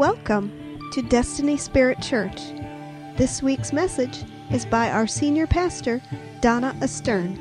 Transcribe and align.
Welcome 0.00 0.88
to 0.92 1.02
Destiny 1.02 1.58
Spirit 1.58 2.00
Church. 2.00 2.40
This 3.18 3.42
week's 3.42 3.70
message 3.70 4.24
is 4.50 4.64
by 4.64 4.90
our 4.90 5.06
senior 5.06 5.46
pastor, 5.46 6.00
Donna 6.40 6.74
Astern. 6.80 7.34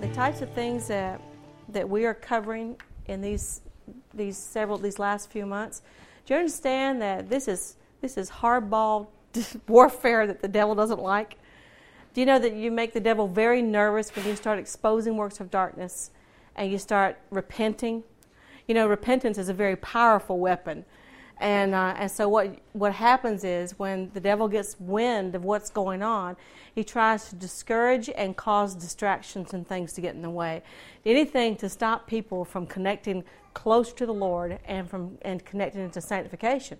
The 0.00 0.06
types 0.14 0.40
of 0.40 0.52
things 0.52 0.86
that 0.86 1.20
that 1.68 1.88
we 1.90 2.06
are 2.06 2.14
covering 2.14 2.76
in 3.06 3.20
these 3.20 3.62
these 4.14 4.36
several 4.36 4.78
these 4.78 5.00
last 5.00 5.32
few 5.32 5.46
months, 5.46 5.82
do 6.26 6.34
you 6.34 6.38
understand 6.38 7.02
that 7.02 7.28
this 7.28 7.48
is 7.48 7.74
this 8.02 8.16
is 8.16 8.30
hardball 8.30 9.08
warfare 9.66 10.28
that 10.28 10.40
the 10.40 10.46
devil 10.46 10.76
doesn't 10.76 11.00
like? 11.00 11.38
Do 12.14 12.20
you 12.20 12.26
know 12.26 12.38
that 12.38 12.52
you 12.52 12.70
make 12.70 12.92
the 12.92 13.00
devil 13.00 13.26
very 13.26 13.60
nervous 13.60 14.14
when 14.14 14.28
you 14.28 14.36
start 14.36 14.60
exposing 14.60 15.16
works 15.16 15.40
of 15.40 15.50
darkness 15.50 16.12
and 16.54 16.70
you 16.70 16.78
start 16.78 17.18
repenting? 17.30 18.04
You 18.66 18.74
know, 18.74 18.86
repentance 18.86 19.38
is 19.38 19.48
a 19.48 19.54
very 19.54 19.76
powerful 19.76 20.38
weapon. 20.38 20.84
And, 21.42 21.74
uh, 21.74 21.94
and 21.98 22.10
so 22.10 22.28
what, 22.28 22.56
what 22.72 22.92
happens 22.92 23.42
is 23.42 23.76
when 23.76 24.10
the 24.14 24.20
devil 24.20 24.46
gets 24.46 24.78
wind 24.78 25.34
of 25.34 25.44
what's 25.44 25.70
going 25.70 26.00
on, 26.00 26.36
he 26.74 26.84
tries 26.84 27.28
to 27.30 27.34
discourage 27.34 28.08
and 28.08 28.36
cause 28.36 28.76
distractions 28.76 29.52
and 29.52 29.66
things 29.66 29.92
to 29.94 30.00
get 30.00 30.14
in 30.14 30.22
the 30.22 30.30
way. 30.30 30.62
Anything 31.04 31.56
to 31.56 31.68
stop 31.68 32.06
people 32.06 32.44
from 32.44 32.66
connecting 32.66 33.24
close 33.54 33.92
to 33.94 34.06
the 34.06 34.14
Lord 34.14 34.58
and 34.64 34.88
from 34.88 35.18
and 35.22 35.44
connecting 35.44 35.82
into 35.82 36.00
sanctification. 36.00 36.78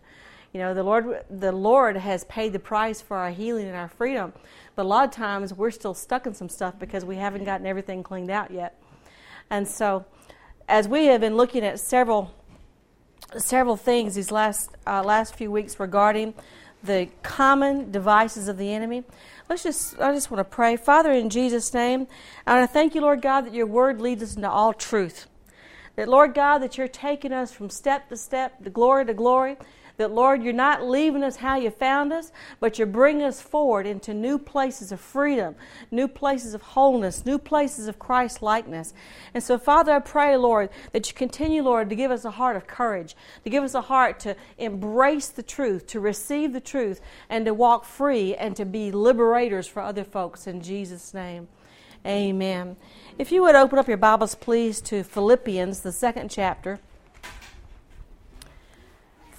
You 0.52 0.60
know, 0.60 0.74
the 0.74 0.82
Lord 0.82 1.24
the 1.28 1.52
Lord 1.52 1.96
has 1.96 2.24
paid 2.24 2.52
the 2.52 2.58
price 2.58 3.00
for 3.00 3.16
our 3.16 3.30
healing 3.30 3.66
and 3.66 3.76
our 3.76 3.88
freedom. 3.88 4.32
But 4.76 4.82
a 4.82 4.88
lot 4.88 5.04
of 5.04 5.10
times 5.10 5.52
we're 5.52 5.70
still 5.70 5.94
stuck 5.94 6.26
in 6.26 6.34
some 6.34 6.48
stuff 6.48 6.78
because 6.78 7.04
we 7.04 7.16
haven't 7.16 7.44
gotten 7.44 7.66
everything 7.66 8.02
cleaned 8.02 8.30
out 8.30 8.50
yet. 8.50 8.80
And 9.50 9.66
so 9.66 10.04
as 10.72 10.88
we 10.88 11.04
have 11.04 11.20
been 11.20 11.36
looking 11.36 11.62
at 11.66 11.78
several 11.78 12.32
several 13.36 13.76
things 13.76 14.14
these 14.14 14.30
last 14.30 14.70
uh, 14.86 15.02
last 15.02 15.34
few 15.34 15.50
weeks 15.50 15.78
regarding 15.78 16.32
the 16.82 17.06
common 17.22 17.90
devices 17.90 18.48
of 18.48 18.56
the 18.56 18.72
enemy. 18.72 19.04
Let's 19.50 19.62
just 19.62 20.00
I 20.00 20.14
just 20.14 20.30
want 20.30 20.38
to 20.38 20.44
pray. 20.44 20.76
Father 20.78 21.12
in 21.12 21.28
Jesus 21.28 21.74
name, 21.74 22.06
I 22.46 22.58
want 22.58 22.70
to 22.70 22.72
thank 22.72 22.94
you 22.94 23.02
Lord 23.02 23.20
God 23.20 23.42
that 23.42 23.52
your 23.52 23.66
word 23.66 24.00
leads 24.00 24.22
us 24.22 24.34
into 24.34 24.50
all 24.50 24.72
truth. 24.72 25.26
That 25.96 26.08
Lord 26.08 26.32
God 26.32 26.60
that 26.60 26.78
you're 26.78 26.88
taking 26.88 27.34
us 27.34 27.52
from 27.52 27.68
step 27.68 28.08
to 28.08 28.16
step, 28.16 28.64
to 28.64 28.70
glory 28.70 29.04
to 29.04 29.12
glory 29.12 29.58
that, 30.02 30.10
Lord, 30.10 30.42
you're 30.42 30.52
not 30.52 30.84
leaving 30.84 31.22
us 31.22 31.36
how 31.36 31.56
you 31.56 31.70
found 31.70 32.12
us, 32.12 32.32
but 32.58 32.76
you're 32.76 32.88
bringing 32.88 33.22
us 33.22 33.40
forward 33.40 33.86
into 33.86 34.12
new 34.12 34.36
places 34.36 34.90
of 34.90 35.00
freedom, 35.00 35.54
new 35.92 36.08
places 36.08 36.54
of 36.54 36.62
wholeness, 36.62 37.24
new 37.24 37.38
places 37.38 37.86
of 37.86 38.00
Christ 38.00 38.42
likeness. 38.42 38.92
And 39.32 39.44
so, 39.44 39.58
Father, 39.58 39.92
I 39.92 40.00
pray, 40.00 40.36
Lord, 40.36 40.70
that 40.90 41.08
you 41.08 41.14
continue, 41.14 41.62
Lord, 41.62 41.88
to 41.88 41.94
give 41.94 42.10
us 42.10 42.24
a 42.24 42.32
heart 42.32 42.56
of 42.56 42.66
courage, 42.66 43.14
to 43.44 43.50
give 43.50 43.62
us 43.62 43.74
a 43.74 43.80
heart 43.80 44.18
to 44.20 44.34
embrace 44.58 45.28
the 45.28 45.44
truth, 45.44 45.86
to 45.86 46.00
receive 46.00 46.52
the 46.52 46.60
truth, 46.60 47.00
and 47.30 47.46
to 47.46 47.54
walk 47.54 47.84
free 47.84 48.34
and 48.34 48.56
to 48.56 48.64
be 48.64 48.90
liberators 48.90 49.68
for 49.68 49.82
other 49.82 50.04
folks 50.04 50.48
in 50.48 50.62
Jesus' 50.62 51.14
name. 51.14 51.46
Amen. 52.04 52.76
If 53.18 53.30
you 53.30 53.42
would 53.42 53.54
open 53.54 53.78
up 53.78 53.86
your 53.86 53.96
Bibles, 53.96 54.34
please, 54.34 54.80
to 54.82 55.04
Philippians, 55.04 55.80
the 55.80 55.92
second 55.92 56.30
chapter. 56.30 56.80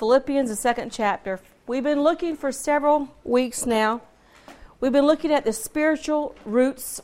Philippians, 0.03 0.49
the 0.49 0.55
second 0.57 0.91
chapter. 0.91 1.39
We've 1.65 1.81
been 1.81 2.03
looking 2.03 2.35
for 2.35 2.51
several 2.51 3.07
weeks 3.23 3.65
now. 3.65 4.01
We've 4.81 4.91
been 4.91 5.05
looking 5.05 5.31
at 5.31 5.45
the 5.45 5.53
spiritual 5.53 6.35
roots 6.43 7.01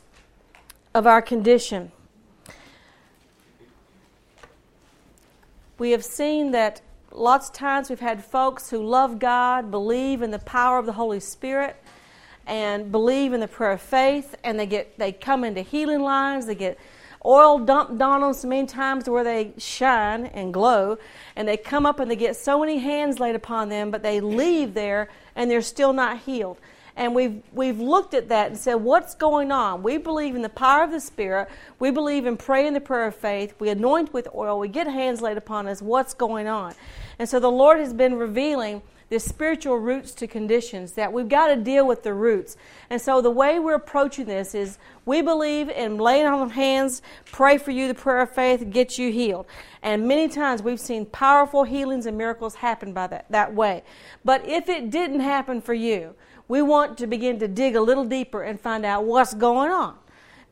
of 0.92 1.06
our 1.06 1.22
condition. 1.22 1.92
We 5.78 5.92
have 5.92 6.04
seen 6.04 6.50
that 6.50 6.82
lots 7.10 7.48
of 7.48 7.54
times 7.54 7.88
we've 7.88 8.00
had 8.00 8.22
folks 8.22 8.68
who 8.68 8.86
love 8.86 9.18
God, 9.18 9.70
believe 9.70 10.20
in 10.20 10.30
the 10.30 10.38
power 10.38 10.78
of 10.78 10.84
the 10.84 10.92
Holy 10.92 11.20
Spirit, 11.20 11.82
and 12.46 12.92
believe 12.92 13.32
in 13.32 13.40
the 13.40 13.48
prayer 13.48 13.72
of 13.72 13.80
faith, 13.80 14.34
and 14.44 14.60
they 14.60 14.66
get 14.66 14.98
they 14.98 15.10
come 15.10 15.42
into 15.42 15.62
healing 15.62 16.02
lines, 16.02 16.44
they 16.44 16.54
get 16.54 16.78
oil 17.24 17.58
dumped 17.58 18.00
on 18.00 18.20
them 18.20 18.32
so 18.32 18.48
many 18.48 18.66
times 18.66 19.08
where 19.08 19.24
they 19.24 19.52
shine 19.58 20.26
and 20.26 20.52
glow, 20.52 20.98
and 21.36 21.46
they 21.46 21.56
come 21.56 21.86
up 21.86 22.00
and 22.00 22.10
they 22.10 22.16
get 22.16 22.36
so 22.36 22.60
many 22.60 22.78
hands 22.78 23.20
laid 23.20 23.34
upon 23.34 23.68
them, 23.68 23.90
but 23.90 24.02
they 24.02 24.20
leave 24.20 24.74
there 24.74 25.08
and 25.36 25.50
they're 25.50 25.62
still 25.62 25.92
not 25.92 26.18
healed. 26.20 26.58
And 26.96 27.14
we've, 27.14 27.40
we've 27.52 27.80
looked 27.80 28.14
at 28.14 28.28
that 28.28 28.48
and 28.48 28.58
said, 28.58 28.74
what's 28.74 29.14
going 29.14 29.52
on? 29.52 29.82
We 29.82 29.96
believe 29.96 30.34
in 30.34 30.42
the 30.42 30.48
power 30.48 30.84
of 30.84 30.90
the 30.90 31.00
Spirit. 31.00 31.48
We 31.78 31.90
believe 31.90 32.26
in 32.26 32.36
praying 32.36 32.74
the 32.74 32.80
prayer 32.80 33.06
of 33.06 33.14
faith. 33.14 33.54
We 33.58 33.70
anoint 33.70 34.12
with 34.12 34.28
oil. 34.34 34.58
We 34.58 34.68
get 34.68 34.86
hands 34.86 35.22
laid 35.22 35.38
upon 35.38 35.66
us. 35.66 35.80
What's 35.80 36.12
going 36.12 36.46
on? 36.46 36.74
And 37.18 37.28
so 37.28 37.40
the 37.40 37.50
Lord 37.50 37.78
has 37.78 37.94
been 37.94 38.16
revealing 38.16 38.82
there's 39.10 39.24
spiritual 39.24 39.76
roots 39.76 40.12
to 40.14 40.28
conditions 40.28 40.92
that 40.92 41.12
we've 41.12 41.28
got 41.28 41.48
to 41.48 41.56
deal 41.56 41.84
with 41.84 42.04
the 42.04 42.14
roots. 42.14 42.56
And 42.88 43.02
so 43.02 43.20
the 43.20 43.30
way 43.30 43.58
we're 43.58 43.74
approaching 43.74 44.26
this 44.26 44.54
is 44.54 44.78
we 45.04 45.20
believe 45.20 45.68
in 45.68 45.98
laying 45.98 46.26
on 46.26 46.50
hands, 46.50 47.02
pray 47.32 47.58
for 47.58 47.72
you, 47.72 47.88
the 47.88 47.94
prayer 47.94 48.20
of 48.20 48.30
faith, 48.30 48.70
get 48.70 48.98
you 48.98 49.10
healed. 49.10 49.46
And 49.82 50.06
many 50.06 50.28
times 50.28 50.62
we've 50.62 50.78
seen 50.78 51.06
powerful 51.06 51.64
healings 51.64 52.06
and 52.06 52.16
miracles 52.16 52.54
happen 52.54 52.92
by 52.92 53.08
that, 53.08 53.26
that 53.30 53.52
way. 53.52 53.82
But 54.24 54.46
if 54.48 54.68
it 54.68 54.90
didn't 54.90 55.20
happen 55.20 55.60
for 55.60 55.74
you, 55.74 56.14
we 56.46 56.62
want 56.62 56.96
to 56.98 57.08
begin 57.08 57.40
to 57.40 57.48
dig 57.48 57.74
a 57.74 57.80
little 57.80 58.04
deeper 58.04 58.44
and 58.44 58.60
find 58.60 58.86
out 58.86 59.04
what's 59.04 59.34
going 59.34 59.72
on 59.72 59.98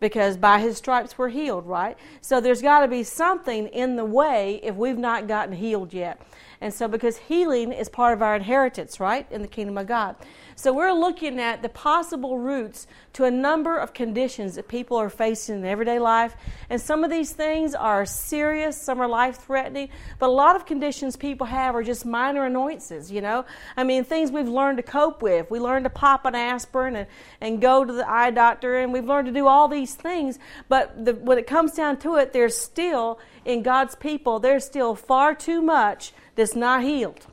because 0.01 0.37
by 0.37 0.61
his 0.61 0.77
stripes 0.77 1.19
we're 1.19 1.29
healed, 1.29 1.67
right? 1.67 1.97
So 2.21 2.41
there's 2.41 2.63
got 2.63 2.81
to 2.81 2.89
be 2.89 3.03
something 3.03 3.69
in 3.69 3.97
the 3.97 4.05
way 4.05 4.61
if 4.63 4.75
we've 4.77 4.99
not 4.99 5.27
gotten 5.29 5.55
healed 5.55 5.93
yet. 5.93 6.21
And 6.61 6.75
so, 6.75 6.89
because 6.89 7.17
healing 7.17 7.73
is 7.73 7.89
part 7.89 8.13
of 8.13 8.23
our 8.23 8.35
inheritance, 8.35 8.99
right, 8.99 9.27
in 9.31 9.43
the 9.43 9.49
kingdom 9.49 9.79
of 9.79 9.87
God. 9.87 10.17
So, 10.59 10.73
we're 10.73 10.93
looking 10.93 11.39
at 11.39 11.63
the 11.63 11.69
possible 11.69 12.37
roots 12.37 12.89
to 13.13 13.23
a 13.23 13.31
number 13.31 13.79
of 13.79 13.95
conditions 13.95 14.57
that 14.57 14.67
people 14.67 14.97
are 14.97 15.09
facing 15.09 15.61
in 15.61 15.65
everyday 15.65 16.01
life. 16.01 16.35
And 16.69 16.81
some 16.81 17.05
of 17.05 17.13
these 17.13 17.31
things 17.31 17.77
are 17.77 18.05
serious, 18.05 18.77
some 18.77 19.01
are 19.01 19.07
life 19.07 19.37
threatening, 19.37 19.91
but 20.19 20.27
a 20.27 20.33
lot 20.33 20.57
of 20.57 20.67
conditions 20.67 21.15
people 21.15 21.47
have 21.47 21.77
are 21.77 21.85
just 21.85 22.05
minor 22.05 22.45
annoyances, 22.45 23.09
you 23.09 23.21
know? 23.21 23.45
I 23.77 23.85
mean, 23.85 24.03
things 24.03 24.33
we've 24.33 24.49
learned 24.49 24.79
to 24.79 24.83
cope 24.83 25.23
with. 25.23 25.49
We 25.49 25.61
learned 25.61 25.85
to 25.85 25.91
pop 25.91 26.25
an 26.25 26.35
aspirin 26.35 26.97
and, 26.97 27.07
and 27.41 27.61
go 27.61 27.85
to 27.85 27.93
the 27.93 28.11
eye 28.11 28.33
doctor, 28.33 28.81
and 28.81 28.93
we've 28.93 29.07
learned 29.07 29.27
to 29.29 29.33
do 29.33 29.47
all 29.47 29.69
these 29.69 29.95
things. 29.95 30.41
But 30.69 31.05
the, 31.05 31.15
when 31.15 31.39
it 31.39 31.47
comes 31.47 31.71
down 31.75 31.99
to 31.99 32.17
it, 32.17 32.33
there's 32.33 32.59
still, 32.59 33.21
in 33.45 33.63
God's 33.63 33.95
people, 33.95 34.41
there's 34.41 34.65
still 34.65 34.97
far 34.97 35.37
too 35.37 35.63
much 35.63 36.13
that's 36.35 36.57
not 36.57 36.83
healed. 36.83 37.29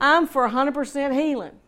I'm 0.00 0.26
for 0.26 0.48
100% 0.48 1.12
healing. 1.14 1.59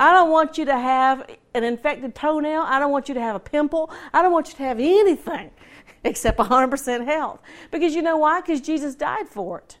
I 0.00 0.12
don't 0.12 0.30
want 0.30 0.56
you 0.56 0.64
to 0.64 0.78
have 0.78 1.28
an 1.52 1.62
infected 1.62 2.14
toenail. 2.14 2.62
I 2.62 2.78
don't 2.78 2.90
want 2.90 3.08
you 3.08 3.14
to 3.14 3.20
have 3.20 3.36
a 3.36 3.40
pimple. 3.40 3.90
I 4.14 4.22
don't 4.22 4.32
want 4.32 4.48
you 4.48 4.54
to 4.54 4.62
have 4.62 4.80
anything 4.80 5.50
except 6.04 6.38
100% 6.38 7.04
health. 7.04 7.40
Because 7.70 7.94
you 7.94 8.00
know 8.00 8.16
why? 8.16 8.40
Because 8.40 8.62
Jesus 8.62 8.94
died 8.94 9.28
for 9.28 9.58
it. 9.58 9.76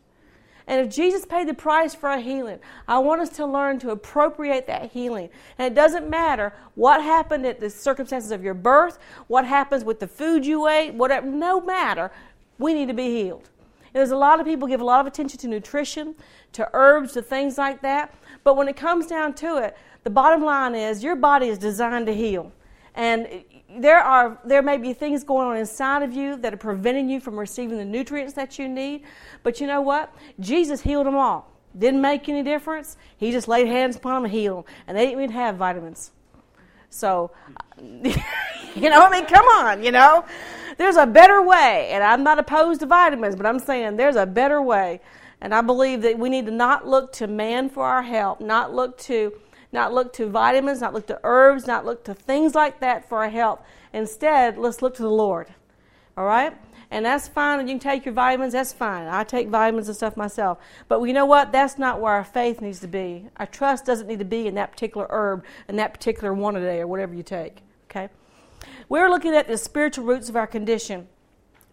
And 0.66 0.86
if 0.86 0.94
Jesus 0.94 1.24
paid 1.24 1.48
the 1.48 1.54
price 1.54 1.94
for 1.94 2.10
a 2.10 2.20
healing, 2.20 2.58
I 2.86 2.98
want 2.98 3.22
us 3.22 3.30
to 3.30 3.46
learn 3.46 3.78
to 3.78 3.90
appropriate 3.90 4.66
that 4.66 4.92
healing. 4.92 5.30
And 5.56 5.72
it 5.72 5.74
doesn't 5.74 6.08
matter 6.08 6.52
what 6.74 7.02
happened 7.02 7.46
at 7.46 7.58
the 7.58 7.70
circumstances 7.70 8.30
of 8.30 8.44
your 8.44 8.54
birth, 8.54 8.98
what 9.26 9.46
happens 9.46 9.84
with 9.84 10.00
the 10.00 10.06
food 10.06 10.44
you 10.44 10.68
ate, 10.68 10.92
whatever, 10.92 11.26
no 11.26 11.62
matter, 11.62 12.12
we 12.58 12.74
need 12.74 12.88
to 12.88 12.94
be 12.94 13.06
healed. 13.06 13.48
And 13.92 13.98
There's 13.98 14.10
a 14.10 14.16
lot 14.16 14.38
of 14.38 14.46
people 14.46 14.68
give 14.68 14.82
a 14.82 14.84
lot 14.84 15.00
of 15.00 15.06
attention 15.06 15.38
to 15.40 15.48
nutrition, 15.48 16.14
to 16.52 16.68
herbs, 16.74 17.14
to 17.14 17.22
things 17.22 17.58
like 17.58 17.80
that. 17.82 18.14
But 18.44 18.56
when 18.56 18.68
it 18.68 18.76
comes 18.76 19.06
down 19.06 19.34
to 19.34 19.56
it, 19.56 19.76
the 20.02 20.10
bottom 20.10 20.42
line 20.42 20.74
is 20.74 21.02
your 21.02 21.16
body 21.16 21.48
is 21.48 21.58
designed 21.58 22.06
to 22.06 22.14
heal. 22.14 22.52
And 22.94 23.44
there 23.78 23.98
are 23.98 24.38
there 24.44 24.62
may 24.62 24.76
be 24.76 24.92
things 24.92 25.22
going 25.22 25.46
on 25.46 25.56
inside 25.56 26.02
of 26.02 26.12
you 26.12 26.36
that 26.36 26.52
are 26.52 26.58
preventing 26.58 27.08
you 27.08 27.20
from 27.20 27.38
receiving 27.38 27.78
the 27.78 27.84
nutrients 27.84 28.34
that 28.34 28.58
you 28.58 28.68
need. 28.68 29.04
But 29.42 29.60
you 29.60 29.66
know 29.66 29.80
what? 29.80 30.12
Jesus 30.40 30.80
healed 30.80 31.06
them 31.06 31.16
all. 31.16 31.50
Didn't 31.78 32.00
make 32.00 32.28
any 32.28 32.42
difference. 32.42 32.96
He 33.16 33.30
just 33.30 33.46
laid 33.46 33.68
hands 33.68 33.96
upon 33.96 34.14
them 34.14 34.24
and 34.24 34.32
healed 34.32 34.66
them. 34.66 34.74
And 34.88 34.96
they 34.96 35.06
didn't 35.06 35.22
even 35.22 35.34
have 35.34 35.56
vitamins. 35.56 36.10
So, 36.88 37.30
you 37.80 38.90
know, 38.90 39.04
I 39.04 39.10
mean, 39.10 39.26
come 39.26 39.46
on, 39.46 39.84
you 39.84 39.92
know. 39.92 40.24
There's 40.76 40.96
a 40.96 41.06
better 41.06 41.42
way, 41.42 41.90
and 41.90 42.02
I'm 42.02 42.24
not 42.24 42.38
opposed 42.38 42.80
to 42.80 42.86
vitamins, 42.86 43.36
but 43.36 43.44
I'm 43.44 43.58
saying 43.58 43.96
there's 43.96 44.16
a 44.16 44.26
better 44.26 44.62
way. 44.62 45.00
And 45.40 45.54
I 45.54 45.60
believe 45.60 46.02
that 46.02 46.18
we 46.18 46.28
need 46.28 46.46
to 46.46 46.52
not 46.52 46.88
look 46.88 47.12
to 47.14 47.26
man 47.26 47.68
for 47.68 47.84
our 47.84 48.02
help, 48.02 48.40
not 48.40 48.74
look 48.74 48.98
to 49.00 49.32
not 49.72 49.92
look 49.92 50.12
to 50.14 50.26
vitamins, 50.28 50.80
not 50.80 50.94
look 50.94 51.06
to 51.06 51.20
herbs, 51.22 51.66
not 51.66 51.84
look 51.84 52.04
to 52.04 52.14
things 52.14 52.54
like 52.54 52.80
that 52.80 53.08
for 53.08 53.18
our 53.18 53.30
health. 53.30 53.60
Instead, 53.92 54.58
let's 54.58 54.82
look 54.82 54.94
to 54.96 55.02
the 55.02 55.10
Lord. 55.10 55.48
All 56.16 56.24
right? 56.24 56.56
And 56.90 57.04
that's 57.04 57.28
fine. 57.28 57.60
You 57.60 57.74
can 57.74 57.78
take 57.78 58.04
your 58.04 58.14
vitamins, 58.14 58.52
that's 58.52 58.72
fine. 58.72 59.06
I 59.06 59.22
take 59.22 59.48
vitamins 59.48 59.86
and 59.86 59.96
stuff 59.96 60.16
myself. 60.16 60.58
But 60.88 61.00
you 61.02 61.12
know 61.12 61.24
what? 61.24 61.52
That's 61.52 61.78
not 61.78 62.00
where 62.00 62.12
our 62.12 62.24
faith 62.24 62.60
needs 62.60 62.80
to 62.80 62.88
be. 62.88 63.28
Our 63.36 63.46
trust 63.46 63.84
doesn't 63.84 64.08
need 64.08 64.18
to 64.18 64.24
be 64.24 64.48
in 64.48 64.56
that 64.56 64.72
particular 64.72 65.06
herb 65.08 65.44
and 65.68 65.78
that 65.78 65.94
particular 65.94 66.34
one 66.34 66.56
a 66.56 66.60
day 66.60 66.80
or 66.80 66.88
whatever 66.88 67.14
you 67.14 67.22
take. 67.22 67.58
Okay? 67.88 68.08
We're 68.88 69.08
looking 69.08 69.34
at 69.34 69.46
the 69.46 69.56
spiritual 69.56 70.04
roots 70.04 70.28
of 70.28 70.34
our 70.34 70.48
condition. 70.48 71.06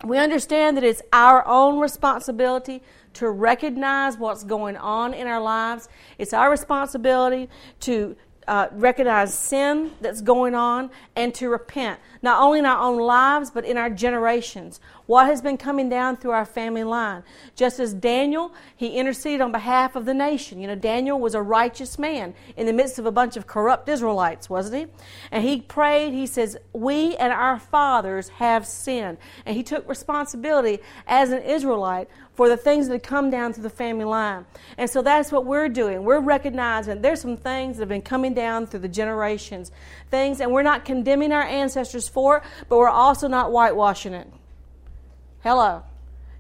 We 0.05 0.19
understand 0.19 0.77
that 0.77 0.83
it's 0.83 1.01
our 1.11 1.45
own 1.47 1.79
responsibility 1.79 2.83
to 3.17 3.29
recognize 3.29 4.17
what's 4.17 4.43
going 4.43 4.77
on 4.77 5.13
in 5.13 5.27
our 5.27 5.41
lives. 5.41 5.89
It's 6.17 6.33
our 6.33 6.49
responsibility 6.49 7.49
to 7.81 8.15
uh, 8.47 8.67
recognize 8.71 9.33
sin 9.33 9.91
that's 9.99 10.21
going 10.21 10.55
on 10.55 10.89
and 11.15 11.33
to 11.35 11.49
repent, 11.49 11.99
not 12.21 12.41
only 12.41 12.59
in 12.59 12.65
our 12.65 12.79
own 12.79 12.97
lives, 12.99 13.51
but 13.51 13.65
in 13.65 13.75
our 13.75 13.89
generations. 13.89 14.79
What 15.07 15.27
has 15.27 15.41
been 15.41 15.57
coming 15.57 15.89
down 15.89 16.17
through 16.17 16.31
our 16.31 16.45
family 16.45 16.83
line. 16.83 17.23
Just 17.55 17.79
as 17.79 17.93
Daniel, 17.93 18.53
he 18.75 18.97
interceded 18.97 19.39
on 19.39 19.53
behalf 19.53 19.95
of 19.95 20.05
the 20.05 20.13
nation. 20.13 20.59
You 20.59 20.67
know, 20.67 20.75
Daniel 20.75 21.17
was 21.17 21.33
a 21.33 21.41
righteous 21.41 21.97
man 21.97 22.33
in 22.57 22.65
the 22.65 22.73
midst 22.73 22.99
of 22.99 23.05
a 23.05 23.11
bunch 23.11 23.37
of 23.37 23.47
corrupt 23.47 23.87
Israelites, 23.87 24.49
wasn't 24.49 24.75
he? 24.75 25.03
And 25.31 25.43
he 25.45 25.61
prayed, 25.61 26.13
he 26.13 26.27
says, 26.27 26.57
We 26.73 27.15
and 27.15 27.31
our 27.31 27.57
fathers 27.57 28.27
have 28.29 28.67
sinned. 28.67 29.17
And 29.45 29.55
he 29.55 29.63
took 29.63 29.87
responsibility 29.87 30.79
as 31.07 31.31
an 31.31 31.41
Israelite 31.41 32.09
for 32.35 32.49
the 32.49 32.57
things 32.57 32.87
that 32.87 32.93
had 32.93 33.03
come 33.03 33.29
down 33.29 33.53
through 33.53 33.63
the 33.63 33.69
family 33.69 34.05
line. 34.05 34.45
And 34.77 34.89
so 34.89 35.01
that's 35.01 35.31
what 35.31 35.45
we're 35.45 35.69
doing. 35.69 36.03
We're 36.03 36.19
recognizing 36.19 37.01
there's 37.01 37.21
some 37.21 37.37
things 37.37 37.77
that 37.77 37.83
have 37.83 37.89
been 37.89 38.01
coming 38.01 38.33
down 38.33 38.67
through 38.67 38.81
the 38.81 38.89
generations. 38.89 39.71
Things, 40.11 40.41
and 40.41 40.51
we're 40.51 40.63
not 40.63 40.83
condemning 40.83 41.31
our 41.31 41.43
ancestors 41.43 42.09
for 42.09 42.37
it, 42.37 42.43
but 42.67 42.77
we're 42.77 42.89
also 42.89 43.29
not 43.29 43.51
whitewashing 43.51 44.13
it. 44.13 44.27
Hello. 45.43 45.83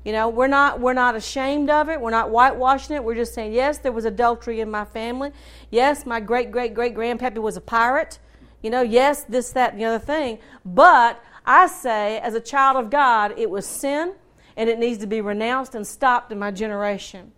You 0.03 0.13
know, 0.13 0.29
we're 0.29 0.47
not 0.47 0.79
we're 0.79 0.93
not 0.93 1.15
ashamed 1.15 1.69
of 1.69 1.89
it. 1.89 1.99
We're 1.99 2.11
not 2.11 2.29
whitewashing 2.29 2.95
it. 2.95 3.03
We're 3.03 3.15
just 3.15 3.33
saying, 3.33 3.53
yes, 3.53 3.77
there 3.77 3.91
was 3.91 4.05
adultery 4.05 4.59
in 4.61 4.71
my 4.71 4.85
family. 4.85 5.31
Yes, 5.69 6.05
my 6.05 6.19
great 6.19 6.51
great 6.51 6.73
great 6.73 6.95
grandpappy 6.95 7.39
was 7.39 7.57
a 7.57 7.61
pirate. 7.61 8.19
You 8.61 8.69
know, 8.69 8.81
yes, 8.81 9.23
this, 9.23 9.51
that, 9.51 9.73
and 9.73 9.81
the 9.81 9.85
other 9.85 10.03
thing. 10.03 10.39
But 10.65 11.23
I 11.45 11.67
say, 11.67 12.19
as 12.19 12.33
a 12.33 12.39
child 12.39 12.77
of 12.77 12.89
God, 12.89 13.33
it 13.37 13.49
was 13.49 13.65
sin 13.65 14.13
and 14.55 14.69
it 14.69 14.79
needs 14.79 14.97
to 14.99 15.07
be 15.07 15.21
renounced 15.21 15.75
and 15.75 15.85
stopped 15.85 16.31
in 16.31 16.39
my 16.39 16.51
generation. 16.51 17.31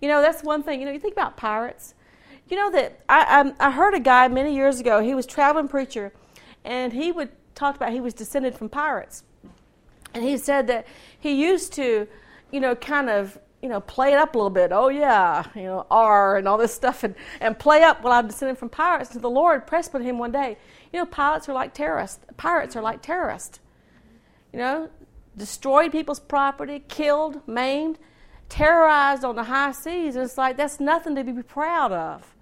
You 0.00 0.08
know, 0.08 0.20
that's 0.20 0.42
one 0.42 0.62
thing. 0.62 0.80
You 0.80 0.86
know, 0.86 0.92
you 0.92 0.98
think 0.98 1.14
about 1.14 1.36
pirates. 1.36 1.94
You 2.48 2.56
know 2.56 2.70
that 2.72 3.00
I, 3.08 3.52
I, 3.60 3.68
I 3.68 3.70
heard 3.70 3.94
a 3.94 4.00
guy 4.00 4.28
many 4.28 4.54
years 4.54 4.80
ago. 4.80 5.00
He 5.00 5.14
was 5.14 5.24
traveling 5.24 5.68
preacher, 5.68 6.12
and 6.64 6.92
he 6.92 7.10
would 7.10 7.30
talk 7.54 7.76
about 7.76 7.92
he 7.92 8.00
was 8.00 8.12
descended 8.12 8.54
from 8.54 8.68
pirates, 8.68 9.22
and 10.14 10.24
he 10.24 10.36
said 10.36 10.66
that 10.68 10.86
he 11.18 11.32
used 11.32 11.72
to, 11.74 12.06
you 12.50 12.60
know, 12.60 12.74
kind 12.74 13.10
of 13.10 13.38
you 13.64 13.70
know, 13.70 13.80
play 13.80 14.12
it 14.12 14.18
up 14.18 14.34
a 14.34 14.38
little 14.38 14.50
bit. 14.50 14.72
Oh 14.72 14.88
yeah, 14.88 15.46
you 15.54 15.62
know, 15.62 15.86
R 15.90 16.36
and 16.36 16.46
all 16.46 16.58
this 16.58 16.74
stuff, 16.74 17.02
and, 17.02 17.14
and 17.40 17.58
play 17.58 17.82
up. 17.82 18.04
Well, 18.04 18.12
I'm 18.12 18.26
descended 18.26 18.58
from 18.58 18.68
pirates. 18.68 19.14
And 19.14 19.22
the 19.22 19.30
Lord 19.30 19.66
pressed 19.66 19.88
upon 19.88 20.02
him 20.02 20.18
one 20.18 20.32
day. 20.32 20.58
You 20.92 20.98
know, 20.98 21.06
pirates 21.06 21.48
are 21.48 21.54
like 21.54 21.72
terrorists. 21.72 22.18
Pirates 22.36 22.76
are 22.76 22.82
like 22.82 23.00
terrorists. 23.00 23.60
You 24.52 24.58
know, 24.58 24.90
destroyed 25.34 25.92
people's 25.92 26.20
property, 26.20 26.84
killed, 26.88 27.40
maimed, 27.48 27.98
terrorized 28.50 29.24
on 29.24 29.34
the 29.34 29.44
high 29.44 29.72
seas. 29.72 30.14
And 30.14 30.26
it's 30.26 30.36
like, 30.36 30.58
that's 30.58 30.78
nothing 30.78 31.14
to 31.14 31.24
be 31.24 31.42
proud 31.42 31.90
of. 31.90 32.34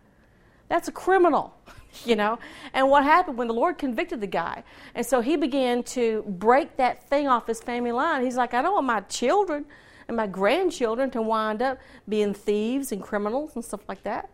That's 0.69 0.89
a 0.89 0.93
criminal, 0.93 1.55
you 2.05 2.17
know? 2.17 2.39
And 2.73 2.89
what 2.89 3.05
happened 3.05 3.39
when 3.39 3.49
the 3.49 3.55
Lord 3.55 3.79
convicted 3.79 4.21
the 4.21 4.27
guy? 4.27 4.65
And 4.95 5.05
so 5.05 5.21
he 5.21 5.37
began 5.37 5.83
to 5.85 6.23
break 6.27 6.77
that 6.77 7.09
thing 7.09 7.29
off 7.29 7.47
his 7.47 7.61
family 7.61 7.93
line. 7.93 8.25
He's 8.25 8.37
like, 8.37 8.55
I 8.55 8.63
don't 8.63 8.75
want 8.75 8.87
my 8.87 9.01
children 9.01 9.65
and 10.09 10.17
my 10.17 10.27
grandchildren 10.27 11.11
to 11.11 11.23
wind 11.23 11.63
up 11.63 11.79
being 12.09 12.35
thieves 12.35 12.93
and 12.93 13.03
criminals 13.03 13.55
and 13.55 13.65
stuff 13.65 13.81
like 13.89 14.03
that. 14.03 14.31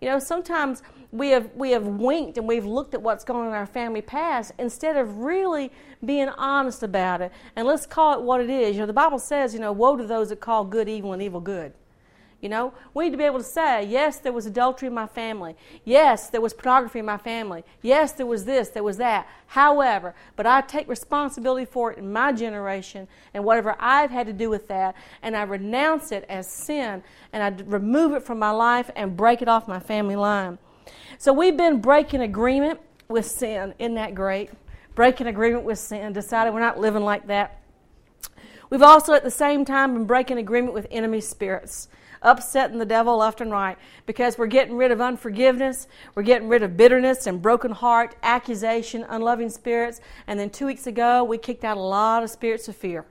You 0.00 0.08
know, 0.08 0.18
sometimes 0.18 0.82
we 1.12 1.28
have 1.28 1.54
we 1.54 1.70
have 1.70 1.86
winked 1.86 2.36
and 2.36 2.48
we've 2.48 2.64
looked 2.64 2.92
at 2.92 3.00
what's 3.00 3.22
going 3.22 3.42
on 3.42 3.46
in 3.48 3.52
our 3.52 3.66
family 3.66 4.02
past 4.02 4.50
instead 4.58 4.96
of 4.96 5.18
really 5.18 5.70
being 6.04 6.28
honest 6.30 6.82
about 6.82 7.20
it. 7.20 7.30
And 7.54 7.68
let's 7.68 7.86
call 7.86 8.18
it 8.18 8.22
what 8.22 8.40
it 8.40 8.50
is. 8.50 8.74
You 8.74 8.80
know, 8.80 8.86
the 8.86 8.92
Bible 8.92 9.20
says, 9.20 9.54
you 9.54 9.60
know, 9.60 9.70
woe 9.70 9.96
to 9.96 10.04
those 10.04 10.30
that 10.30 10.40
call 10.40 10.64
good 10.64 10.88
evil 10.88 11.12
and 11.12 11.22
evil 11.22 11.40
good. 11.40 11.72
You 12.42 12.48
know, 12.48 12.74
we 12.92 13.04
need 13.04 13.12
to 13.12 13.16
be 13.16 13.22
able 13.22 13.38
to 13.38 13.44
say, 13.44 13.86
yes, 13.86 14.18
there 14.18 14.32
was 14.32 14.46
adultery 14.46 14.88
in 14.88 14.94
my 14.94 15.06
family. 15.06 15.54
Yes, 15.84 16.28
there 16.28 16.40
was 16.40 16.52
pornography 16.52 16.98
in 16.98 17.04
my 17.04 17.16
family. 17.16 17.62
Yes, 17.82 18.10
there 18.10 18.26
was 18.26 18.44
this, 18.44 18.70
there 18.70 18.82
was 18.82 18.96
that. 18.96 19.28
However, 19.46 20.12
but 20.34 20.44
I 20.44 20.60
take 20.60 20.88
responsibility 20.88 21.64
for 21.64 21.92
it 21.92 21.98
in 21.98 22.12
my 22.12 22.32
generation 22.32 23.06
and 23.32 23.44
whatever 23.44 23.76
I've 23.78 24.10
had 24.10 24.26
to 24.26 24.32
do 24.32 24.50
with 24.50 24.66
that, 24.66 24.96
and 25.22 25.36
I 25.36 25.42
renounce 25.42 26.10
it 26.10 26.24
as 26.28 26.50
sin, 26.50 27.04
and 27.32 27.44
I 27.44 27.62
remove 27.64 28.12
it 28.14 28.24
from 28.24 28.40
my 28.40 28.50
life 28.50 28.90
and 28.96 29.16
break 29.16 29.40
it 29.40 29.46
off 29.46 29.68
my 29.68 29.78
family 29.78 30.16
line. 30.16 30.58
So 31.18 31.32
we've 31.32 31.56
been 31.56 31.80
breaking 31.80 32.22
agreement 32.22 32.80
with 33.06 33.24
sin. 33.24 33.72
Isn't 33.78 33.94
that 33.94 34.16
great? 34.16 34.50
Breaking 34.96 35.28
agreement 35.28 35.62
with 35.62 35.78
sin, 35.78 36.12
decided 36.12 36.52
we're 36.52 36.58
not 36.58 36.80
living 36.80 37.04
like 37.04 37.28
that. 37.28 37.60
We've 38.68 38.82
also 38.82 39.12
at 39.12 39.22
the 39.22 39.30
same 39.30 39.64
time 39.64 39.94
been 39.94 40.06
breaking 40.06 40.38
agreement 40.38 40.74
with 40.74 40.88
enemy 40.90 41.20
spirits 41.20 41.86
upsetting 42.22 42.78
the 42.78 42.86
devil 42.86 43.18
left 43.18 43.40
and 43.40 43.50
right 43.50 43.76
because 44.06 44.38
we're 44.38 44.46
getting 44.46 44.76
rid 44.76 44.90
of 44.90 45.00
unforgiveness, 45.00 45.88
we're 46.14 46.22
getting 46.22 46.48
rid 46.48 46.62
of 46.62 46.76
bitterness 46.76 47.26
and 47.26 47.42
broken 47.42 47.70
heart, 47.72 48.16
accusation, 48.22 49.04
unloving 49.08 49.50
spirits. 49.50 50.00
And 50.26 50.38
then 50.38 50.50
two 50.50 50.66
weeks 50.66 50.86
ago, 50.86 51.24
we 51.24 51.38
kicked 51.38 51.64
out 51.64 51.76
a 51.76 51.80
lot 51.80 52.22
of 52.22 52.30
spirits 52.30 52.68
of 52.68 52.76
fear. 52.76 53.04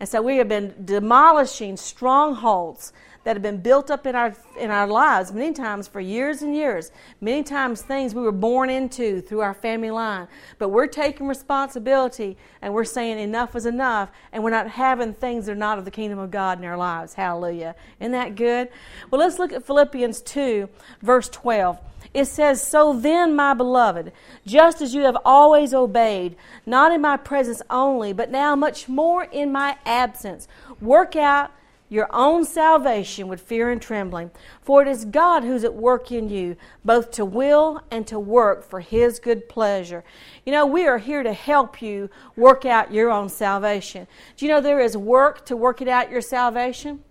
And 0.00 0.08
so 0.08 0.22
we 0.22 0.38
have 0.38 0.48
been 0.48 0.74
demolishing 0.84 1.76
strongholds 1.76 2.92
that 3.24 3.36
have 3.36 3.42
been 3.42 3.58
built 3.58 3.90
up 3.90 4.06
in 4.06 4.14
our 4.14 4.34
in 4.58 4.70
our 4.70 4.86
lives 4.86 5.32
many 5.32 5.52
times 5.52 5.86
for 5.86 6.00
years 6.00 6.42
and 6.42 6.56
years. 6.56 6.90
Many 7.20 7.42
times 7.42 7.82
things 7.82 8.14
we 8.14 8.22
were 8.22 8.32
born 8.32 8.70
into 8.70 9.20
through 9.20 9.40
our 9.40 9.54
family 9.54 9.90
line. 9.90 10.26
But 10.58 10.70
we're 10.70 10.86
taking 10.86 11.28
responsibility 11.28 12.36
and 12.62 12.72
we're 12.72 12.84
saying 12.84 13.18
enough 13.18 13.54
is 13.54 13.66
enough 13.66 14.10
and 14.32 14.42
we're 14.42 14.50
not 14.50 14.68
having 14.68 15.12
things 15.12 15.46
that 15.46 15.52
are 15.52 15.56
not 15.56 15.78
of 15.78 15.84
the 15.84 15.90
kingdom 15.90 16.18
of 16.18 16.30
God 16.30 16.58
in 16.58 16.64
our 16.64 16.78
lives. 16.78 17.14
Hallelujah. 17.14 17.74
Isn't 18.00 18.12
that 18.12 18.36
good? 18.36 18.68
Well, 19.10 19.20
let's 19.20 19.38
look 19.38 19.52
at 19.52 19.66
Philippians 19.66 20.22
2 20.22 20.68
verse 21.02 21.28
12. 21.28 21.78
It 22.12 22.24
says, 22.24 22.60
So 22.60 22.92
then, 22.98 23.36
my 23.36 23.54
beloved, 23.54 24.12
just 24.44 24.80
as 24.80 24.94
you 24.94 25.02
have 25.02 25.16
always 25.24 25.72
obeyed, 25.72 26.34
not 26.66 26.92
in 26.92 27.00
my 27.00 27.16
presence 27.16 27.62
only, 27.70 28.12
but 28.12 28.30
now 28.30 28.56
much 28.56 28.88
more 28.88 29.24
in 29.24 29.52
my 29.52 29.76
absence, 29.84 30.48
work 30.80 31.14
out 31.14 31.52
your 31.90 32.08
own 32.10 32.46
salvation 32.46 33.28
with 33.28 33.42
fear 33.42 33.70
and 33.70 33.82
trembling. 33.82 34.30
For 34.62 34.80
it 34.80 34.88
is 34.88 35.04
God 35.04 35.42
who's 35.42 35.64
at 35.64 35.74
work 35.74 36.10
in 36.10 36.30
you, 36.30 36.56
both 36.84 37.10
to 37.12 37.24
will 37.26 37.82
and 37.90 38.06
to 38.06 38.18
work 38.18 38.64
for 38.64 38.80
His 38.80 39.18
good 39.18 39.48
pleasure. 39.48 40.04
You 40.46 40.52
know, 40.52 40.64
we 40.64 40.86
are 40.86 40.98
here 40.98 41.22
to 41.22 41.34
help 41.34 41.82
you 41.82 42.08
work 42.36 42.64
out 42.64 42.94
your 42.94 43.10
own 43.10 43.28
salvation. 43.28 44.06
Do 44.36 44.46
you 44.46 44.50
know 44.50 44.62
there 44.62 44.80
is 44.80 44.96
work 44.96 45.44
to 45.46 45.56
work 45.56 45.82
it 45.82 45.88
out 45.88 46.10
your 46.10 46.22
salvation? 46.22 47.02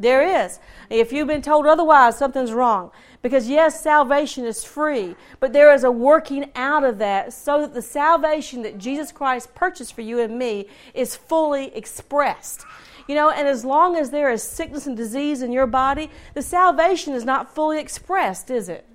There 0.00 0.44
is. 0.44 0.58
If 0.90 1.12
you've 1.12 1.28
been 1.28 1.42
told 1.42 1.64
otherwise, 1.64 2.18
something's 2.18 2.52
wrong. 2.52 2.90
Because 3.20 3.48
yes, 3.48 3.80
salvation 3.80 4.44
is 4.44 4.64
free, 4.64 5.14
but 5.38 5.52
there 5.52 5.72
is 5.72 5.84
a 5.84 5.92
working 5.92 6.50
out 6.56 6.82
of 6.82 6.98
that 6.98 7.32
so 7.32 7.60
that 7.60 7.72
the 7.72 7.82
salvation 7.82 8.62
that 8.62 8.78
Jesus 8.78 9.12
Christ 9.12 9.54
purchased 9.54 9.94
for 9.94 10.00
you 10.00 10.18
and 10.18 10.36
me 10.36 10.66
is 10.92 11.14
fully 11.14 11.72
expressed. 11.76 12.64
You 13.12 13.18
know, 13.18 13.28
and 13.28 13.46
as 13.46 13.62
long 13.62 13.94
as 13.94 14.08
there 14.08 14.30
is 14.30 14.42
sickness 14.42 14.86
and 14.86 14.96
disease 14.96 15.42
in 15.42 15.52
your 15.52 15.66
body, 15.66 16.10
the 16.32 16.40
salvation 16.40 17.12
is 17.12 17.26
not 17.26 17.54
fully 17.54 17.78
expressed, 17.78 18.48
is 18.50 18.70
it? 18.70 18.86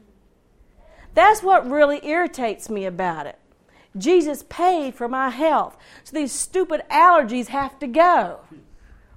That's 1.14 1.44
what 1.44 1.70
really 1.70 2.04
irritates 2.04 2.68
me 2.68 2.86
about 2.86 3.28
it. 3.28 3.38
Jesus 3.96 4.44
paid 4.50 4.96
for 4.96 5.08
my 5.08 5.30
health. 5.30 5.78
So 6.04 6.16
these 6.16 6.32
stupid 6.32 6.82
allergies 6.90 7.50
have 7.50 7.78
to 7.78 7.86
go. 7.86 8.40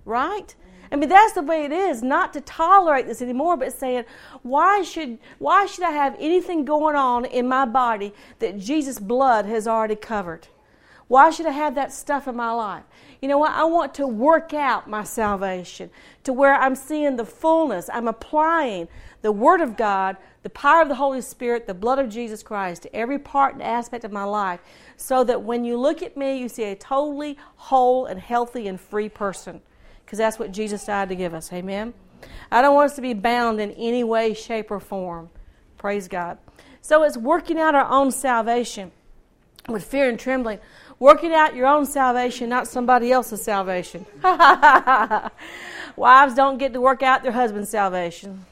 Right? 0.05 0.55
I 0.93 0.97
mean, 0.97 1.09
that's 1.09 1.33
the 1.33 1.41
way 1.41 1.65
it 1.65 1.73
is, 1.73 2.03
not 2.03 2.35
to 2.35 2.43
tolerate 2.43 3.07
this 3.07 3.23
anymore, 3.23 3.57
but 3.57 3.73
saying, 3.73 4.05
why 4.43 4.83
should, 4.83 5.17
why 5.39 5.65
should 5.65 5.85
I 5.85 5.93
have 5.93 6.15
anything 6.19 6.67
going 6.67 6.95
on 6.95 7.25
in 7.25 7.49
my 7.49 7.65
body 7.65 8.13
that 8.39 8.59
Jesus' 8.59 8.99
blood 8.99 9.47
has 9.47 9.67
already 9.67 9.97
covered? 9.97 10.49
Why 11.11 11.31
should 11.31 11.47
I 11.47 11.51
have 11.51 11.75
that 11.75 11.93
stuff 11.93 12.29
in 12.29 12.37
my 12.37 12.53
life? 12.53 12.85
You 13.21 13.27
know 13.27 13.39
what? 13.39 13.51
I 13.51 13.65
want 13.65 13.95
to 13.95 14.07
work 14.07 14.55
out 14.55 14.89
my 14.89 15.03
salvation 15.03 15.91
to 16.23 16.33
where 16.33 16.55
I'm 16.55 16.77
seeing 16.77 17.17
the 17.17 17.25
fullness. 17.25 17.91
I'm 17.93 18.07
applying 18.07 18.87
the 19.21 19.33
Word 19.33 19.61
of 19.61 19.77
God, 19.77 20.17
the 20.45 20.51
power 20.51 20.83
of 20.83 20.89
the 20.89 20.95
Holy 20.95 21.21
Spirit, 21.21 21.67
the 21.67 21.75
blood 21.75 21.99
of 21.99 22.11
Jesus 22.11 22.45
Christ 22.45 22.83
to 22.83 22.95
every 22.95 23.19
part 23.19 23.55
and 23.55 23.63
aspect 23.65 24.05
of 24.05 24.13
my 24.13 24.23
life 24.23 24.61
so 24.97 25.25
that 25.25 25.43
when 25.43 25.65
you 25.65 25.77
look 25.77 26.01
at 26.01 26.17
me, 26.17 26.39
you 26.39 26.49
see 26.49 26.63
a 26.63 26.77
totally 26.77 27.37
whole 27.57 28.07
and 28.07 28.21
healthy 28.21 28.69
and 28.69 28.81
free 28.81 29.09
person 29.09 29.63
because 30.05 30.19
that's 30.19 30.39
what 30.39 30.53
Jesus 30.53 30.85
died 30.85 31.09
to 31.09 31.17
give 31.17 31.35
us. 31.35 31.53
Amen? 31.53 31.93
I 32.53 32.63
don't 32.63 32.77
want 32.77 32.91
us 32.91 32.95
to 32.95 33.03
be 33.03 33.15
bound 33.15 33.61
in 33.61 33.73
any 33.73 34.05
way, 34.05 34.33
shape, 34.33 34.71
or 34.71 34.79
form. 34.79 35.31
Praise 35.77 36.07
God. 36.07 36.39
So 36.83 37.03
it's 37.03 37.17
working 37.17 37.59
out 37.59 37.75
our 37.75 37.91
own 37.91 38.13
salvation 38.13 38.93
with 39.69 39.85
fear 39.85 40.09
and 40.09 40.19
trembling. 40.19 40.59
Working 41.01 41.33
out 41.33 41.57
your 41.57 41.67
own 41.67 41.87
salvation, 41.87 42.51
not 42.51 42.69
somebody 42.69 43.11
else's 43.11 43.43
salvation. 43.43 44.05
wives 45.97 46.35
don't 46.35 46.59
get 46.59 46.75
to 46.75 46.81
work 46.83 47.03
out 47.03 47.23
their 47.23 47.33
husband's 47.33 47.71
salvation. 47.71 48.45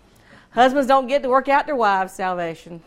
Husbands 0.52 0.88
don't 0.88 1.08
get 1.08 1.22
to 1.24 1.28
work 1.28 1.50
out 1.50 1.66
their 1.66 1.76
wives' 1.76 2.14
salvation. 2.14 2.82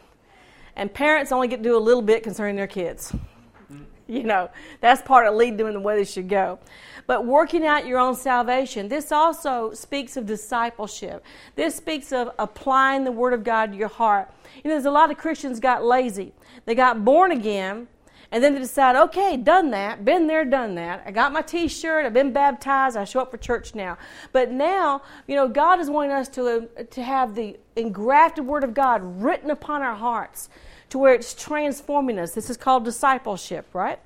And 0.76 0.92
parents 0.92 1.32
only 1.32 1.48
get 1.48 1.58
to 1.58 1.64
do 1.64 1.78
a 1.78 1.80
little 1.80 2.02
bit 2.02 2.24
concerning 2.24 2.56
their 2.56 2.66
kids. 2.66 3.14
you 4.08 4.24
know, 4.24 4.50
that's 4.80 5.04
part 5.04 5.28
of 5.28 5.36
leading 5.36 5.58
them 5.58 5.68
in 5.68 5.74
the 5.74 5.80
way 5.80 5.96
they 5.96 6.06
should 6.06 6.28
go. 6.28 6.58
But 7.06 7.28
working 7.28 7.64
out 7.64 7.86
your 7.86 8.00
own 8.00 8.16
salvation, 8.16 8.88
this 8.88 9.12
also 9.12 9.74
speaks 9.74 10.18
of 10.18 10.26
discipleship. 10.26 11.24
This 11.56 11.76
speaks 11.76 12.12
of 12.12 12.32
applying 12.40 13.04
the 13.04 13.12
Word 13.12 13.34
of 13.34 13.44
God 13.44 13.74
to 13.74 13.78
your 13.78 13.90
heart. 13.90 14.34
You 14.56 14.70
know, 14.70 14.76
there's 14.76 14.86
a 14.86 14.92
lot 14.92 15.12
of 15.12 15.20
Christians 15.20 15.60
got 15.60 15.84
lazy. 15.84 16.34
They 16.66 16.74
got 16.74 17.06
born 17.06 17.32
again, 17.32 17.88
and 18.32 18.44
then 18.44 18.54
they 18.54 18.60
decide, 18.60 18.96
okay, 18.96 19.38
done 19.38 19.72
that, 19.72 20.06
been 20.06 20.28
there, 20.28 20.46
done 20.46 20.76
that. 20.76 21.04
I 21.06 21.12
got 21.12 21.34
my 21.34 21.42
T-shirt, 21.42 22.06
I've 22.06 22.14
been 22.14 22.32
baptized, 22.32 22.96
I 22.96 23.04
show 23.04 23.20
up 23.20 23.32
for 23.32 23.38
church 23.38 23.76
now. 23.76 23.98
But 24.32 24.52
now, 24.52 25.02
you 25.28 25.36
know, 25.36 25.48
God 25.48 25.80
is 25.80 25.90
wanting 25.90 26.12
us 26.12 26.30
to 26.30 26.70
to 26.90 27.04
have 27.04 27.36
the 27.36 27.58
engrafted 27.76 28.46
Word 28.46 28.64
of 28.64 28.74
God 28.74 29.02
written 29.22 29.52
upon 29.52 29.82
our 29.82 29.96
hearts, 29.96 30.50
to 30.90 30.98
where 30.98 31.14
it's 31.14 31.34
transforming 31.34 32.20
us. 32.20 32.34
This 32.34 32.50
is 32.50 32.58
called 32.58 32.84
discipleship, 32.84 33.66
right? 33.74 34.00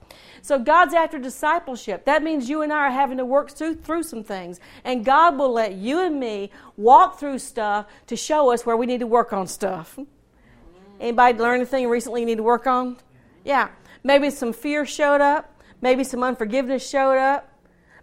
So 0.44 0.60
God's 0.60 0.94
after 0.94 1.17
discipleship. 1.17 2.05
That 2.05 2.22
means 2.22 2.48
you 2.48 2.62
and 2.62 2.72
I 2.72 2.88
are 2.88 2.91
having 2.91 3.17
to 3.17 3.25
work 3.25 3.50
through, 3.50 3.77
through 3.77 4.03
some 4.03 4.24
things. 4.24 4.60
And 4.84 5.03
God 5.03 5.36
will 5.36 5.51
let 5.51 5.74
you 5.74 6.00
and 6.00 6.20
me 6.20 6.51
walk 6.77 7.20
through 7.20 7.39
stuff 7.39 7.88
to 8.05 8.15
show 8.15 8.53
us 8.53 8.67
where 8.67 8.77
we 8.77 8.86
need 8.86 9.00
to 9.00 9.08
work 9.08 9.34
on 9.34 9.48
stuff. 9.48 9.98
Anybody 11.00 11.39
learn 11.39 11.55
anything 11.55 11.89
recently 11.89 12.22
you 12.22 12.27
need 12.27 12.38
to 12.38 12.44
work 12.44 12.67
on? 12.67 12.98
Yeah. 13.44 13.70
Maybe 14.05 14.29
some 14.29 14.53
fear 14.53 14.85
showed 14.85 15.19
up. 15.19 15.51
Maybe 15.81 16.03
some 16.03 16.21
unforgiveness 16.21 16.88
showed 16.88 17.17
up. 17.17 17.51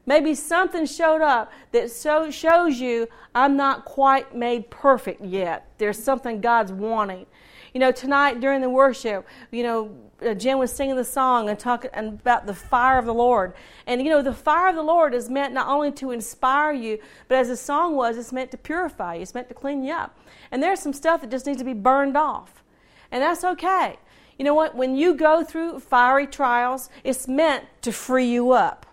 Maybe 0.04 0.34
something 0.34 0.84
showed 0.84 1.22
up 1.22 1.52
that 1.70 1.92
so 1.92 2.28
shows 2.32 2.80
you 2.80 3.06
I'm 3.36 3.56
not 3.56 3.84
quite 3.84 4.34
made 4.34 4.68
perfect 4.68 5.24
yet. 5.24 5.70
There's 5.78 6.02
something 6.02 6.40
God's 6.40 6.72
wanting. 6.72 7.26
You 7.72 7.78
know, 7.78 7.92
tonight 7.92 8.40
during 8.40 8.62
the 8.62 8.68
worship, 8.68 9.24
you 9.52 9.62
know, 9.62 9.96
uh, 10.20 10.34
Jen 10.34 10.58
was 10.58 10.72
singing 10.72 10.96
the 10.96 11.04
song 11.04 11.48
and 11.48 11.56
talking 11.56 11.90
about 11.94 12.46
the 12.46 12.54
fire 12.54 12.98
of 12.98 13.06
the 13.06 13.14
Lord. 13.14 13.54
And, 13.86 14.02
you 14.02 14.10
know, 14.10 14.22
the 14.22 14.34
fire 14.34 14.70
of 14.70 14.74
the 14.74 14.82
Lord 14.82 15.14
is 15.14 15.30
meant 15.30 15.54
not 15.54 15.68
only 15.68 15.92
to 15.92 16.10
inspire 16.10 16.72
you, 16.72 16.98
but 17.28 17.38
as 17.38 17.46
the 17.46 17.56
song 17.56 17.94
was, 17.94 18.18
it's 18.18 18.32
meant 18.32 18.50
to 18.50 18.58
purify 18.58 19.14
you, 19.14 19.22
it's 19.22 19.34
meant 19.34 19.48
to 19.50 19.54
clean 19.54 19.84
you 19.84 19.94
up. 19.94 20.18
And 20.50 20.60
there's 20.60 20.80
some 20.80 20.92
stuff 20.92 21.20
that 21.20 21.30
just 21.30 21.46
needs 21.46 21.58
to 21.58 21.64
be 21.64 21.74
burned 21.74 22.16
off. 22.16 22.64
And 23.12 23.22
that's 23.22 23.44
okay. 23.44 23.98
You 24.38 24.44
know 24.44 24.54
what? 24.54 24.74
When 24.74 24.96
you 24.96 25.14
go 25.14 25.44
through 25.44 25.80
fiery 25.80 26.26
trials, 26.26 26.90
it's 27.04 27.28
meant 27.28 27.64
to 27.82 27.92
free 27.92 28.26
you 28.26 28.52
up. 28.52 28.86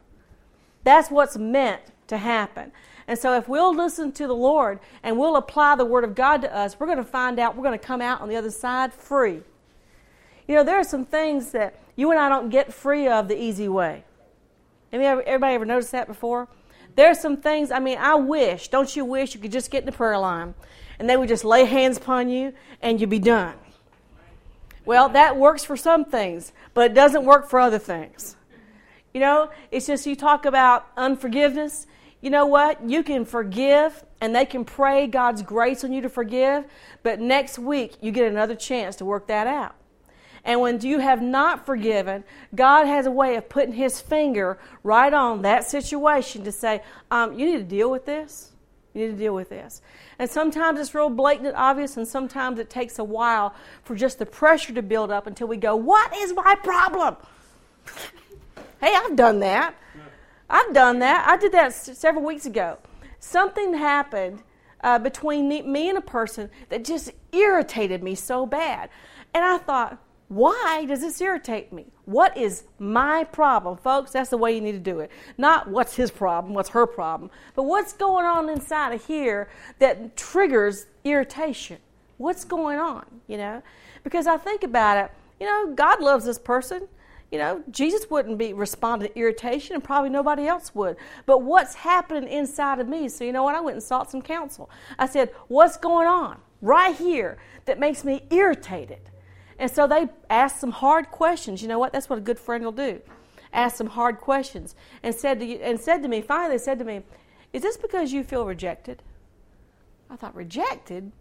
That's 0.83 1.09
what's 1.09 1.37
meant 1.37 1.81
to 2.07 2.17
happen. 2.17 2.71
And 3.07 3.17
so, 3.17 3.35
if 3.35 3.49
we'll 3.49 3.75
listen 3.75 4.11
to 4.13 4.27
the 4.27 4.35
Lord 4.35 4.79
and 5.01 5.17
we'll 5.17 5.35
apply 5.35 5.75
the 5.75 5.85
Word 5.85 6.03
of 6.03 6.13
God 6.13 6.41
to 6.41 6.55
us, 6.55 6.79
we're 6.79 6.85
going 6.85 6.99
to 6.99 7.03
find 7.03 7.39
out 7.39 7.55
we're 7.55 7.63
going 7.63 7.77
to 7.77 7.83
come 7.83 8.01
out 8.01 8.21
on 8.21 8.29
the 8.29 8.35
other 8.35 8.51
side 8.51 8.93
free. 8.93 9.41
You 10.47 10.55
know, 10.55 10.63
there 10.63 10.77
are 10.77 10.83
some 10.83 11.05
things 11.05 11.51
that 11.51 11.79
you 11.95 12.11
and 12.11 12.19
I 12.19 12.29
don't 12.29 12.49
get 12.49 12.73
free 12.73 13.07
of 13.07 13.27
the 13.27 13.41
easy 13.41 13.67
way. 13.67 14.03
Everybody 14.91 15.55
ever 15.55 15.65
noticed 15.65 15.91
that 15.91 16.07
before? 16.07 16.47
There 16.95 17.09
are 17.09 17.15
some 17.15 17.37
things, 17.37 17.71
I 17.71 17.79
mean, 17.79 17.97
I 17.97 18.15
wish, 18.15 18.69
don't 18.69 18.93
you 18.95 19.05
wish 19.05 19.35
you 19.35 19.39
could 19.39 19.51
just 19.51 19.71
get 19.71 19.81
in 19.81 19.85
the 19.85 19.91
prayer 19.91 20.17
line 20.17 20.55
and 20.97 21.09
they 21.09 21.15
would 21.15 21.29
just 21.29 21.45
lay 21.45 21.65
hands 21.65 21.97
upon 21.97 22.29
you 22.29 22.53
and 22.81 22.99
you'd 22.99 23.09
be 23.09 23.19
done. 23.19 23.55
Well, 24.89 25.09
that 25.09 25.37
works 25.37 25.63
for 25.63 25.77
some 25.77 26.03
things, 26.03 26.51
but 26.73 26.89
it 26.89 26.93
doesn't 26.95 27.23
work 27.23 27.47
for 27.47 27.59
other 27.59 27.77
things. 27.77 28.35
You 29.13 29.19
know, 29.19 29.51
it's 29.69 29.85
just 29.85 30.07
you 30.07 30.15
talk 30.15 30.45
about 30.45 30.87
unforgiveness 30.97 31.85
you 32.21 32.29
know 32.29 32.47
what? 32.47 32.89
You 32.89 33.03
can 33.03 33.23
forgive 33.23 34.03
and 34.19 34.35
they 34.35 34.45
can 34.45 34.65
pray 34.65 35.07
God's 35.07 35.41
grace 35.41 35.83
on 35.83 35.93
you 35.93 36.01
to 36.01 36.09
forgive, 36.09 36.65
but 37.03 37.19
next 37.19 37.57
week 37.57 37.95
you 38.01 38.11
get 38.11 38.29
another 38.29 38.55
chance 38.55 38.97
to 38.97 39.05
work 39.05 39.27
that 39.27 39.47
out. 39.47 39.75
And 40.43 40.59
when 40.59 40.81
you 40.81 40.99
have 40.99 41.21
not 41.21 41.65
forgiven, 41.65 42.23
God 42.55 42.87
has 42.87 43.05
a 43.05 43.11
way 43.11 43.35
of 43.35 43.47
putting 43.47 43.73
His 43.73 44.01
finger 44.01 44.57
right 44.83 45.13
on 45.13 45.43
that 45.43 45.65
situation 45.65 46.43
to 46.45 46.51
say, 46.51 46.81
um, 47.11 47.37
You 47.37 47.45
need 47.45 47.57
to 47.57 47.63
deal 47.63 47.91
with 47.91 48.05
this. 48.05 48.51
You 48.93 49.05
need 49.05 49.11
to 49.11 49.17
deal 49.17 49.35
with 49.35 49.49
this. 49.49 49.81
And 50.19 50.29
sometimes 50.29 50.79
it's 50.79 50.93
real 50.93 51.09
blatant 51.09 51.55
obvious, 51.55 51.95
and 51.95 52.05
sometimes 52.05 52.59
it 52.59 52.69
takes 52.69 52.99
a 52.99 53.03
while 53.03 53.55
for 53.83 53.95
just 53.95 54.19
the 54.19 54.25
pressure 54.25 54.73
to 54.73 54.81
build 54.81 55.11
up 55.11 55.25
until 55.25 55.47
we 55.47 55.55
go, 55.55 55.75
What 55.75 56.15
is 56.17 56.33
my 56.33 56.55
problem? 56.61 57.15
hey, 58.81 58.93
I've 58.93 59.15
done 59.15 59.39
that. 59.39 59.75
I've 60.49 60.73
done 60.73 60.99
that. 60.99 61.25
I 61.27 61.37
did 61.37 61.53
that 61.53 61.73
several 61.73 62.25
weeks 62.25 62.45
ago. 62.45 62.77
Something 63.19 63.73
happened 63.75 64.43
uh, 64.81 64.99
between 64.99 65.47
me 65.47 65.89
and 65.89 65.97
a 65.97 66.01
person 66.01 66.49
that 66.69 66.83
just 66.83 67.11
irritated 67.31 68.03
me 68.03 68.15
so 68.15 68.45
bad. 68.45 68.89
And 69.33 69.45
I 69.45 69.57
thought, 69.57 69.99
why 70.29 70.85
does 70.87 71.01
this 71.01 71.19
irritate 71.19 71.73
me? 71.73 71.87
What 72.05 72.37
is 72.37 72.63
my 72.77 73.23
problem? 73.23 73.77
Folks, 73.77 74.11
that's 74.11 74.29
the 74.29 74.37
way 74.37 74.53
you 74.53 74.61
need 74.61 74.73
to 74.73 74.79
do 74.79 74.99
it. 74.99 75.11
Not 75.37 75.67
what's 75.67 75.95
his 75.95 76.11
problem, 76.11 76.53
what's 76.53 76.69
her 76.69 76.85
problem, 76.85 77.31
but 77.55 77.63
what's 77.63 77.93
going 77.93 78.25
on 78.25 78.47
inside 78.47 78.93
of 78.93 79.05
here 79.05 79.49
that 79.79 80.15
triggers 80.15 80.85
irritation. 81.03 81.79
What's 82.17 82.45
going 82.45 82.77
on, 82.77 83.05
you 83.27 83.37
know? 83.37 83.63
Because 84.03 84.27
I 84.27 84.37
think 84.37 84.63
about 84.63 84.97
it, 85.03 85.11
you 85.39 85.47
know, 85.47 85.73
God 85.73 85.99
loves 85.99 86.25
this 86.25 86.39
person. 86.39 86.87
You 87.31 87.37
know, 87.37 87.63
Jesus 87.69 88.09
wouldn't 88.09 88.37
be 88.39 88.53
responding 88.53 89.09
to 89.09 89.19
irritation, 89.19 89.75
and 89.75 89.83
probably 89.83 90.09
nobody 90.09 90.47
else 90.47 90.73
would. 90.73 90.97
But 91.27 91.43
what's 91.43 91.75
happening 91.75 92.27
inside 92.27 92.79
of 92.79 92.87
me? 92.87 93.07
So 93.07 93.23
you 93.23 93.31
know 93.31 93.43
what? 93.43 93.53
I 93.53 93.61
went 93.61 93.75
and 93.75 93.83
sought 93.83 94.09
some 94.09 94.21
counsel. 94.21 94.67
I 94.97 95.05
said, 95.05 95.31
"What's 95.47 95.77
going 95.77 96.07
on 96.07 96.39
right 96.61 96.95
here 96.95 97.37
that 97.65 97.79
makes 97.79 98.03
me 98.03 98.23
irritated?" 98.31 99.11
And 99.59 99.69
so 99.69 99.85
they 99.85 100.07
asked 100.29 100.59
some 100.59 100.71
hard 100.71 101.11
questions. 101.11 101.61
You 101.61 101.67
know 101.67 101.77
what? 101.77 101.93
That's 101.93 102.09
what 102.09 102.17
a 102.17 102.21
good 102.21 102.39
friend 102.39 102.63
will 102.63 102.71
do. 102.71 103.01
Ask 103.51 103.75
some 103.75 103.87
hard 103.87 104.19
questions, 104.19 104.75
and 105.03 105.13
said 105.13 105.39
to 105.39 105.45
you, 105.45 105.57
and 105.57 105.79
said 105.79 106.01
to 106.03 106.07
me. 106.07 106.21
Finally, 106.21 106.55
they 106.55 106.63
said 106.63 106.79
to 106.79 106.85
me, 106.85 107.01
"Is 107.51 107.61
this 107.61 107.77
because 107.77 108.13
you 108.13 108.23
feel 108.23 108.45
rejected?" 108.45 109.01
I 110.09 110.15
thought, 110.15 110.35
"Rejected? 110.35 111.11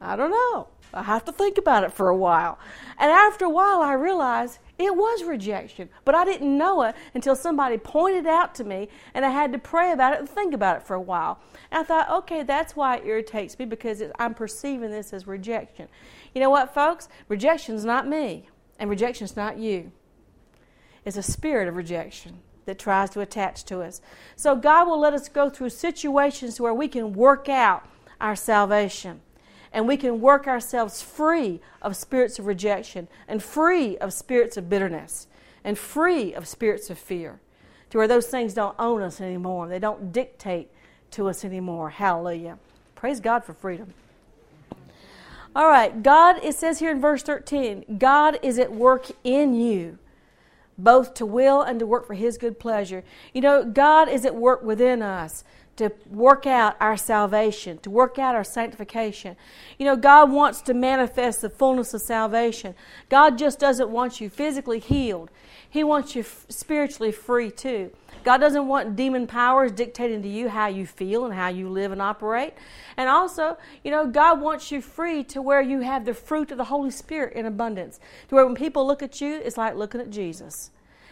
I 0.00 0.16
don't 0.16 0.30
know. 0.30 0.68
I 0.92 1.02
have 1.02 1.24
to 1.26 1.32
think 1.32 1.58
about 1.58 1.84
it 1.84 1.92
for 1.92 2.08
a 2.08 2.16
while." 2.16 2.58
And 2.98 3.10
after 3.10 3.46
a 3.46 3.50
while, 3.50 3.80
I 3.80 3.94
realized 3.94 4.58
it 4.78 4.94
was 4.94 5.24
rejection, 5.24 5.88
but 6.04 6.14
I 6.14 6.24
didn't 6.24 6.56
know 6.56 6.82
it 6.82 6.94
until 7.14 7.36
somebody 7.36 7.78
pointed 7.78 8.26
it 8.26 8.30
out 8.30 8.54
to 8.56 8.64
me, 8.64 8.88
and 9.14 9.24
I 9.24 9.30
had 9.30 9.52
to 9.52 9.58
pray 9.58 9.92
about 9.92 10.12
it 10.12 10.20
and 10.20 10.28
think 10.28 10.54
about 10.54 10.76
it 10.76 10.82
for 10.82 10.94
a 10.94 11.00
while. 11.00 11.38
And 11.70 11.80
I 11.80 11.84
thought, 11.84 12.10
okay, 12.10 12.42
that's 12.42 12.76
why 12.76 12.96
it 12.96 13.06
irritates 13.06 13.58
me 13.58 13.64
because 13.64 14.02
I'm 14.18 14.34
perceiving 14.34 14.90
this 14.90 15.12
as 15.12 15.26
rejection. 15.26 15.88
You 16.34 16.40
know 16.40 16.50
what, 16.50 16.74
folks? 16.74 17.08
Rejection's 17.28 17.84
not 17.84 18.06
me, 18.06 18.48
and 18.78 18.88
rejection's 18.88 19.36
not 19.36 19.58
you. 19.58 19.92
It's 21.04 21.16
a 21.16 21.22
spirit 21.22 21.68
of 21.68 21.76
rejection 21.76 22.40
that 22.66 22.78
tries 22.78 23.10
to 23.10 23.20
attach 23.20 23.64
to 23.64 23.80
us. 23.80 24.00
So 24.36 24.54
God 24.54 24.86
will 24.86 25.00
let 25.00 25.14
us 25.14 25.28
go 25.28 25.50
through 25.50 25.70
situations 25.70 26.60
where 26.60 26.74
we 26.74 26.88
can 26.88 27.12
work 27.12 27.48
out 27.48 27.84
our 28.20 28.36
salvation 28.36 29.20
and 29.72 29.88
we 29.88 29.96
can 29.96 30.20
work 30.20 30.46
ourselves 30.46 31.00
free 31.00 31.60
of 31.80 31.96
spirits 31.96 32.38
of 32.38 32.46
rejection 32.46 33.08
and 33.28 33.42
free 33.42 33.96
of 33.98 34.12
spirits 34.12 34.56
of 34.56 34.68
bitterness 34.68 35.26
and 35.64 35.78
free 35.78 36.34
of 36.34 36.46
spirits 36.46 36.90
of 36.90 36.98
fear 36.98 37.40
to 37.90 37.98
where 37.98 38.08
those 38.08 38.26
things 38.26 38.54
don't 38.54 38.74
own 38.78 39.02
us 39.02 39.20
anymore. 39.20 39.68
They 39.68 39.78
don't 39.78 40.12
dictate 40.12 40.70
to 41.12 41.28
us 41.28 41.44
anymore. 41.44 41.90
Hallelujah. 41.90 42.58
Praise 42.94 43.20
God 43.20 43.44
for 43.44 43.52
freedom. 43.52 43.94
All 45.54 45.68
right, 45.68 46.02
God, 46.02 46.36
it 46.44 46.54
says 46.54 46.78
here 46.78 46.92
in 46.92 47.00
verse 47.00 47.24
13, 47.24 47.98
God 47.98 48.38
is 48.40 48.58
at 48.58 48.72
work 48.72 49.06
in 49.24 49.54
you, 49.54 49.98
both 50.78 51.14
to 51.14 51.26
will 51.26 51.60
and 51.60 51.80
to 51.80 51.86
work 51.86 52.06
for 52.06 52.14
His 52.14 52.38
good 52.38 52.60
pleasure. 52.60 53.02
You 53.34 53.40
know, 53.40 53.64
God 53.64 54.08
is 54.08 54.24
at 54.24 54.36
work 54.36 54.62
within 54.62 55.02
us 55.02 55.42
to 55.80 55.90
work 56.10 56.46
out 56.46 56.76
our 56.78 56.96
salvation, 56.96 57.78
to 57.78 57.88
work 57.88 58.18
out 58.18 58.34
our 58.34 58.44
sanctification. 58.44 59.34
You 59.78 59.86
know, 59.86 59.96
God 59.96 60.30
wants 60.30 60.60
to 60.62 60.74
manifest 60.74 61.40
the 61.40 61.48
fullness 61.48 61.94
of 61.94 62.02
salvation. 62.02 62.74
God 63.08 63.38
just 63.38 63.58
doesn't 63.58 63.88
want 63.88 64.20
you 64.20 64.28
physically 64.28 64.78
healed, 64.78 65.30
He 65.68 65.82
wants 65.82 66.14
you 66.14 66.20
f- 66.20 66.46
spiritually 66.48 67.12
free 67.12 67.50
too. 67.50 67.90
God 68.24 68.38
doesn't 68.38 68.66
want 68.68 68.96
demon 68.96 69.26
powers 69.26 69.72
dictating 69.72 70.22
to 70.22 70.28
you 70.28 70.48
how 70.48 70.66
you 70.66 70.86
feel 70.86 71.24
and 71.24 71.34
how 71.34 71.48
you 71.48 71.68
live 71.68 71.92
and 71.92 72.02
operate. 72.02 72.54
And 72.96 73.08
also, 73.08 73.56
you 73.82 73.90
know, 73.90 74.06
God 74.06 74.40
wants 74.40 74.70
you 74.70 74.80
free 74.80 75.24
to 75.24 75.40
where 75.40 75.62
you 75.62 75.80
have 75.80 76.04
the 76.04 76.14
fruit 76.14 76.50
of 76.50 76.58
the 76.58 76.64
Holy 76.64 76.90
Spirit 76.90 77.34
in 77.34 77.46
abundance. 77.46 77.98
To 78.28 78.34
where 78.34 78.46
when 78.46 78.54
people 78.54 78.86
look 78.86 79.02
at 79.02 79.20
you, 79.20 79.40
it's 79.44 79.56
like 79.56 79.74
looking 79.74 80.00
at 80.00 80.10
Jesus. 80.10 80.70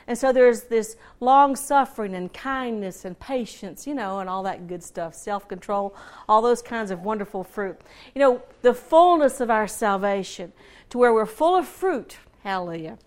And 0.08 0.16
so 0.16 0.32
there's 0.32 0.64
this 0.64 0.96
long 1.20 1.54
suffering 1.54 2.14
and 2.14 2.32
kindness 2.32 3.04
and 3.04 3.18
patience, 3.20 3.86
you 3.86 3.94
know, 3.94 4.20
and 4.20 4.28
all 4.28 4.42
that 4.44 4.66
good 4.66 4.82
stuff, 4.82 5.14
self 5.14 5.46
control, 5.46 5.94
all 6.26 6.40
those 6.40 6.62
kinds 6.62 6.90
of 6.90 7.02
wonderful 7.02 7.44
fruit. 7.44 7.78
You 8.14 8.20
know, 8.20 8.42
the 8.62 8.72
fullness 8.72 9.38
of 9.40 9.50
our 9.50 9.68
salvation 9.68 10.54
to 10.88 10.96
where 10.96 11.12
we're 11.12 11.26
full 11.26 11.54
of 11.54 11.68
fruit, 11.68 12.16
hallelujah. 12.42 12.98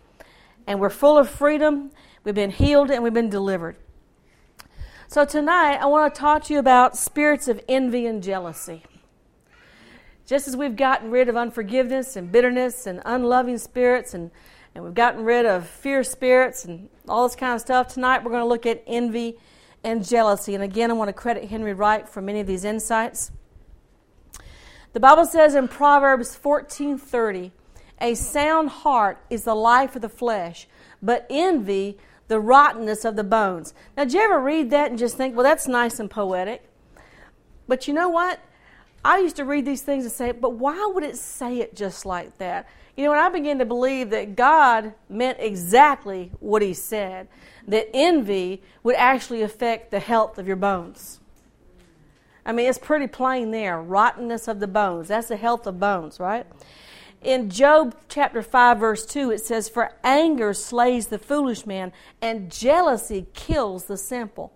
And 0.68 0.80
we're 0.80 0.92
full 0.92 1.18
of 1.18 1.28
freedom, 1.28 1.90
we've 2.24 2.36
been 2.36 2.52
healed, 2.52 2.92
and 2.92 3.04
we've 3.04 3.14
been 3.14 3.32
delivered. 3.32 3.78
So 5.12 5.26
tonight, 5.26 5.76
I 5.76 5.88
want 5.88 6.16
to 6.16 6.18
talk 6.18 6.46
to 6.46 6.54
you 6.54 6.60
about 6.60 6.96
spirits 6.96 7.50
of 7.50 7.60
envy 7.68 8.06
and 8.06 8.24
jealousy. 8.24 8.84
Just 10.26 10.48
as 10.48 10.56
we've 10.56 10.78
gotten 10.78 11.12
rid 11.12 11.28
of 11.28 11.36
unforgiveness 11.36 12.16
and 12.16 12.32
bitterness 12.32 12.88
and 12.88 13.02
unloving 13.04 13.58
spirits 13.58 14.14
and 14.14 14.32
and 14.74 14.86
we've 14.86 14.94
gotten 14.94 15.26
rid 15.26 15.46
of 15.46 15.68
fear 15.68 16.06
spirits 16.06 16.64
and 16.64 16.88
all 17.10 17.28
this 17.28 17.36
kind 17.36 17.54
of 17.54 17.60
stuff. 17.60 17.90
Tonight 17.90 18.24
we're 18.24 18.32
going 18.32 18.42
to 18.42 18.48
look 18.48 18.66
at 18.66 18.86
envy 18.88 19.38
and 19.84 20.08
jealousy. 20.08 20.56
And 20.56 20.64
again, 20.64 20.90
I 20.90 20.94
want 20.94 21.10
to 21.10 21.14
credit 21.14 21.50
Henry 21.50 21.74
Wright 21.74 22.08
for 22.08 22.22
many 22.22 22.40
of 22.40 22.48
these 22.48 22.64
insights. 22.64 23.34
The 24.94 25.02
Bible 25.02 25.26
says 25.26 25.56
in 25.56 25.68
Proverbs 25.68 26.38
14:30, 26.38 27.52
"A 28.00 28.16
sound 28.16 28.70
heart 28.70 29.22
is 29.30 29.44
the 29.44 29.56
life 29.56 29.94
of 29.98 30.04
the 30.04 30.08
flesh, 30.08 30.70
but 31.02 31.28
envy 31.30 31.98
the 32.32 32.40
rottenness 32.40 33.06
of 33.06 33.16
the 33.16 33.24
bones." 33.24 33.76
Now, 33.96 34.06
did 34.06 34.14
you 34.14 34.22
ever 34.22 34.40
read 34.40 34.72
that 34.72 34.90
and 34.90 34.98
just 34.98 35.18
think, 35.18 35.36
"Well, 35.36 35.44
that's 35.44 35.68
nice 35.68 36.00
and 36.00 36.10
poetic." 36.10 36.64
But 37.68 37.88
you 37.88 37.94
know 37.94 38.10
what? 38.10 38.40
I 39.06 39.20
used 39.20 39.36
to 39.36 39.46
read 39.46 39.66
these 39.66 39.82
things 39.82 40.06
and 40.06 40.12
say, 40.12 40.32
"But 40.32 40.54
why 40.54 40.90
would 40.94 41.04
it 41.04 41.18
say 41.18 41.60
it 41.60 41.76
just 41.76 42.06
like 42.06 42.38
that?" 42.40 42.66
You 42.96 43.06
know, 43.06 43.12
when 43.12 43.20
I 43.20 43.30
began 43.30 43.60
to 43.60 43.66
believe 43.66 44.10
that 44.10 44.36
God 44.36 44.94
meant 45.10 45.38
exactly 45.40 46.32
what 46.40 46.62
He 46.62 46.74
said, 46.74 47.28
that 47.68 47.90
envy 47.94 48.62
would 48.84 48.96
actually 48.96 49.42
affect 49.42 49.92
the 49.92 50.00
health 50.00 50.38
of 50.38 50.48
your 50.48 50.56
bones. 50.56 51.20
I 52.46 52.52
mean, 52.52 52.68
it's 52.68 52.80
pretty 52.80 53.08
plain 53.08 53.52
there 53.52 53.82
rottenness 53.82 54.48
of 54.48 54.60
the 54.60 54.68
bones. 54.68 55.10
That's 55.10 55.28
the 55.28 55.38
health 55.38 55.68
of 55.68 55.80
bones, 55.80 56.20
right? 56.20 56.46
In 57.22 57.52
Job 57.52 57.96
chapter 58.10 58.42
5, 58.42 58.80
verse 58.80 59.06
2, 59.06 59.32
it 59.32 59.42
says, 59.42 59.70
For 59.70 59.92
anger 60.04 60.54
slays 60.54 61.08
the 61.08 61.20
foolish 61.20 61.68
man, 61.68 61.94
and 62.20 62.52
jealousy 62.52 63.28
kills 63.34 63.86
the 63.86 63.98
simple. 63.98 64.54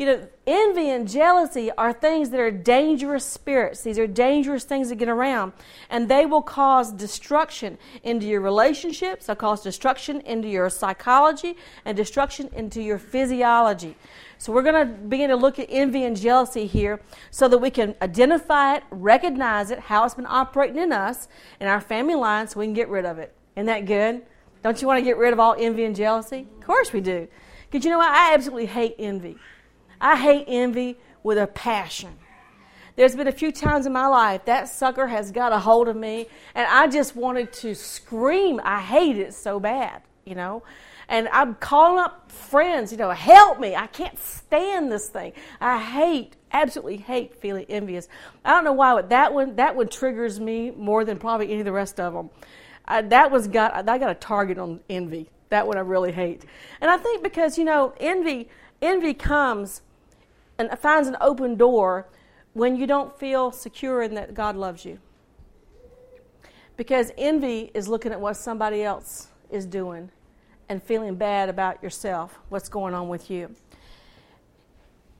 You 0.00 0.06
know, 0.06 0.28
envy 0.46 0.88
and 0.88 1.06
jealousy 1.06 1.70
are 1.72 1.92
things 1.92 2.30
that 2.30 2.40
are 2.40 2.50
dangerous 2.50 3.24
spirits. 3.24 3.82
These 3.82 3.98
are 3.98 4.06
dangerous 4.06 4.64
things 4.64 4.88
to 4.88 4.94
get 4.94 5.10
around. 5.10 5.52
And 5.90 6.08
they 6.08 6.24
will 6.24 6.40
cause 6.40 6.90
destruction 6.90 7.76
into 8.02 8.26
your 8.26 8.40
relationships, 8.40 9.26
they'll 9.26 9.36
cause 9.36 9.62
destruction 9.62 10.22
into 10.22 10.48
your 10.48 10.70
psychology, 10.70 11.56
and 11.84 11.96
destruction 11.96 12.48
into 12.54 12.80
your 12.80 12.98
physiology. 12.98 13.94
So 14.40 14.54
we're 14.54 14.62
going 14.62 14.88
to 14.88 14.90
begin 14.90 15.28
to 15.28 15.36
look 15.36 15.58
at 15.58 15.66
envy 15.68 16.02
and 16.04 16.18
jealousy 16.18 16.66
here 16.66 17.02
so 17.30 17.46
that 17.46 17.58
we 17.58 17.68
can 17.68 17.94
identify 18.00 18.76
it, 18.76 18.84
recognize 18.90 19.70
it, 19.70 19.78
how 19.78 20.06
it's 20.06 20.14
been 20.14 20.24
operating 20.26 20.78
in 20.78 20.92
us, 20.92 21.28
in 21.60 21.66
our 21.66 21.78
family 21.78 22.14
line, 22.14 22.48
so 22.48 22.58
we 22.58 22.64
can 22.64 22.72
get 22.72 22.88
rid 22.88 23.04
of 23.04 23.18
it. 23.18 23.34
Isn't 23.54 23.66
that 23.66 23.84
good? 23.84 24.22
Don't 24.62 24.80
you 24.80 24.88
want 24.88 24.98
to 24.98 25.04
get 25.04 25.18
rid 25.18 25.34
of 25.34 25.40
all 25.40 25.54
envy 25.58 25.84
and 25.84 25.94
jealousy? 25.94 26.46
Of 26.58 26.64
course 26.64 26.90
we 26.90 27.02
do. 27.02 27.28
Because 27.70 27.84
you 27.84 27.90
know 27.90 27.98
what? 27.98 28.08
I 28.08 28.32
absolutely 28.32 28.64
hate 28.64 28.94
envy. 28.98 29.36
I 30.00 30.16
hate 30.16 30.46
envy 30.48 30.96
with 31.22 31.36
a 31.36 31.46
passion. 31.46 32.16
There's 32.96 33.14
been 33.14 33.28
a 33.28 33.32
few 33.32 33.52
times 33.52 33.84
in 33.84 33.92
my 33.92 34.06
life 34.06 34.46
that 34.46 34.70
sucker 34.70 35.06
has 35.08 35.32
got 35.32 35.52
a 35.52 35.58
hold 35.58 35.86
of 35.86 35.96
me, 35.96 36.28
and 36.54 36.66
I 36.66 36.88
just 36.88 37.14
wanted 37.14 37.52
to 37.52 37.74
scream. 37.74 38.58
I 38.64 38.80
hate 38.80 39.18
it 39.18 39.34
so 39.34 39.60
bad, 39.60 40.00
you 40.24 40.34
know. 40.34 40.62
And 41.10 41.28
I'm 41.30 41.56
calling 41.56 41.98
up 41.98 42.30
friends, 42.30 42.92
you 42.92 42.98
know, 42.98 43.10
help 43.10 43.58
me. 43.58 43.74
I 43.74 43.88
can't 43.88 44.16
stand 44.16 44.92
this 44.92 45.08
thing. 45.08 45.32
I 45.60 45.82
hate, 45.82 46.36
absolutely 46.52 46.98
hate 46.98 47.34
feeling 47.34 47.66
envious. 47.68 48.08
I 48.44 48.52
don't 48.52 48.62
know 48.62 48.72
why, 48.72 48.94
but 48.94 49.08
that 49.08 49.34
one, 49.34 49.56
that 49.56 49.74
one 49.74 49.88
triggers 49.88 50.38
me 50.38 50.70
more 50.70 51.04
than 51.04 51.18
probably 51.18 51.50
any 51.50 51.58
of 51.58 51.64
the 51.64 51.72
rest 51.72 51.98
of 51.98 52.14
them. 52.14 52.30
I, 52.86 53.02
that 53.02 53.32
one's 53.32 53.48
got, 53.48 53.88
I 53.88 53.98
got 53.98 54.08
a 54.08 54.14
target 54.14 54.56
on 54.56 54.80
envy. 54.88 55.28
That 55.48 55.66
one 55.66 55.76
I 55.76 55.80
really 55.80 56.12
hate. 56.12 56.44
And 56.80 56.88
I 56.88 56.96
think 56.96 57.24
because, 57.24 57.58
you 57.58 57.64
know, 57.64 57.92
envy, 57.98 58.48
envy 58.80 59.12
comes 59.12 59.82
and 60.58 60.70
finds 60.78 61.08
an 61.08 61.16
open 61.20 61.56
door 61.56 62.08
when 62.52 62.76
you 62.76 62.86
don't 62.86 63.18
feel 63.18 63.50
secure 63.50 64.00
in 64.02 64.14
that 64.14 64.32
God 64.32 64.54
loves 64.54 64.84
you. 64.84 65.00
Because 66.76 67.10
envy 67.18 67.72
is 67.74 67.88
looking 67.88 68.12
at 68.12 68.20
what 68.20 68.36
somebody 68.36 68.84
else 68.84 69.26
is 69.50 69.66
doing 69.66 70.12
and 70.70 70.80
feeling 70.80 71.16
bad 71.16 71.48
about 71.48 71.82
yourself, 71.82 72.38
what's 72.48 72.68
going 72.68 72.94
on 72.94 73.08
with 73.08 73.28
you. 73.28 73.52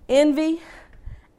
Envy 0.09 0.61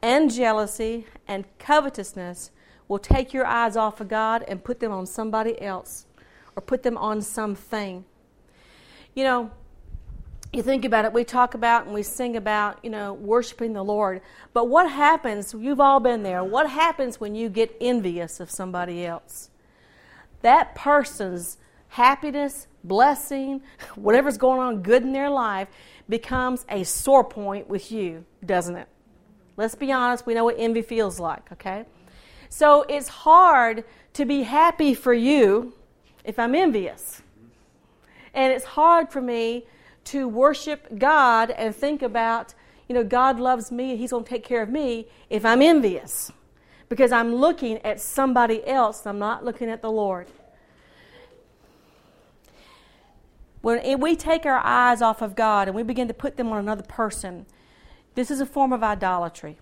and 0.01 0.29
jealousy 0.29 1.07
and 1.29 1.45
covetousness 1.59 2.51
will 2.89 2.99
take 2.99 3.33
your 3.33 3.45
eyes 3.45 3.77
off 3.77 4.01
of 4.01 4.09
God 4.09 4.43
and 4.49 4.61
put 4.61 4.81
them 4.81 4.91
on 4.91 5.05
somebody 5.05 5.59
else 5.61 6.05
or 6.57 6.61
put 6.61 6.83
them 6.83 6.97
on 6.97 7.21
something. 7.21 8.03
You 9.15 9.23
know, 9.23 9.51
you 10.51 10.61
think 10.61 10.83
about 10.83 11.05
it, 11.05 11.13
we 11.13 11.23
talk 11.23 11.53
about 11.53 11.85
and 11.85 11.93
we 11.93 12.03
sing 12.03 12.35
about, 12.35 12.83
you 12.83 12.89
know, 12.89 13.13
worshiping 13.13 13.71
the 13.71 13.83
Lord. 13.83 14.19
But 14.51 14.67
what 14.67 14.91
happens, 14.91 15.55
you've 15.57 15.79
all 15.79 16.01
been 16.01 16.23
there, 16.23 16.43
what 16.43 16.69
happens 16.69 17.17
when 17.17 17.33
you 17.33 17.47
get 17.47 17.73
envious 17.79 18.41
of 18.41 18.51
somebody 18.51 19.05
else? 19.05 19.49
That 20.41 20.75
person's 20.75 21.57
happiness, 21.87 22.67
blessing, 22.83 23.61
whatever's 23.95 24.37
going 24.37 24.59
on 24.59 24.81
good 24.81 25.03
in 25.03 25.13
their 25.13 25.29
life 25.29 25.67
becomes 26.09 26.65
a 26.69 26.83
sore 26.83 27.23
point 27.23 27.67
with 27.69 27.91
you, 27.91 28.25
doesn't 28.45 28.75
it? 28.75 28.87
Let's 29.57 29.75
be 29.75 29.91
honest, 29.91 30.25
we 30.25 30.33
know 30.33 30.45
what 30.45 30.55
envy 30.57 30.81
feels 30.81 31.19
like, 31.19 31.51
okay? 31.51 31.85
So 32.49 32.83
it's 32.83 33.07
hard 33.07 33.83
to 34.13 34.25
be 34.25 34.43
happy 34.43 34.93
for 34.93 35.13
you 35.13 35.73
if 36.23 36.37
I'm 36.37 36.55
envious. 36.55 37.21
And 38.33 38.51
it's 38.51 38.65
hard 38.65 39.11
for 39.11 39.21
me 39.21 39.65
to 40.05 40.27
worship 40.27 40.97
God 40.97 41.51
and 41.51 41.75
think 41.75 42.01
about, 42.01 42.53
you 42.87 42.95
know, 42.95 43.03
God 43.03 43.39
loves 43.39 43.71
me 43.71 43.91
and 43.91 43.99
He's 43.99 44.11
going 44.11 44.23
to 44.23 44.29
take 44.29 44.43
care 44.43 44.61
of 44.61 44.69
me 44.69 45.07
if 45.29 45.45
I'm 45.45 45.61
envious. 45.61 46.31
Because 46.89 47.11
I'm 47.11 47.35
looking 47.35 47.77
at 47.79 48.01
somebody 48.01 48.65
else, 48.67 49.05
I'm 49.05 49.19
not 49.19 49.45
looking 49.45 49.69
at 49.69 49.81
the 49.81 49.91
Lord. 49.91 50.27
When 53.61 53.99
we 53.99 54.15
take 54.15 54.45
our 54.45 54.59
eyes 54.63 55.01
off 55.01 55.21
of 55.21 55.35
God 55.35 55.67
and 55.67 55.75
we 55.75 55.83
begin 55.83 56.07
to 56.07 56.13
put 56.13 56.37
them 56.37 56.51
on 56.51 56.57
another 56.57 56.83
person, 56.83 57.45
this 58.15 58.31
is 58.31 58.41
a 58.41 58.45
form 58.45 58.73
of 58.73 58.83
idolatry. 58.83 59.57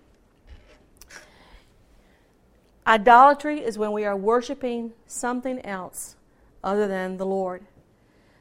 Idolatry 2.87 3.59
is 3.59 3.77
when 3.77 3.91
we 3.91 4.05
are 4.05 4.15
worshiping 4.15 4.93
something 5.05 5.63
else 5.65 6.15
other 6.63 6.87
than 6.87 7.17
the 7.17 7.25
Lord. 7.25 7.63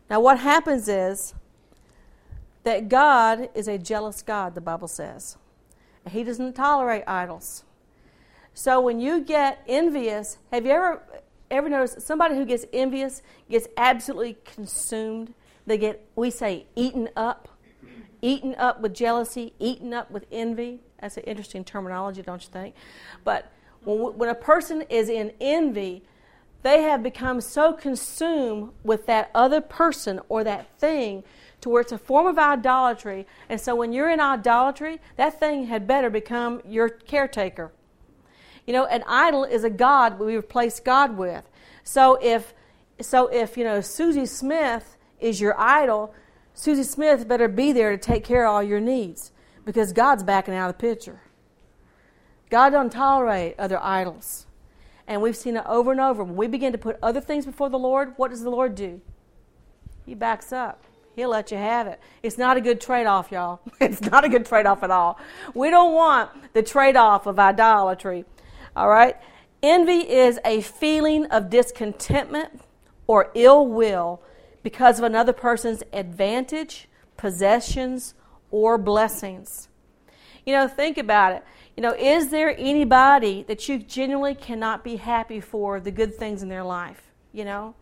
Now, 0.09 0.21
what 0.21 0.39
happens 0.39 0.89
is 0.89 1.35
that 2.63 2.89
God 2.89 3.51
is 3.55 3.69
a 3.69 3.79
jealous 3.79 4.23
God, 4.23 4.55
the 4.55 4.61
Bible 4.61 4.89
says. 4.89 5.37
He 6.09 6.25
doesn't 6.25 6.55
tolerate 6.55 7.05
idols. 7.07 7.65
So 8.55 8.81
when 8.81 9.01
you 9.01 9.21
get 9.21 9.63
envious, 9.69 10.39
have 10.51 10.65
you 10.65 10.73
ever 10.73 11.03
ever 11.51 11.69
noticed 11.69 12.03
somebody 12.03 12.35
who 12.35 12.45
gets 12.45 12.65
envious 12.73 13.23
gets 13.51 13.69
absolutely 13.77 14.37
consumed? 14.45 15.33
They 15.69 15.79
get 15.79 16.05
we 16.17 16.31
say 16.31 16.67
eaten 16.75 17.11
up, 17.15 17.49
eaten 18.23 18.55
up 18.55 18.81
with 18.81 18.95
jealousy, 18.95 19.53
eaten 19.59 19.93
up 19.93 20.11
with 20.11 20.25
envy. 20.33 20.81
That's 21.01 21.19
an 21.19 21.25
interesting 21.25 21.63
terminology, 21.63 22.23
don't 22.23 22.43
you 22.43 22.49
think? 22.51 22.75
But 23.23 23.53
when, 23.85 23.99
when 24.17 24.29
a 24.31 24.35
person 24.35 24.83
is 24.89 25.09
in 25.09 25.33
envy, 25.41 26.03
they 26.63 26.83
have 26.83 27.03
become 27.03 27.41
so 27.41 27.73
consumed 27.75 28.71
with 28.83 29.07
that 29.07 29.31
other 29.35 29.61
person 29.61 30.21
or 30.29 30.43
that 30.43 30.67
thing 30.79 31.23
to 31.61 31.69
where 31.69 31.83
it's 31.83 31.93
a 31.93 31.99
form 31.99 32.27
of 32.27 32.39
idolatry. 32.39 33.27
And 33.49 33.61
so 33.61 33.77
when 33.77 33.93
you're 33.93 34.11
in 34.11 34.21
idolatry, 34.21 35.01
that 35.17 35.39
thing 35.39 35.67
had 35.67 35.87
better 35.87 36.09
become 36.09 36.63
your 36.67 36.89
caretaker. 36.89 37.73
You 38.67 38.73
know, 38.73 38.87
an 38.87 39.05
idol 39.07 39.45
is 39.45 39.65
a 39.65 39.71
god 39.71 40.19
we 40.19 40.35
replace 40.35 40.81
God 40.81 41.17
with. 41.17 41.45
So 41.85 42.19
if 42.23 42.55
so 43.01 43.29
if, 43.29 43.57
you 43.57 43.65
know, 43.65 43.81
Susie 43.81 44.27
Smith 44.27 44.97
is 45.21 45.41
your 45.41 45.59
idol, 45.59 46.15
Susie 46.55 46.83
Smith 46.83 47.29
better 47.29 47.49
be 47.49 47.73
there 47.73 47.91
to 47.91 47.99
take 47.99 48.25
care 48.25 48.47
of 48.47 48.53
all 48.53 48.63
your 48.63 48.81
needs 48.81 49.33
because 49.65 49.93
God's 49.93 50.23
backing 50.23 50.55
out 50.55 50.71
of 50.71 50.77
the 50.77 50.81
picture. 50.81 51.21
God 52.51 52.71
doesn't 52.71 52.91
tolerate 52.91 53.55
other 53.59 53.79
idols. 53.83 54.47
And 55.07 55.23
we've 55.23 55.37
seen 55.37 55.57
it 55.57 55.65
over 55.67 55.93
and 55.93 56.01
over. 56.01 56.23
When 56.23 56.37
we 56.37 56.47
begin 56.47 56.73
to 56.73 56.79
put 56.79 56.99
other 57.03 57.21
things 57.21 57.47
before 57.47 57.71
the 57.71 57.79
Lord, 57.79 58.15
what 58.17 58.31
does 58.31 58.43
the 58.43 58.51
Lord 58.51 58.75
do? 58.75 59.01
He 60.05 60.15
backs 60.15 60.53
up. 60.53 60.85
He'll 61.17 61.31
let 61.31 61.51
you 61.51 61.57
have 61.57 61.87
it. 61.87 61.99
It's 62.23 62.39
not 62.39 62.57
a 62.57 62.61
good 62.61 62.81
trade 62.81 63.07
off, 63.07 63.33
y'all. 63.33 63.61
It's 63.81 64.01
not 64.01 64.25
a 64.25 64.29
good 64.29 64.47
trade 64.47 64.67
off 64.67 64.83
at 64.83 64.91
all. 64.91 65.19
We 65.55 65.71
don't 65.71 65.95
want 65.95 66.31
the 66.53 66.63
trade 66.63 66.97
off 66.97 67.27
of 67.27 67.39
idolatry. 67.39 68.25
All 68.77 68.89
right? 68.89 69.17
Envy 69.63 70.09
is 70.11 70.39
a 70.45 70.61
feeling 70.61 71.27
of 71.27 71.51
discontentment 71.51 72.61
or 73.07 73.31
ill 73.35 73.67
will 73.67 74.23
because 74.69 74.99
of 74.99 75.05
another 75.07 75.33
person's 75.33 75.83
advantage, 75.95 76.91
possessions, 77.17 78.13
or 78.51 78.77
blessings. 78.77 79.67
You 80.45 80.53
know, 80.53 80.69
think 80.69 80.99
about 80.99 81.33
it. 81.33 81.43
You 81.75 81.83
know, 81.83 81.95
is 81.99 82.29
there 82.29 82.55
anybody 82.55 83.45
that 83.45 83.67
you 83.67 83.79
genuinely 83.79 84.35
cannot 84.35 84.85
be 84.85 84.97
happy 84.97 85.41
for 85.41 85.81
the 85.81 85.91
good 85.91 86.17
things 86.17 86.43
in 86.43 86.51
their 86.51 86.65
life? 86.65 87.01
You 87.33 87.47
know? 87.47 87.77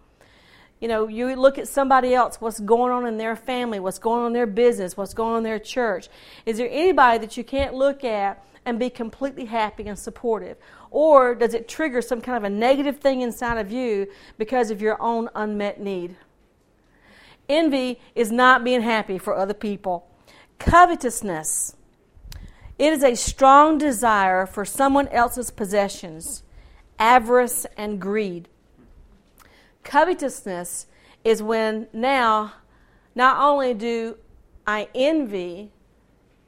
You 0.78 0.86
know, 0.86 1.08
you 1.08 1.34
look 1.34 1.58
at 1.58 1.66
somebody 1.66 2.14
else, 2.14 2.40
what's 2.40 2.60
going 2.60 2.92
on 2.92 3.04
in 3.04 3.18
their 3.18 3.34
family, 3.34 3.80
what's 3.80 3.98
going 3.98 4.20
on 4.20 4.28
in 4.28 4.32
their 4.32 4.46
business, 4.46 4.96
what's 4.96 5.12
going 5.12 5.32
on 5.32 5.38
in 5.38 5.42
their 5.42 5.58
church. 5.58 6.08
Is 6.44 6.56
there 6.56 6.68
anybody 6.70 7.18
that 7.18 7.36
you 7.36 7.42
can't 7.42 7.74
look 7.74 8.04
at 8.04 8.46
and 8.64 8.78
be 8.78 8.90
completely 8.90 9.46
happy 9.46 9.88
and 9.88 9.98
supportive? 9.98 10.56
Or 10.92 11.34
does 11.34 11.52
it 11.52 11.66
trigger 11.66 12.00
some 12.00 12.20
kind 12.20 12.36
of 12.36 12.44
a 12.44 12.54
negative 12.54 13.00
thing 13.00 13.22
inside 13.22 13.58
of 13.58 13.72
you 13.72 14.06
because 14.38 14.70
of 14.70 14.80
your 14.80 15.02
own 15.02 15.28
unmet 15.34 15.80
need? 15.80 16.14
Envy 17.48 18.00
is 18.14 18.32
not 18.32 18.64
being 18.64 18.82
happy 18.82 19.18
for 19.18 19.34
other 19.34 19.54
people. 19.54 20.08
Covetousness. 20.58 21.76
It 22.78 22.92
is 22.92 23.02
a 23.02 23.14
strong 23.14 23.78
desire 23.78 24.46
for 24.46 24.64
someone 24.64 25.08
else's 25.08 25.50
possessions, 25.50 26.42
avarice, 26.98 27.66
and 27.76 28.00
greed. 28.00 28.48
Covetousness 29.82 30.86
is 31.24 31.42
when 31.42 31.88
now 31.92 32.54
not 33.14 33.38
only 33.42 33.72
do 33.72 34.18
I 34.66 34.88
envy 34.94 35.72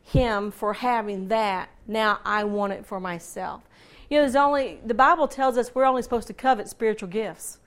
him 0.03 0.51
for 0.51 0.75
having 0.75 1.29
that, 1.29 1.71
now 1.87 2.21
I 2.25 2.45
want 2.45 2.73
it 2.73 2.85
for 2.85 3.01
myself. 3.01 3.63
You 4.11 4.19
know, 4.19 4.23
there's 4.23 4.37
only 4.37 4.81
the 4.85 4.95
Bible 4.95 5.29
tells 5.29 5.57
us 5.57 5.75
we're 5.75 5.85
only 5.85 6.03
supposed 6.03 6.27
to 6.29 6.35
covet 6.35 6.69
spiritual 6.69 7.09
gifts, 7.09 7.59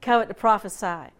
covet 0.00 0.28
to 0.28 0.34
prophesy. 0.34 1.12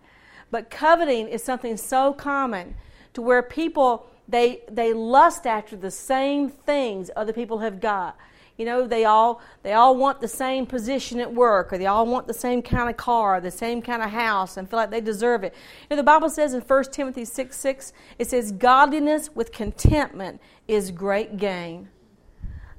But 0.50 0.70
coveting 0.70 1.28
is 1.28 1.42
something 1.42 1.76
so 1.76 2.12
common 2.12 2.74
to 3.14 3.22
where 3.22 3.42
people 3.42 4.06
they 4.28 4.60
they 4.70 4.92
lust 4.92 5.46
after 5.46 5.76
the 5.76 5.90
same 5.90 6.50
things 6.50 7.10
other 7.16 7.32
people 7.32 7.58
have 7.58 7.80
got. 7.80 8.16
You 8.58 8.64
know, 8.64 8.88
they 8.88 9.04
all 9.04 9.40
they 9.62 9.72
all 9.72 9.96
want 9.96 10.20
the 10.20 10.28
same 10.28 10.66
position 10.66 11.20
at 11.20 11.32
work, 11.32 11.72
or 11.72 11.78
they 11.78 11.86
all 11.86 12.06
want 12.06 12.26
the 12.26 12.34
same 12.34 12.60
kind 12.60 12.90
of 12.90 12.96
car, 12.96 13.40
the 13.40 13.52
same 13.52 13.80
kind 13.80 14.02
of 14.02 14.10
house, 14.10 14.56
and 14.56 14.68
feel 14.68 14.78
like 14.80 14.90
they 14.90 15.00
deserve 15.00 15.44
it. 15.44 15.54
You 15.82 15.86
know, 15.90 15.96
the 15.96 16.02
Bible 16.02 16.28
says 16.28 16.54
in 16.54 16.60
1 16.60 16.84
Timothy 16.90 17.24
6 17.24 17.56
6, 17.56 17.92
it 18.18 18.28
says, 18.28 18.50
Godliness 18.50 19.30
with 19.34 19.52
contentment 19.52 20.40
is 20.66 20.90
great 20.90 21.36
gain. 21.36 21.88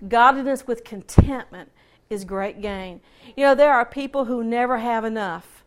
Godliness 0.06 0.68
with 0.68 0.84
contentment 0.84 1.72
is 2.10 2.26
great 2.26 2.62
gain. 2.62 3.00
You 3.38 3.46
know, 3.46 3.56
there 3.56 3.74
are 3.74 3.86
people 3.86 4.26
who 4.26 4.44
never 4.44 4.80
have 4.80 5.06
enough. 5.06 5.59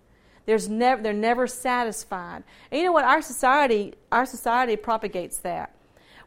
There's 0.47 0.69
they're 0.69 1.13
never 1.13 1.47
satisfied. 1.47 2.43
And 2.71 2.79
you 2.79 2.87
know 2.87 2.93
what? 2.93 3.05
Our 3.05 3.23
society, 3.23 3.95
our 4.11 4.27
society 4.27 4.77
propagates 4.77 5.39
that. 5.39 5.75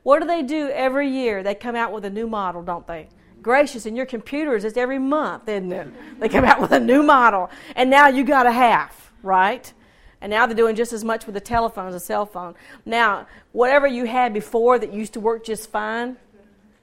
What 0.04 0.22
do 0.22 0.28
they 0.28 0.44
do 0.44 0.70
every 0.70 1.10
year? 1.10 1.44
They 1.44 1.56
come 1.56 1.76
out 1.76 1.92
with 1.92 2.06
a 2.06 2.10
new 2.10 2.28
model, 2.28 2.62
don't 2.62 2.86
they? 2.86 3.10
Gracious, 3.42 3.86
in 3.86 3.96
your 3.96 4.06
computers, 4.06 4.64
it's 4.64 4.78
every 4.78 5.00
month, 5.00 5.48
isn't 5.50 5.72
it? 5.72 6.20
They 6.20 6.30
come 6.30 6.46
out 6.46 6.62
with 6.62 6.72
a 6.72 6.80
new 6.80 7.04
model. 7.04 7.50
And 7.76 7.90
now 7.90 8.08
you 8.08 8.24
got 8.24 8.46
a 8.46 8.52
half, 8.52 9.14
right? 9.22 9.72
And 10.22 10.32
now 10.32 10.46
they're 10.46 10.56
doing 10.56 10.76
just 10.76 10.94
as 10.94 11.04
much 11.04 11.26
with 11.26 11.36
a 11.38 11.42
telephone 11.42 11.88
as 11.88 11.96
a 11.96 12.00
cell 12.00 12.26
phone. 12.26 12.56
Now, 12.86 13.28
whatever 13.52 13.86
you 13.86 14.06
had 14.06 14.34
before 14.34 14.80
that 14.80 14.94
used 14.94 15.14
to 15.14 15.20
work 15.20 15.46
just 15.46 15.70
fine 15.70 16.18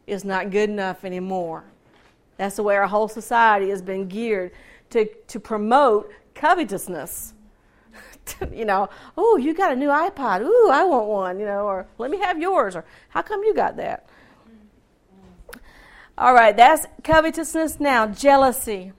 is 0.06 0.24
not 0.24 0.50
good 0.50 0.68
enough 0.68 1.04
anymore. 1.04 1.64
That's 2.36 2.56
the 2.56 2.62
way 2.62 2.76
our 2.76 2.86
whole 2.86 3.08
society 3.08 3.70
has 3.70 3.82
been 3.82 4.08
geared 4.08 4.52
to, 4.90 5.06
to 5.28 5.40
promote 5.40 6.12
covetousness. 6.34 7.34
you 8.52 8.64
know, 8.64 8.88
oh, 9.16 9.36
you 9.36 9.54
got 9.54 9.72
a 9.72 9.76
new 9.76 9.88
iPod. 9.88 10.42
Ooh, 10.42 10.70
I 10.70 10.84
want 10.84 11.08
one, 11.08 11.38
you 11.38 11.46
know, 11.46 11.66
or 11.66 11.86
let 11.98 12.10
me 12.10 12.18
have 12.18 12.40
yours, 12.40 12.76
or 12.76 12.84
how 13.08 13.22
come 13.22 13.42
you 13.42 13.54
got 13.54 13.76
that? 13.76 14.06
All 16.16 16.34
right, 16.34 16.56
that's 16.56 16.86
covetousness. 17.02 17.80
Now, 17.80 18.06
jealousy. 18.06 18.92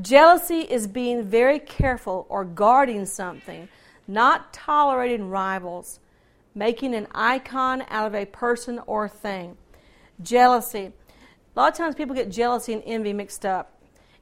Jealousy 0.00 0.60
is 0.60 0.86
being 0.86 1.22
very 1.22 1.58
careful 1.58 2.26
or 2.28 2.44
guarding 2.44 3.06
something, 3.06 3.68
not 4.08 4.52
tolerating 4.52 5.28
rivals, 5.28 6.00
making 6.54 6.94
an 6.94 7.06
icon 7.14 7.84
out 7.88 8.06
of 8.06 8.14
a 8.14 8.24
person 8.24 8.80
or 8.86 9.08
thing. 9.08 9.56
Jealousy. 10.20 10.92
A 11.54 11.60
lot 11.60 11.72
of 11.72 11.76
times 11.76 11.94
people 11.94 12.14
get 12.14 12.30
jealousy 12.30 12.72
and 12.72 12.82
envy 12.86 13.12
mixed 13.12 13.44
up. 13.44 13.71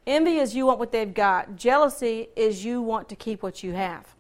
Envy 0.06 0.36
is 0.36 0.54
you 0.54 0.66
want 0.66 0.78
what 0.78 0.92
they've 0.92 1.12
got. 1.12 1.56
Jealousy 1.56 2.28
is 2.36 2.64
you 2.64 2.80
want 2.80 3.08
to 3.08 3.16
keep 3.16 3.42
what 3.42 3.62
you 3.62 3.72
have. 3.72 4.14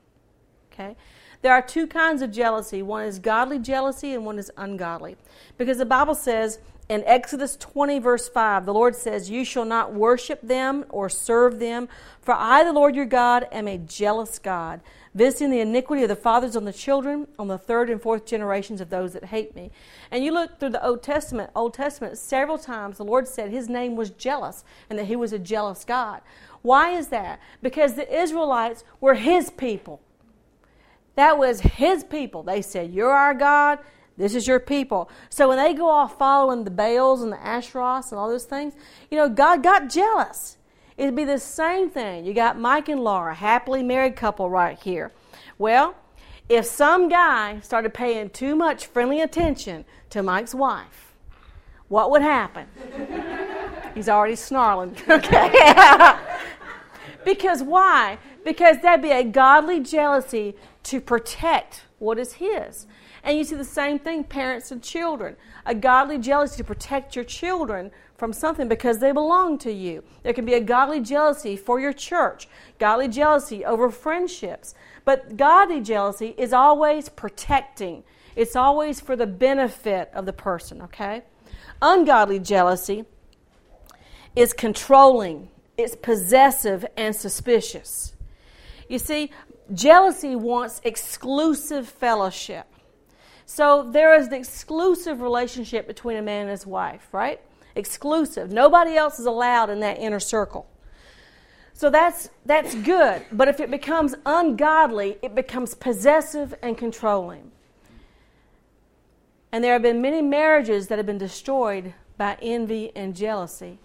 Okay? 0.72 0.96
There 1.42 1.52
are 1.52 1.62
two 1.62 1.86
kinds 1.86 2.22
of 2.22 2.30
jealousy. 2.30 2.82
One 2.82 3.04
is 3.04 3.18
godly 3.18 3.58
jealousy 3.58 4.14
and 4.14 4.26
one 4.26 4.38
is 4.38 4.50
ungodly. 4.56 5.16
Because 5.56 5.78
the 5.78 5.86
Bible 5.86 6.14
says 6.14 6.58
in 6.88 7.02
Exodus 7.06 7.56
20, 7.56 7.98
verse 7.98 8.28
5, 8.28 8.66
the 8.66 8.74
Lord 8.74 8.94
says, 8.94 9.30
You 9.30 9.44
shall 9.44 9.64
not 9.64 9.94
worship 9.94 10.40
them 10.42 10.84
or 10.90 11.08
serve 11.08 11.58
them, 11.58 11.88
for 12.20 12.34
I, 12.34 12.62
the 12.64 12.72
Lord 12.72 12.94
your 12.94 13.06
God, 13.06 13.46
am 13.52 13.68
a 13.68 13.78
jealous 13.78 14.38
God 14.38 14.80
visiting 15.14 15.50
the 15.50 15.60
iniquity 15.60 16.02
of 16.02 16.08
the 16.08 16.16
fathers 16.16 16.56
on 16.56 16.64
the 16.64 16.72
children, 16.72 17.26
on 17.38 17.48
the 17.48 17.58
third 17.58 17.90
and 17.90 18.00
fourth 18.00 18.24
generations 18.24 18.80
of 18.80 18.90
those 18.90 19.12
that 19.12 19.24
hate 19.24 19.54
me. 19.56 19.70
And 20.10 20.24
you 20.24 20.32
look 20.32 20.58
through 20.58 20.70
the 20.70 20.84
Old 20.84 21.02
Testament, 21.02 21.50
Old 21.54 21.74
Testament, 21.74 22.16
several 22.18 22.58
times 22.58 22.98
the 22.98 23.04
Lord 23.04 23.26
said 23.26 23.50
his 23.50 23.68
name 23.68 23.96
was 23.96 24.10
jealous 24.10 24.64
and 24.88 24.98
that 24.98 25.06
he 25.06 25.16
was 25.16 25.32
a 25.32 25.38
jealous 25.38 25.84
God. 25.84 26.20
Why 26.62 26.90
is 26.90 27.08
that? 27.08 27.40
Because 27.62 27.94
the 27.94 28.20
Israelites 28.20 28.84
were 29.00 29.14
his 29.14 29.50
people. 29.50 30.00
That 31.16 31.38
was 31.38 31.60
his 31.60 32.04
people. 32.04 32.42
They 32.42 32.62
said, 32.62 32.92
You're 32.92 33.12
our 33.12 33.34
God. 33.34 33.78
This 34.16 34.34
is 34.34 34.46
your 34.46 34.60
people. 34.60 35.10
So 35.30 35.48
when 35.48 35.56
they 35.56 35.72
go 35.72 35.88
off 35.88 36.18
following 36.18 36.64
the 36.64 36.70
Baals 36.70 37.22
and 37.22 37.32
the 37.32 37.38
Asheroths 37.38 38.10
and 38.10 38.18
all 38.18 38.28
those 38.28 38.44
things, 38.44 38.74
you 39.10 39.16
know, 39.16 39.30
God 39.30 39.62
got 39.62 39.88
jealous. 39.88 40.58
It'd 41.00 41.16
be 41.16 41.24
the 41.24 41.38
same 41.38 41.88
thing. 41.88 42.26
You 42.26 42.34
got 42.34 42.58
Mike 42.58 42.90
and 42.90 43.02
Laura, 43.02 43.34
happily 43.34 43.82
married 43.82 44.16
couple 44.16 44.50
right 44.50 44.78
here. 44.78 45.12
Well, 45.56 45.94
if 46.46 46.66
some 46.66 47.08
guy 47.08 47.60
started 47.60 47.94
paying 47.94 48.28
too 48.28 48.54
much 48.54 48.84
friendly 48.84 49.22
attention 49.22 49.86
to 50.10 50.22
Mike's 50.22 50.54
wife, 50.54 51.14
what 51.88 52.10
would 52.10 52.20
happen? 52.20 52.66
He's 53.94 54.10
already 54.10 54.36
snarling. 54.36 54.94
Okay. 55.08 55.74
because 57.24 57.62
why? 57.62 58.18
Because 58.44 58.82
that'd 58.82 59.02
be 59.02 59.10
a 59.10 59.24
godly 59.24 59.80
jealousy 59.80 60.54
to 60.82 61.00
protect 61.00 61.84
what 61.98 62.18
is 62.18 62.34
his. 62.34 62.86
And 63.22 63.38
you 63.38 63.44
see 63.44 63.56
the 63.56 63.64
same 63.64 63.98
thing, 63.98 64.24
parents 64.24 64.70
and 64.70 64.82
children. 64.82 65.36
A 65.64 65.74
godly 65.74 66.18
jealousy 66.18 66.58
to 66.58 66.64
protect 66.64 67.16
your 67.16 67.24
children 67.24 67.90
from 68.20 68.34
something 68.34 68.68
because 68.68 68.98
they 68.98 69.12
belong 69.12 69.56
to 69.56 69.72
you. 69.72 70.04
There 70.22 70.34
can 70.34 70.44
be 70.44 70.52
a 70.52 70.60
godly 70.60 71.00
jealousy 71.00 71.56
for 71.56 71.80
your 71.80 71.94
church, 71.94 72.48
godly 72.78 73.08
jealousy 73.08 73.64
over 73.64 73.88
friendships. 73.88 74.74
But 75.06 75.38
godly 75.38 75.80
jealousy 75.80 76.34
is 76.36 76.52
always 76.52 77.08
protecting, 77.08 78.04
it's 78.36 78.54
always 78.54 79.00
for 79.00 79.16
the 79.16 79.26
benefit 79.26 80.10
of 80.12 80.26
the 80.26 80.34
person, 80.34 80.82
okay? 80.82 81.22
Ungodly 81.80 82.38
jealousy 82.38 83.06
is 84.36 84.52
controlling, 84.52 85.48
it's 85.78 85.96
possessive 85.96 86.84
and 86.98 87.16
suspicious. 87.16 88.12
You 88.86 88.98
see, 88.98 89.30
jealousy 89.72 90.36
wants 90.36 90.82
exclusive 90.84 91.88
fellowship. 91.88 92.66
So 93.46 93.90
there 93.90 94.14
is 94.14 94.26
an 94.26 94.34
exclusive 94.34 95.22
relationship 95.22 95.86
between 95.86 96.18
a 96.18 96.22
man 96.22 96.42
and 96.42 96.50
his 96.50 96.66
wife, 96.66 97.08
right? 97.12 97.40
Exclusive. 97.74 98.52
Nobody 98.52 98.96
else 98.96 99.18
is 99.18 99.26
allowed 99.26 99.70
in 99.70 99.80
that 99.80 99.98
inner 99.98 100.20
circle. 100.20 100.66
So 101.72 101.88
that's 101.88 102.28
that's 102.44 102.74
good, 102.74 103.22
but 103.32 103.48
if 103.48 103.58
it 103.58 103.70
becomes 103.70 104.14
ungodly, 104.26 105.16
it 105.22 105.34
becomes 105.34 105.74
possessive 105.74 106.54
and 106.62 106.76
controlling. 106.76 107.52
And 109.50 109.64
there 109.64 109.72
have 109.72 109.82
been 109.82 110.02
many 110.02 110.20
marriages 110.20 110.88
that 110.88 110.98
have 110.98 111.06
been 111.06 111.16
destroyed 111.16 111.94
by 112.18 112.36
envy 112.42 112.92
and 112.94 113.16
jealousy 113.16 113.78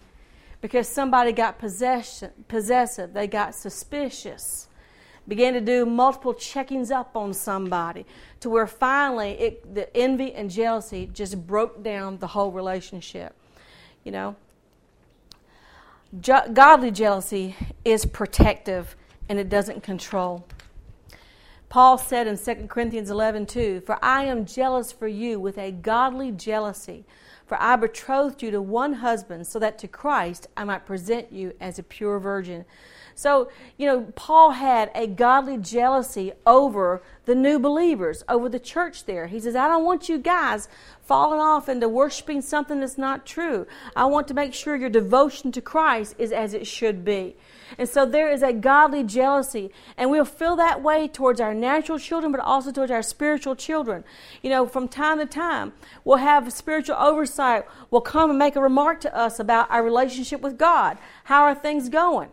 because 0.60 0.89
somebody 0.89 1.32
got 1.32 1.58
possession, 1.58 2.32
possessive, 2.50 3.13
they 3.13 3.28
got 3.28 3.56
suspicious, 3.56 4.67
began 5.26 5.54
to 5.54 5.62
do 5.62 5.86
multiple 5.86 6.34
checkings 6.34 6.91
up 6.91 7.15
on 7.15 7.34
somebody 7.34 8.06
to 8.41 8.50
where 8.50 8.67
finally 8.67 9.32
it, 9.39 9.74
the 9.74 9.95
envy 9.95 10.34
and 10.34 10.52
jealousy 10.52 11.10
just 11.13 11.48
broke 11.48 11.82
down 11.82 12.17
the 12.17 12.28
whole 12.28 12.52
relationship 12.52 13.34
you 14.06 14.12
know. 14.12 14.38
Jo- 16.22 16.48
godly 16.54 16.91
jealousy 16.91 17.58
is 17.84 18.06
protective 18.06 18.96
and 19.28 19.38
it 19.38 19.50
doesn't 19.50 19.84
control. 19.84 20.48
Paul 21.68 21.98
said 21.98 22.28
in 22.28 22.38
2 22.38 22.68
Corinthians 22.68 23.10
11, 23.10 23.48
2, 23.48 23.82
For 23.82 24.00
I 24.02 24.24
am 24.24 24.46
jealous 24.46 24.94
for 24.94 25.10
you 25.10 25.41
with 25.41 25.58
a 25.58 25.72
godly 25.72 26.32
jealousy. 26.32 27.04
For 27.46 27.62
I 27.62 27.76
betrothed 27.76 28.41
you 28.41 28.50
to 28.52 28.62
one 28.62 28.94
husband, 28.94 29.46
so 29.46 29.60
that 29.60 29.78
to 29.80 29.88
Christ 29.88 30.48
I 30.56 30.63
might 30.63 30.86
present 30.86 31.32
you 31.32 31.54
as 31.60 31.78
a 31.78 31.84
pure 31.84 32.20
virgin. 32.20 32.65
So, 33.17 33.49
you 33.78 33.88
know, 33.88 34.01
Paul 34.15 34.51
had 34.51 34.91
a 34.93 35.08
godly 35.08 35.58
jealousy 35.58 36.34
over 36.45 37.01
the 37.23 37.34
new 37.34 37.60
believers, 37.60 38.23
over 38.28 38.49
the 38.49 38.60
church 38.60 39.06
there. 39.06 39.28
He 39.28 39.39
says, 39.39 39.56
I 39.56 39.69
don't 39.69 39.86
want 39.86 40.10
you 40.10 40.17
guys 40.17 40.67
falling 41.01 41.39
off 41.39 41.69
into 41.69 41.88
worshiping 41.88 42.41
something 42.41 42.82
that's 42.82 42.97
not 42.97 43.25
true. 43.25 43.67
I 43.95 44.06
want 44.06 44.28
to 44.28 44.34
make 44.34 44.54
sure 44.54 44.75
your 44.75 44.89
devotion 44.89 45.54
to 45.54 45.62
Christ 45.62 46.15
is 46.17 46.34
as 46.34 46.54
it 46.54 46.67
should 46.67 47.06
be. 47.06 47.38
And 47.78 47.88
so 47.88 48.06
there 48.06 48.30
is 48.30 48.43
a 48.43 48.51
godly 48.51 49.04
jealousy, 49.04 49.71
and 49.97 50.12
we'll 50.12 50.25
feel 50.25 50.58
that 50.58 50.84
way 50.84 51.08
towards 51.08 51.39
our 51.39 51.54
natural 51.54 51.97
children, 51.97 52.34
but 52.34 52.41
also 52.41 52.71
towards 52.71 52.91
our 52.91 53.01
spiritual 53.01 53.56
children. 53.56 54.04
You 54.43 54.49
know, 54.49 54.65
from 54.65 54.89
time 54.89 55.19
to 55.19 55.25
time, 55.25 55.71
we'll 56.04 56.17
have 56.17 56.51
spiritual 56.51 56.97
oversight, 56.97 57.63
will 57.91 58.01
come 58.01 58.30
and 58.30 58.38
make 58.38 58.58
a 58.58 58.62
remark 58.62 58.99
to 59.01 59.15
us 59.15 59.39
about 59.39 59.71
our 59.71 59.84
relationship 59.84 60.41
with 60.41 60.58
God. 60.58 60.97
How 61.23 61.43
are 61.43 61.56
things 61.56 61.88
going? 61.88 62.30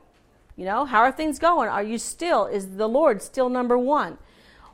You 0.57 0.65
know, 0.65 0.85
how 0.85 1.01
are 1.01 1.13
things 1.13 1.39
going? 1.39 1.69
Are 1.69 1.83
you 1.83 1.99
still, 1.99 2.47
is 2.47 2.77
the 2.77 2.89
Lord 2.89 3.23
still 3.23 3.49
number 3.49 3.79
one? 3.79 4.19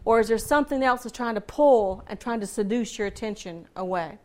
Or 0.04 0.20
is 0.20 0.28
there 0.28 0.38
something 0.38 0.82
else 0.82 1.02
that's 1.02 1.16
trying 1.16 1.34
to 1.34 1.40
pull 1.40 2.04
and 2.08 2.18
trying 2.18 2.40
to 2.40 2.46
seduce 2.46 2.98
your 2.98 3.06
attention 3.06 3.66
away? 3.76 4.18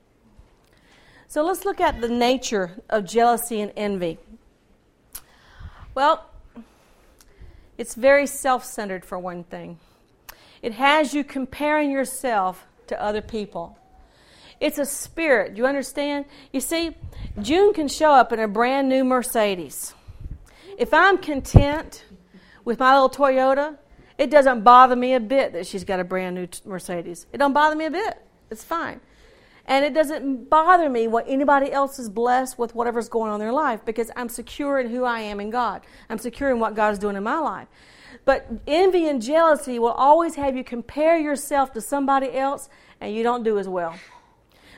So 1.28 1.44
let's 1.44 1.66
look 1.66 1.82
at 1.82 2.00
the 2.00 2.10
nature 2.10 2.82
of 2.90 3.06
jealousy 3.06 3.60
and 3.60 3.72
envy. 3.76 4.18
Well, 5.96 6.30
it's 7.78 7.96
very 7.96 8.28
self 8.28 8.64
centered, 8.64 9.04
for 9.04 9.18
one 9.20 9.44
thing. 9.44 9.80
It 10.62 10.74
has 10.74 11.14
you 11.14 11.24
comparing 11.24 11.92
yourself 11.92 12.66
to 12.88 13.02
other 13.02 13.22
people. 13.22 13.78
It's 14.60 14.78
a 14.78 14.86
spirit. 14.86 15.56
Do 15.56 15.62
you 15.62 15.68
understand? 15.68 16.26
You 16.52 16.62
see, 16.62 16.96
June 17.42 17.74
can 17.74 17.88
show 17.88 18.12
up 18.12 18.32
in 18.32 18.40
a 18.40 18.48
brand 18.48 18.88
new 18.88 19.04
Mercedes. 19.04 19.94
If 20.78 20.94
I'm 20.94 21.18
content 21.18 22.06
with 22.66 22.80
my 22.80 22.94
little 22.94 23.10
Toyota, 23.10 23.78
it 24.18 24.30
doesn't 24.30 24.64
bother 24.64 24.96
me 24.96 25.14
a 25.14 25.20
bit 25.20 25.54
that 25.54 25.68
she's 25.68 25.84
got 25.84 26.00
a 26.00 26.04
brand 26.04 26.36
new 26.36 26.48
Mercedes. 26.66 27.26
It 27.34 27.38
don't 27.38 27.54
bother 27.54 27.76
me 27.76 27.86
a 27.86 27.92
bit. 27.92 28.22
It's 28.50 28.64
fine. 28.64 29.00
And 29.66 29.86
it 29.86 29.94
doesn't 29.94 30.50
bother 30.50 30.90
me 30.90 31.08
what 31.08 31.26
anybody 31.28 31.72
else 31.72 31.98
is 31.98 32.10
blessed 32.10 32.60
with 32.60 32.76
whatever's 32.76 33.08
going 33.08 33.30
on 33.30 33.36
in 33.36 33.40
their 33.40 33.54
life 33.54 33.86
because 33.86 34.12
I'm 34.16 34.30
secure 34.30 34.80
in 34.80 34.90
who 34.90 35.06
I 35.06 35.22
am 35.22 35.40
in 35.40 35.50
God. 35.50 35.82
I'm 36.10 36.18
secure 36.18 36.52
in 36.52 36.60
what 36.60 36.76
God 36.76 36.92
is 36.92 37.00
doing 37.00 37.16
in 37.16 37.24
my 37.24 37.40
life. 37.40 37.68
But 38.26 38.48
envy 38.68 39.08
and 39.08 39.22
jealousy 39.22 39.80
will 39.80 39.92
always 39.92 40.36
have 40.36 40.56
you 40.56 40.64
compare 40.64 41.18
yourself 41.18 41.72
to 41.74 41.82
somebody 41.82 42.34
else 42.34 42.70
and 43.00 43.16
you 43.16 43.24
don't 43.24 43.44
do 43.44 43.58
as 43.58 43.68
well. 43.68 43.96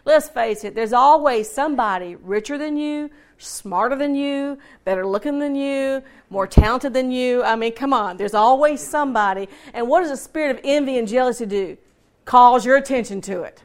Let's 0.06 0.30
face 0.30 0.64
it, 0.64 0.76
there's 0.76 0.94
always 0.94 1.50
somebody 1.50 2.16
richer 2.16 2.58
than 2.60 2.78
you, 2.78 3.10
smarter 3.38 3.96
than 3.96 4.16
you, 4.16 4.58
better 4.84 5.06
looking 5.06 5.40
than 5.40 5.56
you, 5.56 6.02
more 6.30 6.48
talented 6.48 6.94
than 6.94 7.12
you. 7.12 7.44
I 7.44 7.56
mean, 7.56 7.74
come 7.74 7.94
on, 7.94 8.18
there's 8.18 8.34
always 8.34 8.82
somebody. 8.82 9.50
And 9.74 9.88
what 9.88 10.02
does 10.02 10.10
the 10.10 10.18
spirit 10.18 10.58
of 10.58 10.62
envy 10.64 10.98
and 10.98 11.08
jealousy 11.08 11.46
do? 11.46 11.78
Calls 12.26 12.66
your 12.66 12.78
attention 12.78 13.22
to 13.22 13.44
it. 13.44 13.64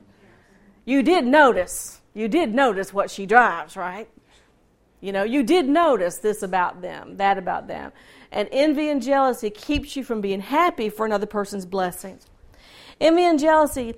You 0.84 1.02
did 1.02 1.26
notice, 1.26 2.00
you 2.14 2.28
did 2.28 2.54
notice 2.54 2.92
what 2.92 3.10
she 3.10 3.26
drives, 3.26 3.76
right? 3.76 4.08
You 5.00 5.12
know, 5.12 5.22
you 5.22 5.42
did 5.42 5.68
notice 5.68 6.18
this 6.18 6.42
about 6.42 6.82
them, 6.82 7.16
that 7.16 7.38
about 7.38 7.68
them. 7.68 7.92
And 8.32 8.48
envy 8.52 8.88
and 8.88 9.02
jealousy 9.02 9.50
keeps 9.50 9.96
you 9.96 10.04
from 10.04 10.20
being 10.20 10.40
happy 10.40 10.90
for 10.90 11.06
another 11.06 11.26
person's 11.26 11.64
blessings. 11.64 12.26
Envy 13.00 13.24
and 13.24 13.38
jealousy 13.38 13.94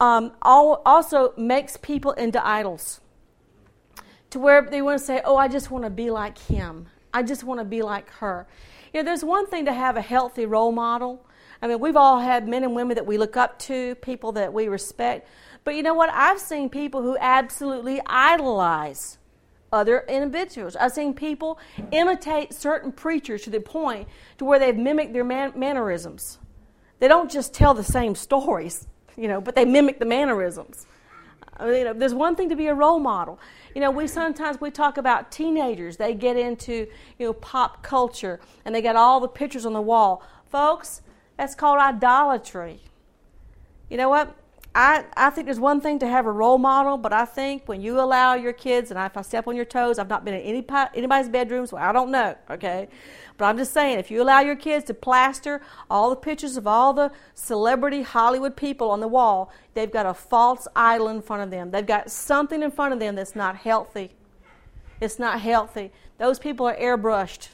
um, 0.00 0.32
also 0.42 1.32
makes 1.36 1.76
people 1.76 2.12
into 2.12 2.44
idols 2.44 3.00
to 4.34 4.40
where 4.40 4.62
they 4.62 4.82
want 4.82 4.98
to 4.98 5.04
say, 5.04 5.22
Oh, 5.24 5.36
I 5.36 5.46
just 5.46 5.70
want 5.70 5.84
to 5.84 5.90
be 5.90 6.10
like 6.10 6.36
him. 6.36 6.88
I 7.12 7.22
just 7.22 7.44
want 7.44 7.60
to 7.60 7.64
be 7.64 7.82
like 7.82 8.10
her. 8.14 8.46
You 8.92 9.00
know, 9.00 9.04
there's 9.04 9.24
one 9.24 9.46
thing 9.46 9.64
to 9.66 9.72
have 9.72 9.96
a 9.96 10.00
healthy 10.00 10.44
role 10.44 10.72
model. 10.72 11.24
I 11.62 11.68
mean, 11.68 11.78
we've 11.78 11.96
all 11.96 12.18
had 12.18 12.48
men 12.48 12.64
and 12.64 12.74
women 12.74 12.96
that 12.96 13.06
we 13.06 13.16
look 13.16 13.36
up 13.36 13.60
to, 13.60 13.94
people 13.96 14.32
that 14.32 14.52
we 14.52 14.66
respect. 14.66 15.28
But 15.62 15.76
you 15.76 15.84
know 15.84 15.94
what? 15.94 16.10
I've 16.12 16.40
seen 16.40 16.68
people 16.68 17.00
who 17.00 17.16
absolutely 17.18 18.00
idolize 18.06 19.18
other 19.72 20.04
individuals. 20.08 20.74
I've 20.74 20.92
seen 20.92 21.14
people 21.14 21.60
imitate 21.92 22.52
certain 22.52 22.90
preachers 22.90 23.42
to 23.42 23.50
the 23.50 23.60
point 23.60 24.08
to 24.38 24.44
where 24.44 24.58
they've 24.58 24.76
mimicked 24.76 25.12
their 25.12 25.24
man- 25.24 25.52
mannerisms. 25.54 26.38
They 26.98 27.06
don't 27.06 27.30
just 27.30 27.54
tell 27.54 27.72
the 27.72 27.84
same 27.84 28.16
stories, 28.16 28.88
you 29.16 29.28
know, 29.28 29.40
but 29.40 29.54
they 29.54 29.64
mimic 29.64 30.00
the 30.00 30.06
mannerisms. 30.06 30.86
I 31.56 31.66
mean, 31.66 31.74
you 31.74 31.84
know, 31.84 31.92
there's 31.92 32.14
one 32.14 32.34
thing 32.34 32.48
to 32.48 32.56
be 32.56 32.66
a 32.66 32.74
role 32.74 32.98
model. 32.98 33.38
You 33.74 33.80
know, 33.80 33.90
we 33.90 34.06
sometimes 34.06 34.60
we 34.60 34.70
talk 34.70 34.96
about 34.96 35.32
teenagers. 35.32 35.96
They 35.96 36.14
get 36.14 36.36
into 36.36 36.86
you 37.18 37.26
know 37.26 37.32
pop 37.32 37.82
culture 37.82 38.40
and 38.64 38.74
they 38.74 38.80
got 38.80 38.96
all 38.96 39.20
the 39.20 39.28
pictures 39.28 39.66
on 39.66 39.72
the 39.72 39.82
wall. 39.82 40.22
Folks, 40.46 41.02
that's 41.36 41.54
called 41.54 41.80
idolatry. 41.80 42.80
You 43.90 43.96
know 43.96 44.08
what? 44.08 44.34
I, 44.76 45.04
I 45.16 45.30
think 45.30 45.44
there's 45.44 45.60
one 45.60 45.80
thing 45.80 46.00
to 46.00 46.08
have 46.08 46.26
a 46.26 46.32
role 46.32 46.58
model, 46.58 46.98
but 46.98 47.12
I 47.12 47.26
think 47.26 47.62
when 47.66 47.80
you 47.80 48.00
allow 48.00 48.34
your 48.34 48.52
kids, 48.52 48.90
and 48.90 48.98
if 48.98 49.16
I 49.16 49.22
step 49.22 49.46
on 49.46 49.54
your 49.54 49.64
toes, 49.64 50.00
I've 50.00 50.08
not 50.08 50.24
been 50.24 50.34
in 50.34 50.40
any, 50.40 50.66
anybody's 50.96 51.28
bedroom, 51.28 51.66
so 51.66 51.76
I 51.76 51.92
don't 51.92 52.10
know, 52.10 52.34
okay? 52.50 52.88
But 53.38 53.44
I'm 53.44 53.56
just 53.56 53.72
saying, 53.72 54.00
if 54.00 54.10
you 54.10 54.20
allow 54.20 54.40
your 54.40 54.56
kids 54.56 54.84
to 54.86 54.94
plaster 54.94 55.62
all 55.88 56.10
the 56.10 56.16
pictures 56.16 56.56
of 56.56 56.66
all 56.66 56.92
the 56.92 57.12
celebrity 57.34 58.02
Hollywood 58.02 58.56
people 58.56 58.90
on 58.90 58.98
the 58.98 59.06
wall, 59.06 59.52
they've 59.74 59.90
got 59.90 60.06
a 60.06 60.14
false 60.14 60.66
idol 60.74 61.06
in 61.08 61.22
front 61.22 61.42
of 61.44 61.50
them. 61.52 61.70
They've 61.70 61.86
got 61.86 62.10
something 62.10 62.60
in 62.60 62.72
front 62.72 62.92
of 62.92 62.98
them 62.98 63.14
that's 63.14 63.36
not 63.36 63.56
healthy. 63.56 64.10
It's 65.00 65.20
not 65.20 65.40
healthy. 65.40 65.92
Those 66.18 66.40
people 66.40 66.66
are 66.66 66.76
airbrushed. 66.76 67.48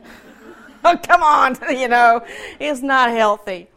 oh, 0.84 0.98
come 1.02 1.22
on, 1.22 1.58
you 1.78 1.88
know, 1.88 2.24
it's 2.58 2.80
not 2.80 3.10
healthy 3.10 3.68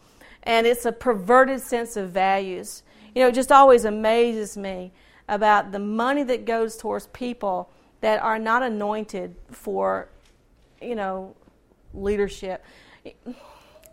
and 0.43 0.65
it's 0.65 0.85
a 0.85 0.91
perverted 0.91 1.61
sense 1.61 1.97
of 1.97 2.09
values. 2.09 2.83
You 3.15 3.21
know, 3.21 3.27
it 3.29 3.35
just 3.35 3.51
always 3.51 3.85
amazes 3.85 4.57
me 4.57 4.91
about 5.27 5.71
the 5.71 5.79
money 5.79 6.23
that 6.23 6.45
goes 6.45 6.77
towards 6.77 7.07
people 7.07 7.69
that 8.01 8.21
are 8.21 8.39
not 8.39 8.63
anointed 8.63 9.35
for, 9.51 10.09
you 10.81 10.95
know, 10.95 11.35
leadership. 11.93 12.63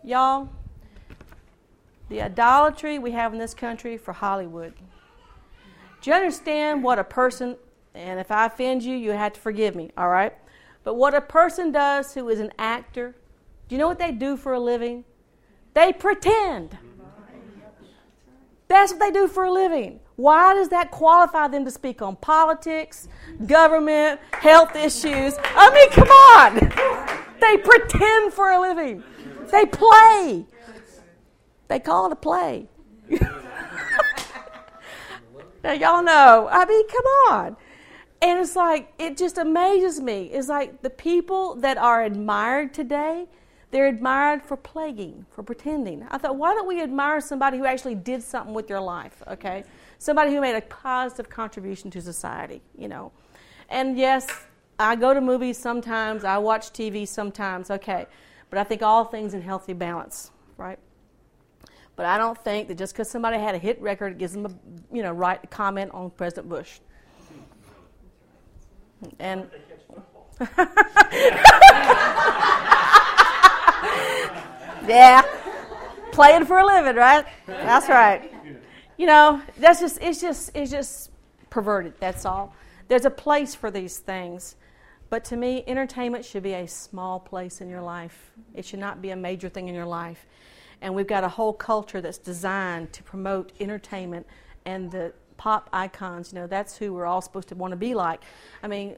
Y'all, 0.03 0.49
the 2.09 2.21
idolatry 2.21 2.97
we 2.97 3.11
have 3.11 3.33
in 3.33 3.39
this 3.39 3.53
country 3.53 3.97
for 3.97 4.13
Hollywood. 4.13 4.73
Do 6.01 6.09
you 6.09 6.15
understand 6.15 6.83
what 6.83 6.97
a 6.97 7.03
person, 7.03 7.57
and 7.93 8.19
if 8.19 8.31
I 8.31 8.45
offend 8.45 8.83
you, 8.83 8.95
you 8.95 9.11
have 9.11 9.33
to 9.33 9.39
forgive 9.39 9.75
me, 9.75 9.91
all 9.97 10.09
right? 10.09 10.33
But 10.83 10.95
what 10.95 11.13
a 11.13 11.21
person 11.21 11.71
does 11.71 12.13
who 12.13 12.29
is 12.29 12.39
an 12.39 12.51
actor, 12.57 13.15
do 13.67 13.75
you 13.75 13.79
know 13.79 13.87
what 13.87 13.99
they 13.99 14.11
do 14.11 14.35
for 14.37 14.53
a 14.53 14.59
living? 14.59 15.03
They 15.79 15.93
pretend. 15.93 16.77
That's 18.67 18.91
what 18.91 18.99
they 18.99 19.11
do 19.11 19.29
for 19.29 19.45
a 19.45 19.51
living. 19.51 20.01
Why 20.17 20.53
does 20.53 20.67
that 20.69 20.91
qualify 20.91 21.47
them 21.47 21.63
to 21.63 21.71
speak 21.71 22.01
on 22.01 22.17
politics, 22.17 23.07
government, 23.45 24.19
health 24.33 24.75
issues? 24.75 25.35
I 25.41 25.73
mean, 25.73 25.89
come 25.91 26.09
on. 26.09 26.55
They 27.39 27.55
pretend 27.55 28.33
for 28.33 28.51
a 28.51 28.59
living. 28.59 29.05
They 29.53 29.65
play. 29.67 30.45
They 31.69 31.79
call 31.79 32.07
it 32.07 32.11
a 32.11 32.17
play. 32.17 32.67
now, 35.63 35.71
y'all 35.71 36.03
know. 36.03 36.49
I 36.51 36.65
mean, 36.65 36.87
come 36.89 37.05
on. 37.29 37.55
And 38.21 38.41
it's 38.41 38.57
like, 38.57 38.91
it 38.99 39.15
just 39.15 39.37
amazes 39.37 40.01
me. 40.01 40.23
It's 40.25 40.49
like 40.49 40.81
the 40.81 40.89
people 40.89 41.55
that 41.61 41.77
are 41.77 42.03
admired 42.03 42.73
today 42.73 43.29
they're 43.71 43.87
admired 43.87 44.41
for 44.41 44.57
plaguing, 44.57 45.25
for 45.29 45.43
pretending. 45.43 46.05
I 46.09 46.17
thought, 46.17 46.37
why 46.37 46.53
don't 46.53 46.67
we 46.67 46.81
admire 46.81 47.21
somebody 47.21 47.57
who 47.57 47.65
actually 47.65 47.95
did 47.95 48.23
something 48.23 48.53
with 48.53 48.67
their 48.67 48.81
life, 48.81 49.21
okay? 49.27 49.63
Somebody 49.99 50.33
who 50.33 50.41
made 50.41 50.55
a 50.55 50.61
positive 50.61 51.29
contribution 51.29 51.91
to 51.91 52.01
society, 52.01 52.61
you 52.75 52.87
know. 52.87 53.11
And 53.69 53.97
yes, 53.97 54.27
I 54.79 54.95
go 54.95 55.13
to 55.13 55.21
movies 55.21 55.57
sometimes, 55.57 56.23
I 56.23 56.39
watch 56.39 56.71
TV 56.71 57.07
sometimes, 57.07 57.69
okay. 57.69 58.07
But 58.49 58.57
I 58.57 58.63
think 58.63 58.81
all 58.81 59.05
things 59.05 59.35
in 59.35 59.41
healthy 59.41 59.73
balance, 59.73 60.31
right? 60.57 60.79
But 61.95 62.05
I 62.05 62.17
don't 62.17 62.37
think 62.37 62.69
that 62.69 62.77
just 62.77 62.93
because 62.93 63.09
somebody 63.09 63.37
had 63.37 63.55
a 63.55 63.57
hit 63.57 63.79
record 63.81 64.13
it 64.13 64.17
gives 64.17 64.31
them 64.31 64.45
a 64.45 64.95
you 64.95 65.03
know 65.03 65.11
right 65.11 65.41
to 65.41 65.47
comment 65.47 65.91
on 65.93 66.11
President 66.11 66.47
Bush. 66.47 66.79
And 69.19 69.49
yeah. 74.89 75.21
Playing 76.11 76.45
for 76.45 76.59
a 76.59 76.65
living, 76.65 76.95
right? 76.95 77.25
That's 77.45 77.87
right. 77.87 78.33
You 78.97 79.05
know, 79.05 79.41
that's 79.57 79.79
just 79.79 80.01
it's 80.01 80.19
just 80.19 80.51
it's 80.55 80.71
just 80.71 81.11
perverted, 81.49 81.93
that's 81.99 82.25
all. 82.25 82.53
There's 82.87 83.05
a 83.05 83.09
place 83.09 83.55
for 83.55 83.71
these 83.71 83.97
things. 83.99 84.55
But 85.09 85.23
to 85.25 85.37
me, 85.37 85.63
entertainment 85.65 86.23
should 86.25 86.43
be 86.43 86.53
a 86.53 86.67
small 86.67 87.19
place 87.19 87.61
in 87.61 87.69
your 87.69 87.81
life. 87.81 88.31
It 88.53 88.65
should 88.65 88.79
not 88.79 89.01
be 89.01 89.09
a 89.09 89.15
major 89.15 89.49
thing 89.49 89.67
in 89.67 89.75
your 89.75 89.85
life. 89.85 90.25
And 90.81 90.93
we've 90.93 91.07
got 91.07 91.23
a 91.23 91.29
whole 91.29 91.53
culture 91.53 91.99
that's 91.99 92.17
designed 92.17 92.93
to 92.93 93.03
promote 93.03 93.51
entertainment 93.59 94.27
and 94.65 94.91
the 94.91 95.13
pop 95.37 95.69
icons. 95.73 96.31
You 96.31 96.39
know, 96.39 96.47
that's 96.47 96.77
who 96.77 96.93
we're 96.93 97.05
all 97.05 97.21
supposed 97.21 97.49
to 97.49 97.55
want 97.55 97.71
to 97.71 97.77
be 97.77 97.95
like. 97.95 98.21
I 98.61 98.67
mean, 98.67 98.89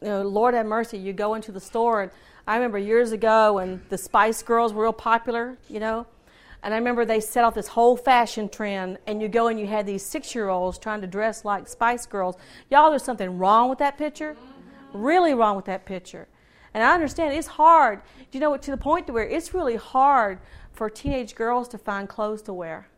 you 0.00 0.08
know, 0.08 0.22
Lord 0.22 0.54
have 0.54 0.66
mercy, 0.66 0.96
you 0.96 1.12
go 1.12 1.34
into 1.34 1.52
the 1.52 1.60
store 1.60 2.02
and 2.02 2.12
I 2.48 2.56
remember 2.56 2.78
years 2.78 3.12
ago 3.12 3.52
when 3.52 3.82
the 3.90 3.98
Spice 3.98 4.42
Girls 4.42 4.72
were 4.72 4.84
real 4.84 4.92
popular, 4.94 5.58
you 5.68 5.80
know, 5.80 6.06
and 6.62 6.72
I 6.72 6.78
remember 6.78 7.04
they 7.04 7.20
set 7.20 7.44
off 7.44 7.54
this 7.54 7.68
whole 7.68 7.94
fashion 7.94 8.48
trend, 8.48 8.96
and 9.06 9.20
you 9.20 9.28
go 9.28 9.48
and 9.48 9.60
you 9.60 9.66
had 9.66 9.84
these 9.84 10.02
six 10.02 10.34
year 10.34 10.48
olds 10.48 10.78
trying 10.78 11.02
to 11.02 11.06
dress 11.06 11.44
like 11.44 11.68
Spice 11.68 12.06
Girls. 12.06 12.36
Y'all, 12.70 12.88
there's 12.88 13.04
something 13.04 13.36
wrong 13.36 13.68
with 13.68 13.78
that 13.80 13.98
picture. 13.98 14.34
Really 14.94 15.34
wrong 15.34 15.56
with 15.56 15.66
that 15.66 15.84
picture. 15.84 16.26
And 16.72 16.82
I 16.82 16.94
understand 16.94 17.34
it's 17.34 17.46
hard. 17.46 18.00
Do 18.30 18.38
you 18.38 18.40
know 18.40 18.48
what? 18.48 18.62
To 18.62 18.70
the 18.70 18.78
point 18.78 19.06
to 19.08 19.12
where 19.12 19.28
it's 19.28 19.52
really 19.52 19.76
hard 19.76 20.38
for 20.72 20.88
teenage 20.88 21.34
girls 21.34 21.68
to 21.68 21.76
find 21.76 22.08
clothes 22.08 22.40
to 22.42 22.54
wear. 22.54 22.88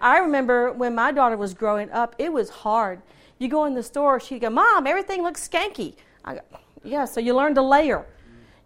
I 0.00 0.20
remember 0.20 0.72
when 0.72 0.94
my 0.94 1.12
daughter 1.12 1.36
was 1.36 1.52
growing 1.52 1.90
up, 1.90 2.16
it 2.16 2.32
was 2.32 2.48
hard. 2.48 3.02
You 3.38 3.48
go 3.48 3.66
in 3.66 3.74
the 3.74 3.82
store, 3.82 4.18
she'd 4.20 4.38
go, 4.38 4.48
Mom, 4.48 4.86
everything 4.86 5.22
looks 5.22 5.46
skanky. 5.46 5.96
I 6.24 6.36
go, 6.36 6.40
Yeah, 6.82 7.04
so 7.04 7.20
you 7.20 7.36
learn 7.36 7.54
to 7.56 7.62
layer. 7.62 8.06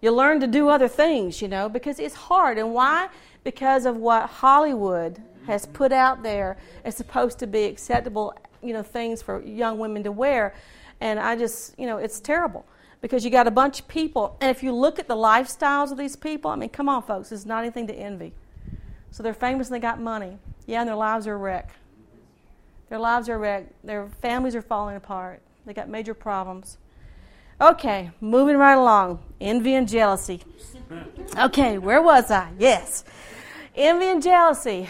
You 0.00 0.12
learn 0.12 0.40
to 0.40 0.46
do 0.46 0.68
other 0.68 0.88
things, 0.88 1.42
you 1.42 1.48
know, 1.48 1.68
because 1.68 1.98
it's 1.98 2.14
hard. 2.14 2.56
And 2.58 2.72
why? 2.72 3.08
because 3.44 3.86
of 3.86 3.96
what 3.96 4.28
Hollywood 4.28 5.22
has 5.46 5.66
put 5.66 5.92
out 5.92 6.22
there 6.22 6.56
as 6.84 6.96
supposed 6.96 7.38
to 7.38 7.46
be 7.46 7.64
acceptable, 7.64 8.34
you 8.62 8.72
know, 8.72 8.82
things 8.82 9.22
for 9.22 9.42
young 9.42 9.78
women 9.78 10.02
to 10.04 10.12
wear. 10.12 10.54
And 11.00 11.18
I 11.18 11.36
just, 11.36 11.78
you 11.78 11.86
know, 11.86 11.96
it's 11.96 12.20
terrible 12.20 12.66
because 13.00 13.24
you 13.24 13.30
got 13.30 13.46
a 13.46 13.50
bunch 13.50 13.80
of 13.80 13.88
people. 13.88 14.36
And 14.40 14.50
if 14.50 14.62
you 14.62 14.72
look 14.72 14.98
at 14.98 15.08
the 15.08 15.16
lifestyles 15.16 15.90
of 15.90 15.96
these 15.96 16.16
people, 16.16 16.50
I 16.50 16.56
mean, 16.56 16.68
come 16.68 16.88
on, 16.88 17.02
folks, 17.02 17.32
it's 17.32 17.46
not 17.46 17.64
anything 17.64 17.86
to 17.86 17.94
envy. 17.94 18.34
So 19.10 19.22
they're 19.22 19.34
famous 19.34 19.68
and 19.68 19.74
they 19.74 19.80
got 19.80 20.00
money. 20.00 20.38
Yeah, 20.66 20.80
and 20.80 20.88
their 20.88 20.96
lives 20.96 21.26
are 21.26 21.34
a 21.34 21.38
wreck. 21.38 21.70
Their 22.90 22.98
lives 22.98 23.28
are 23.28 23.34
a 23.34 23.38
wreck. 23.38 23.66
Their 23.82 24.08
families 24.20 24.54
are 24.54 24.62
falling 24.62 24.96
apart. 24.96 25.40
They 25.64 25.72
got 25.72 25.88
major 25.88 26.14
problems. 26.14 26.78
Okay, 27.61 28.11
moving 28.23 28.57
right 28.57 28.79
along. 28.79 29.23
Envy 29.38 29.75
and 29.75 29.87
jealousy. 29.87 30.40
Okay, 31.38 31.77
where 31.77 32.01
was 32.01 32.31
I? 32.31 32.51
Yes. 32.59 33.05
Envy 33.77 34.07
and 34.07 34.23
jealousy 34.23 34.88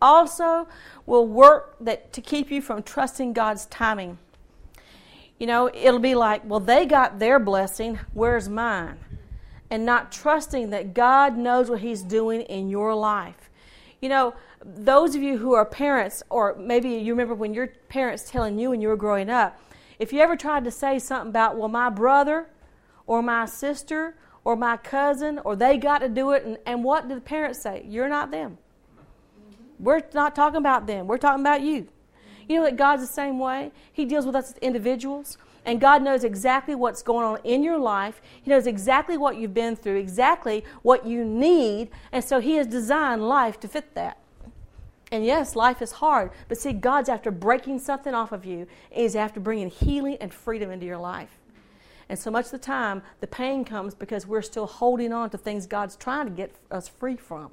also 0.00 0.68
will 1.04 1.26
work 1.26 1.76
that 1.80 2.12
to 2.12 2.20
keep 2.20 2.50
you 2.50 2.62
from 2.62 2.82
trusting 2.84 3.32
God's 3.32 3.66
timing. 3.66 4.18
You 5.38 5.48
know, 5.48 5.68
it'll 5.74 5.98
be 5.98 6.14
like, 6.14 6.42
well, 6.44 6.60
they 6.60 6.86
got 6.86 7.18
their 7.18 7.40
blessing, 7.40 7.98
where's 8.12 8.48
mine? 8.48 8.98
And 9.68 9.84
not 9.84 10.12
trusting 10.12 10.70
that 10.70 10.94
God 10.94 11.36
knows 11.36 11.68
what 11.68 11.80
He's 11.80 12.02
doing 12.02 12.42
in 12.42 12.68
your 12.68 12.94
life. 12.94 13.50
You 14.00 14.08
know, 14.08 14.34
those 14.64 15.16
of 15.16 15.22
you 15.22 15.38
who 15.38 15.54
are 15.54 15.64
parents, 15.64 16.22
or 16.30 16.54
maybe 16.56 16.90
you 16.90 17.12
remember 17.12 17.34
when 17.34 17.52
your 17.52 17.68
parents 17.88 18.30
telling 18.30 18.60
you 18.60 18.70
when 18.70 18.80
you 18.80 18.86
were 18.86 18.96
growing 18.96 19.28
up, 19.28 19.58
if 20.02 20.12
you 20.12 20.18
ever 20.18 20.34
tried 20.34 20.64
to 20.64 20.70
say 20.72 20.98
something 20.98 21.28
about, 21.28 21.56
well, 21.56 21.68
my 21.68 21.88
brother 21.88 22.48
or 23.06 23.22
my 23.22 23.46
sister 23.46 24.16
or 24.42 24.56
my 24.56 24.76
cousin 24.76 25.38
or 25.44 25.54
they 25.54 25.78
got 25.78 25.98
to 25.98 26.08
do 26.08 26.32
it, 26.32 26.44
and, 26.44 26.58
and 26.66 26.82
what 26.82 27.06
did 27.06 27.16
the 27.16 27.20
parents 27.20 27.62
say? 27.62 27.84
You're 27.86 28.08
not 28.08 28.32
them. 28.32 28.58
Mm-hmm. 28.58 29.84
We're 29.84 30.02
not 30.12 30.34
talking 30.34 30.58
about 30.58 30.88
them. 30.88 31.06
We're 31.06 31.18
talking 31.18 31.40
about 31.40 31.60
you. 31.60 31.86
You 32.48 32.56
know 32.56 32.64
that 32.64 32.76
God's 32.76 33.02
the 33.02 33.14
same 33.14 33.38
way? 33.38 33.70
He 33.92 34.04
deals 34.04 34.26
with 34.26 34.34
us 34.34 34.50
as 34.50 34.58
individuals. 34.58 35.38
And 35.64 35.80
God 35.80 36.02
knows 36.02 36.24
exactly 36.24 36.74
what's 36.74 37.04
going 37.04 37.24
on 37.24 37.38
in 37.44 37.62
your 37.62 37.78
life. 37.78 38.20
He 38.42 38.50
knows 38.50 38.66
exactly 38.66 39.16
what 39.16 39.36
you've 39.36 39.54
been 39.54 39.76
through, 39.76 39.98
exactly 39.98 40.64
what 40.82 41.06
you 41.06 41.24
need. 41.24 41.90
And 42.10 42.24
so 42.24 42.40
He 42.40 42.56
has 42.56 42.66
designed 42.66 43.28
life 43.28 43.60
to 43.60 43.68
fit 43.68 43.94
that. 43.94 44.18
And 45.12 45.26
yes, 45.26 45.54
life 45.54 45.82
is 45.82 45.92
hard. 45.92 46.30
But 46.48 46.56
see, 46.56 46.72
God's 46.72 47.10
after 47.10 47.30
breaking 47.30 47.78
something 47.78 48.14
off 48.14 48.32
of 48.32 48.46
you, 48.46 48.66
He's 48.90 49.14
after 49.14 49.38
bringing 49.38 49.68
healing 49.68 50.16
and 50.20 50.32
freedom 50.32 50.70
into 50.70 50.86
your 50.86 50.96
life. 50.96 51.38
And 52.08 52.18
so 52.18 52.30
much 52.30 52.46
of 52.46 52.50
the 52.52 52.58
time, 52.58 53.02
the 53.20 53.26
pain 53.26 53.64
comes 53.64 53.94
because 53.94 54.26
we're 54.26 54.42
still 54.42 54.66
holding 54.66 55.12
on 55.12 55.30
to 55.30 55.38
things 55.38 55.66
God's 55.66 55.96
trying 55.96 56.26
to 56.26 56.32
get 56.32 56.54
us 56.70 56.88
free 56.88 57.16
from. 57.16 57.50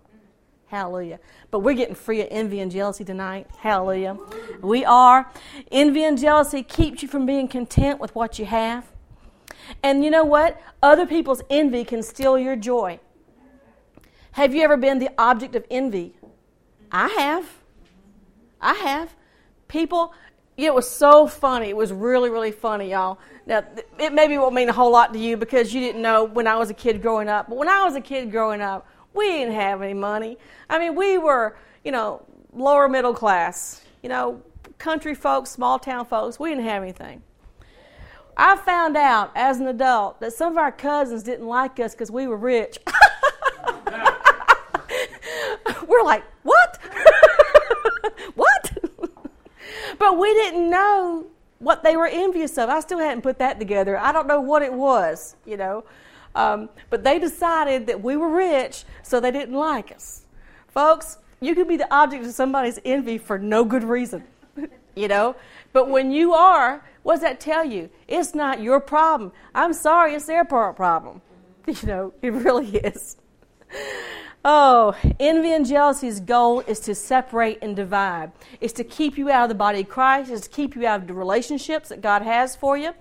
Hallelujah. 0.67 1.19
But 1.51 1.59
we're 1.59 1.75
getting 1.75 1.95
free 1.95 2.21
of 2.21 2.27
envy 2.31 2.61
and 2.61 2.71
jealousy 2.71 3.03
tonight. 3.03 3.47
Hallelujah. 3.57 4.17
We 4.61 4.85
are. 4.85 5.29
Envy 5.71 6.03
and 6.03 6.17
jealousy 6.17 6.63
keeps 6.63 7.01
you 7.01 7.09
from 7.09 7.25
being 7.25 7.47
content 7.47 7.99
with 7.99 8.15
what 8.15 8.39
you 8.39 8.45
have. 8.45 8.85
And 9.83 10.03
you 10.03 10.11
know 10.11 10.23
what? 10.23 10.61
Other 10.81 11.05
people's 11.05 11.41
envy 11.49 11.83
can 11.83 12.03
steal 12.03 12.37
your 12.37 12.55
joy. 12.55 12.99
Have 14.33 14.53
you 14.55 14.61
ever 14.61 14.77
been 14.77 14.99
the 14.99 15.09
object 15.17 15.55
of 15.55 15.65
envy? 15.69 16.15
I 16.91 17.07
have. 17.07 17.45
I 18.61 18.73
have. 18.73 19.15
People, 19.67 20.13
it 20.57 20.73
was 20.73 20.89
so 20.89 21.27
funny. 21.27 21.69
It 21.69 21.77
was 21.77 21.91
really, 21.91 22.29
really 22.29 22.51
funny, 22.51 22.91
y'all. 22.91 23.19
Now, 23.45 23.63
it 23.97 24.13
maybe 24.13 24.37
won't 24.37 24.53
mean 24.53 24.69
a 24.69 24.73
whole 24.73 24.91
lot 24.91 25.13
to 25.13 25.19
you 25.19 25.37
because 25.37 25.73
you 25.73 25.79
didn't 25.79 26.01
know 26.01 26.23
when 26.23 26.47
I 26.47 26.55
was 26.55 26.69
a 26.69 26.73
kid 26.73 27.01
growing 27.01 27.27
up. 27.27 27.49
But 27.49 27.57
when 27.57 27.69
I 27.69 27.83
was 27.83 27.95
a 27.95 28.01
kid 28.01 28.31
growing 28.31 28.61
up, 28.61 28.87
we 29.13 29.27
didn't 29.27 29.55
have 29.55 29.81
any 29.81 29.93
money. 29.93 30.37
I 30.69 30.79
mean, 30.79 30.95
we 30.95 31.17
were, 31.17 31.57
you 31.83 31.91
know, 31.91 32.25
lower 32.53 32.87
middle 32.87 33.13
class, 33.13 33.81
you 34.03 34.09
know, 34.09 34.41
country 34.77 35.15
folks, 35.15 35.49
small 35.49 35.79
town 35.79 36.05
folks. 36.05 36.39
We 36.39 36.49
didn't 36.49 36.65
have 36.65 36.83
anything. 36.83 37.23
I 38.37 38.55
found 38.55 38.95
out 38.95 39.31
as 39.35 39.59
an 39.59 39.67
adult 39.67 40.21
that 40.21 40.31
some 40.33 40.53
of 40.53 40.57
our 40.57 40.71
cousins 40.71 41.23
didn't 41.23 41.47
like 41.47 41.79
us 41.79 41.93
because 41.93 42.09
we 42.09 42.27
were 42.27 42.37
rich. 42.37 42.79
we're 45.87 46.03
like, 46.03 46.23
what? 46.43 46.79
what? 48.35 48.71
but 49.97 50.17
we 50.17 50.33
didn't 50.33 50.69
know 50.69 51.27
what 51.59 51.83
they 51.83 51.97
were 51.97 52.07
envious 52.07 52.57
of. 52.57 52.69
I 52.69 52.79
still 52.79 52.99
hadn't 52.99 53.21
put 53.21 53.39
that 53.39 53.59
together. 53.59 53.97
I 53.97 54.11
don't 54.11 54.27
know 54.27 54.41
what 54.41 54.61
it 54.61 54.73
was, 54.73 55.35
you 55.45 55.57
know. 55.57 55.83
Um, 56.35 56.69
but 56.89 57.03
they 57.03 57.19
decided 57.19 57.87
that 57.87 58.01
we 58.01 58.15
were 58.15 58.29
rich, 58.29 58.85
so 59.03 59.19
they 59.19 59.31
didn't 59.31 59.55
like 59.55 59.91
us. 59.91 60.25
Folks, 60.67 61.17
you 61.41 61.55
can 61.55 61.67
be 61.67 61.77
the 61.77 61.91
object 61.93 62.25
of 62.25 62.31
somebody's 62.31 62.79
envy 62.85 63.17
for 63.17 63.37
no 63.37 63.63
good 63.65 63.83
reason, 63.83 64.23
you 64.95 65.07
know. 65.07 65.35
But 65.73 65.89
when 65.89 66.11
you 66.11 66.33
are, 66.33 66.83
what 67.03 67.15
does 67.15 67.21
that 67.21 67.39
tell 67.39 67.65
you? 67.65 67.89
It's 68.07 68.35
not 68.35 68.61
your 68.61 68.79
problem. 68.79 69.31
I'm 69.55 69.73
sorry, 69.73 70.13
it's 70.15 70.25
their 70.25 70.45
problem. 70.45 71.21
You 71.67 71.87
know, 71.87 72.13
it 72.23 72.33
really 72.33 72.77
is. 72.77 73.15
Oh, 74.45 74.95
envy 75.19 75.53
and 75.53 75.65
jealousy's 75.65 76.21
goal 76.21 76.61
is 76.61 76.79
to 76.81 76.95
separate 76.95 77.59
and 77.61 77.75
divide. 77.75 78.31
It's 78.61 78.71
to 78.73 78.85
keep 78.85 79.17
you 79.17 79.29
out 79.29 79.43
of 79.43 79.49
the 79.49 79.55
body 79.55 79.81
of 79.81 79.89
Christ. 79.89 80.31
It's 80.31 80.47
to 80.47 80.49
keep 80.49 80.75
you 80.75 80.87
out 80.87 81.01
of 81.01 81.07
the 81.07 81.13
relationships 81.13 81.89
that 81.89 82.01
God 82.01 82.21
has 82.21 82.55
for 82.55 82.77
you. 82.77 82.93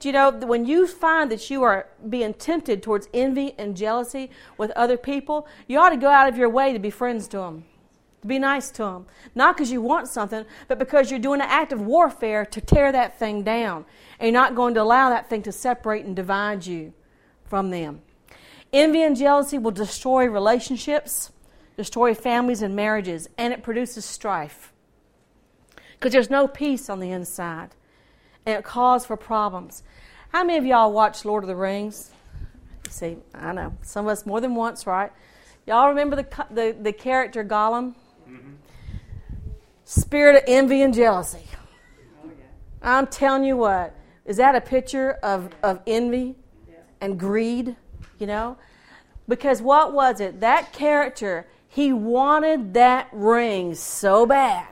Do 0.00 0.08
you 0.08 0.12
know, 0.12 0.30
when 0.32 0.64
you 0.64 0.88
find 0.88 1.30
that 1.30 1.48
you 1.48 1.62
are 1.62 1.86
being 2.08 2.34
tempted 2.34 2.82
towards 2.82 3.08
envy 3.14 3.54
and 3.56 3.76
jealousy 3.76 4.30
with 4.58 4.72
other 4.72 4.96
people, 4.96 5.46
you 5.68 5.78
ought 5.78 5.90
to 5.90 5.96
go 5.96 6.08
out 6.08 6.28
of 6.28 6.36
your 6.36 6.48
way 6.48 6.72
to 6.72 6.80
be 6.80 6.90
friends 6.90 7.28
to 7.28 7.36
them, 7.36 7.64
to 8.22 8.26
be 8.26 8.40
nice 8.40 8.72
to 8.72 8.82
them. 8.82 9.06
Not 9.36 9.56
because 9.56 9.70
you 9.70 9.80
want 9.80 10.08
something, 10.08 10.44
but 10.66 10.80
because 10.80 11.12
you're 11.12 11.20
doing 11.20 11.40
an 11.40 11.46
act 11.48 11.72
of 11.72 11.80
warfare 11.80 12.44
to 12.46 12.60
tear 12.60 12.90
that 12.90 13.16
thing 13.20 13.44
down. 13.44 13.84
And 14.18 14.26
you're 14.26 14.42
not 14.42 14.56
going 14.56 14.74
to 14.74 14.82
allow 14.82 15.10
that 15.10 15.30
thing 15.30 15.42
to 15.42 15.52
separate 15.52 16.04
and 16.04 16.16
divide 16.16 16.66
you 16.66 16.92
from 17.44 17.70
them. 17.70 18.02
Envy 18.72 19.02
and 19.02 19.16
jealousy 19.16 19.58
will 19.58 19.70
destroy 19.70 20.26
relationships, 20.26 21.30
destroy 21.76 22.14
families 22.14 22.62
and 22.62 22.74
marriages, 22.74 23.28
and 23.36 23.52
it 23.52 23.62
produces 23.62 24.04
strife. 24.04 24.72
Because 25.92 26.12
there's 26.12 26.30
no 26.30 26.48
peace 26.48 26.88
on 26.88 27.00
the 27.00 27.10
inside 27.10 27.70
and 28.44 28.58
it 28.58 28.64
causes 28.64 29.06
for 29.06 29.16
problems. 29.16 29.82
How 30.30 30.44
many 30.44 30.58
of 30.58 30.64
y'all 30.64 30.92
watched 30.92 31.24
Lord 31.24 31.44
of 31.44 31.48
the 31.48 31.56
Rings? 31.56 32.10
See, 32.88 33.16
I 33.34 33.52
know 33.52 33.74
some 33.82 34.06
of 34.06 34.12
us 34.12 34.26
more 34.26 34.40
than 34.40 34.54
once, 34.54 34.86
right? 34.86 35.12
Y'all 35.66 35.88
remember 35.88 36.16
the 36.16 36.46
the, 36.50 36.76
the 36.80 36.92
character 36.92 37.44
Gollum? 37.44 37.94
Mm-hmm. 38.28 38.52
Spirit 39.84 40.36
of 40.36 40.42
envy 40.46 40.82
and 40.82 40.92
jealousy. 40.92 41.46
Oh, 42.24 42.30
yeah. 42.38 42.44
I'm 42.82 43.06
telling 43.06 43.44
you 43.44 43.56
what, 43.56 43.94
is 44.24 44.36
that 44.38 44.54
a 44.54 44.60
picture 44.60 45.12
of, 45.22 45.50
of 45.62 45.80
envy 45.86 46.34
yeah. 46.68 46.76
and 47.00 47.18
greed? 47.18 47.76
You 48.22 48.28
know? 48.28 48.56
Because 49.28 49.60
what 49.60 49.92
was 49.92 50.20
it? 50.20 50.38
That 50.38 50.72
character, 50.72 51.48
he 51.68 51.92
wanted 51.92 52.72
that 52.74 53.08
ring 53.10 53.74
so 53.74 54.26
bad 54.26 54.68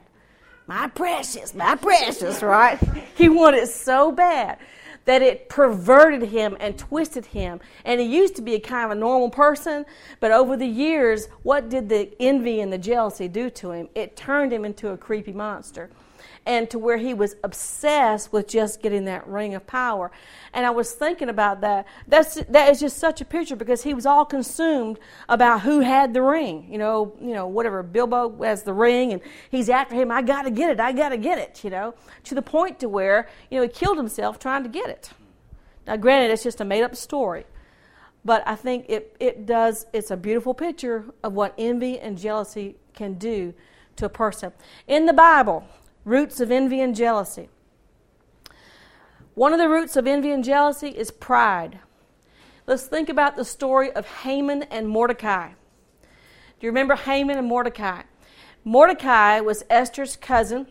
my 0.71 0.87
precious, 0.87 1.53
my 1.53 1.75
precious, 1.75 2.45
right? 2.45 2.79
He 3.17 3.29
wanted 3.29 3.67
so 3.67 4.13
bad 4.13 4.59
that 5.05 5.21
it 5.21 5.49
perverted 5.49 6.23
him 6.23 6.57
and 6.61 6.79
twisted 6.79 7.27
him. 7.27 7.61
And 7.85 8.01
he 8.01 8.07
used 8.07 8.37
to 8.37 8.43
be 8.43 8.55
a 8.55 8.61
kind 8.61 8.85
of 8.85 8.97
a 8.97 9.01
normal 9.01 9.31
person, 9.31 9.85
but 10.21 10.31
over 10.31 10.57
the 10.57 10.69
years, 10.69 11.27
what 11.43 11.69
did 11.69 11.89
the 11.89 12.15
envy 12.21 12.61
and 12.61 12.73
the 12.73 12.79
jealousy 12.79 13.27
do 13.27 13.51
to 13.51 13.73
him? 13.73 13.89
It 13.97 14.17
turned 14.17 14.53
him 14.53 14.65
into 14.65 14.91
a 14.91 14.97
creepy 14.97 15.33
monster 15.33 15.91
and 16.51 16.69
to 16.69 16.81
where 16.81 16.97
he 16.97 17.15
was 17.15 17.37
obsessed 17.45 18.33
with 18.33 18.49
just 18.49 18.83
getting 18.83 19.05
that 19.05 19.25
ring 19.29 19.55
of 19.55 19.65
power. 19.69 20.11
And 20.53 20.67
I 20.67 20.71
was 20.71 20.91
thinking 20.91 21.29
about 21.29 21.61
that. 21.61 21.87
That's 22.09 22.43
that 22.47 22.69
is 22.71 22.81
just 22.81 22.99
such 22.99 23.21
a 23.21 23.25
picture 23.25 23.55
because 23.55 23.85
he 23.85 23.95
was 23.95 24.05
all 24.05 24.25
consumed 24.25 24.99
about 25.29 25.61
who 25.61 25.79
had 25.79 26.13
the 26.13 26.23
ring. 26.23 26.67
You 26.69 26.79
know, 26.79 27.15
you 27.21 27.35
know, 27.35 27.47
whatever 27.47 27.85
Bilbo 27.85 28.43
has 28.43 28.65
the 28.65 28.73
ring, 28.73 29.13
and 29.13 29.23
he's 29.49 29.69
after 29.69 29.95
him. 29.95 30.11
I 30.11 30.23
got 30.23 30.43
to 30.43 30.51
get 30.51 30.71
it. 30.71 30.81
I 30.81 30.91
got 30.91 31.11
to 31.11 31.17
get 31.17 31.39
it. 31.39 31.63
You 31.63 31.71
know, 31.71 31.95
to 32.25 32.35
the 32.35 32.43
point 32.43 32.81
to 32.81 32.89
where 32.89 33.29
you 33.49 33.59
know 33.59 33.63
he 33.63 33.69
killed 33.69 33.97
himself 33.97 34.41
trying 34.41 34.65
to 34.65 34.69
get 34.69 34.91
it. 34.91 35.11
Now, 35.87 35.99
granted, 35.99 36.33
it's 36.33 36.43
just 36.43 36.61
a 36.61 36.65
made 36.65 36.83
up 36.83 36.97
story. 36.97 37.47
But 38.25 38.43
I 38.45 38.57
think 38.57 38.87
it, 38.89 39.17
it 39.19 39.47
does, 39.47 39.87
it's 39.95 40.11
a 40.11 40.17
beautiful 40.17 40.53
picture 40.53 41.07
of 41.23 41.33
what 41.33 41.55
envy 41.57 41.99
and 41.99 42.19
jealousy 42.19 42.77
can 42.93 43.15
do 43.15 43.55
to 43.97 44.05
a 44.05 44.11
person. 44.11 44.53
In 44.87 45.07
the 45.07 45.15
Bible, 45.15 45.65
Roots 46.11 46.41
of 46.41 46.51
envy 46.51 46.81
and 46.81 46.97
jealousy. 46.97 47.49
One 49.35 49.53
of 49.53 49.61
the 49.61 49.69
roots 49.69 49.95
of 49.95 50.09
envy 50.09 50.33
and 50.33 50.43
jealousy 50.43 50.89
is 50.89 51.13
pride. 51.13 51.79
Let's 52.67 52.87
think 52.87 53.09
about 53.09 53.37
the 53.37 53.45
story 53.45 53.93
of 53.93 54.09
Haman 54.25 54.65
and 54.65 54.89
Mordecai. 54.89 55.51
Do 55.51 56.67
you 56.67 56.71
remember 56.71 56.97
Haman 56.97 57.39
and 57.39 57.47
Mordecai? 57.47 58.03
Mordecai 58.65 59.39
was 59.39 59.63
Esther's 59.71 60.17
cousin. 60.17 60.67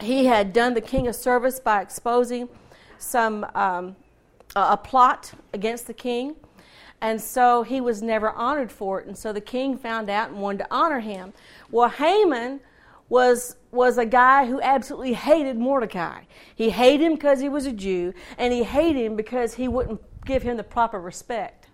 He 0.00 0.24
had 0.24 0.54
done 0.54 0.72
the 0.72 0.80
king 0.80 1.06
a 1.06 1.12
service 1.12 1.60
by 1.60 1.82
exposing 1.82 2.48
some 2.96 3.44
um, 3.54 3.94
a 4.56 4.78
plot 4.78 5.34
against 5.52 5.86
the 5.86 5.92
king, 5.92 6.34
And 7.02 7.20
so 7.20 7.62
he 7.62 7.82
was 7.82 8.00
never 8.00 8.30
honored 8.30 8.72
for 8.72 9.02
it. 9.02 9.06
And 9.06 9.18
so 9.18 9.34
the 9.34 9.42
king 9.42 9.76
found 9.76 10.08
out 10.08 10.30
and 10.30 10.40
wanted 10.40 10.60
to 10.60 10.68
honor 10.70 11.00
him. 11.00 11.34
Well, 11.70 11.90
Haman 11.90 12.60
was 13.10 13.56
was 13.72 13.98
a 13.98 14.06
guy 14.06 14.46
who 14.46 14.60
absolutely 14.60 15.12
hated 15.14 15.56
Mordecai. 15.56 16.22
He 16.54 16.70
hated 16.70 17.04
him 17.04 17.14
because 17.14 17.40
he 17.40 17.48
was 17.48 17.66
a 17.66 17.72
Jew, 17.72 18.12
and 18.36 18.52
he 18.52 18.64
hated 18.64 19.04
him 19.04 19.16
because 19.16 19.54
he 19.54 19.68
wouldn't 19.68 20.00
give 20.24 20.42
him 20.42 20.56
the 20.56 20.64
proper 20.64 21.00
respect 21.00 21.68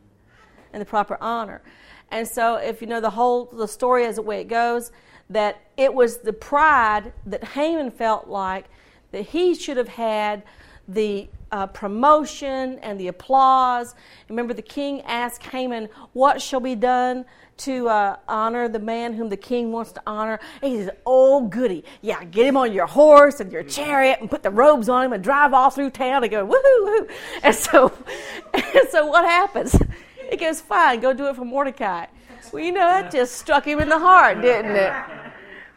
and 0.73 0.81
the 0.81 0.87
proper 0.87 1.17
honor. 1.21 1.63
And 2.11 2.27
so, 2.27 2.57
if 2.57 2.81
you 2.81 2.87
know 2.87 3.01
the 3.01 3.11
whole 3.11 3.47
the 3.47 3.67
story 3.67 4.05
as 4.05 4.17
the 4.17 4.23
way 4.23 4.41
it 4.41 4.49
goes, 4.49 4.93
that 5.31 5.61
it 5.77 5.93
was 5.93 6.19
the 6.19 6.33
pride 6.33 7.13
that 7.25 7.43
Haman 7.43 7.91
felt 7.91 8.29
like 8.29 8.67
that 9.11 9.23
he 9.23 9.55
should 9.55 9.77
have 9.77 9.89
had 9.89 10.43
the 10.89 11.29
uh, 11.51 11.67
promotion 11.67 12.79
and 12.81 12.99
the 13.01 13.09
applause. 13.09 13.95
Remember, 14.29 14.55
the 14.55 14.63
king 14.63 15.01
asked 15.03 15.43
Haman, 15.45 15.89
What 16.13 16.41
shall 16.41 16.61
be 16.61 16.75
done 16.75 17.25
to 17.59 17.89
uh, 17.89 18.17
honor 18.29 18.69
the 18.69 18.79
man 18.79 19.15
whom 19.15 19.29
the 19.29 19.37
king 19.37 19.73
wants 19.73 19.93
to 19.93 20.03
honor? 20.07 20.39
And 20.63 20.73
he 20.73 20.79
says, 20.79 20.91
Oh, 21.05 21.47
goody. 21.49 21.85
Yeah, 22.03 22.25
get 22.25 22.47
him 22.47 22.57
on 22.57 22.73
your 22.73 22.87
horse 22.87 23.41
and 23.41 23.51
your 23.53 23.63
chariot 23.63 24.19
and 24.21 24.31
put 24.31 24.43
the 24.43 24.51
robes 24.51 24.89
on 24.89 25.05
him 25.05 25.13
and 25.13 25.23
drive 25.23 25.53
all 25.55 25.71
through 25.71 25.91
town 25.91 26.23
and 26.23 26.31
go, 26.31 26.47
Woohoo, 26.47 26.87
woohoo. 26.87 27.11
And 27.43 27.55
so, 27.55 27.93
and 28.55 28.89
so 28.91 29.07
what 29.07 29.25
happens? 29.25 29.77
He 30.29 30.37
goes, 30.37 30.61
Fine, 30.61 30.99
go 31.01 31.13
do 31.13 31.29
it 31.29 31.37
for 31.37 31.45
Mordecai. 31.45 32.07
Well, 32.53 32.65
you 32.65 32.73
know, 32.73 32.81
that 32.81 33.13
just 33.13 33.37
struck 33.37 33.65
him 33.65 33.79
in 33.79 33.89
the 33.89 33.99
heart, 33.99 34.41
didn't 34.43 34.75
it? 34.75 34.93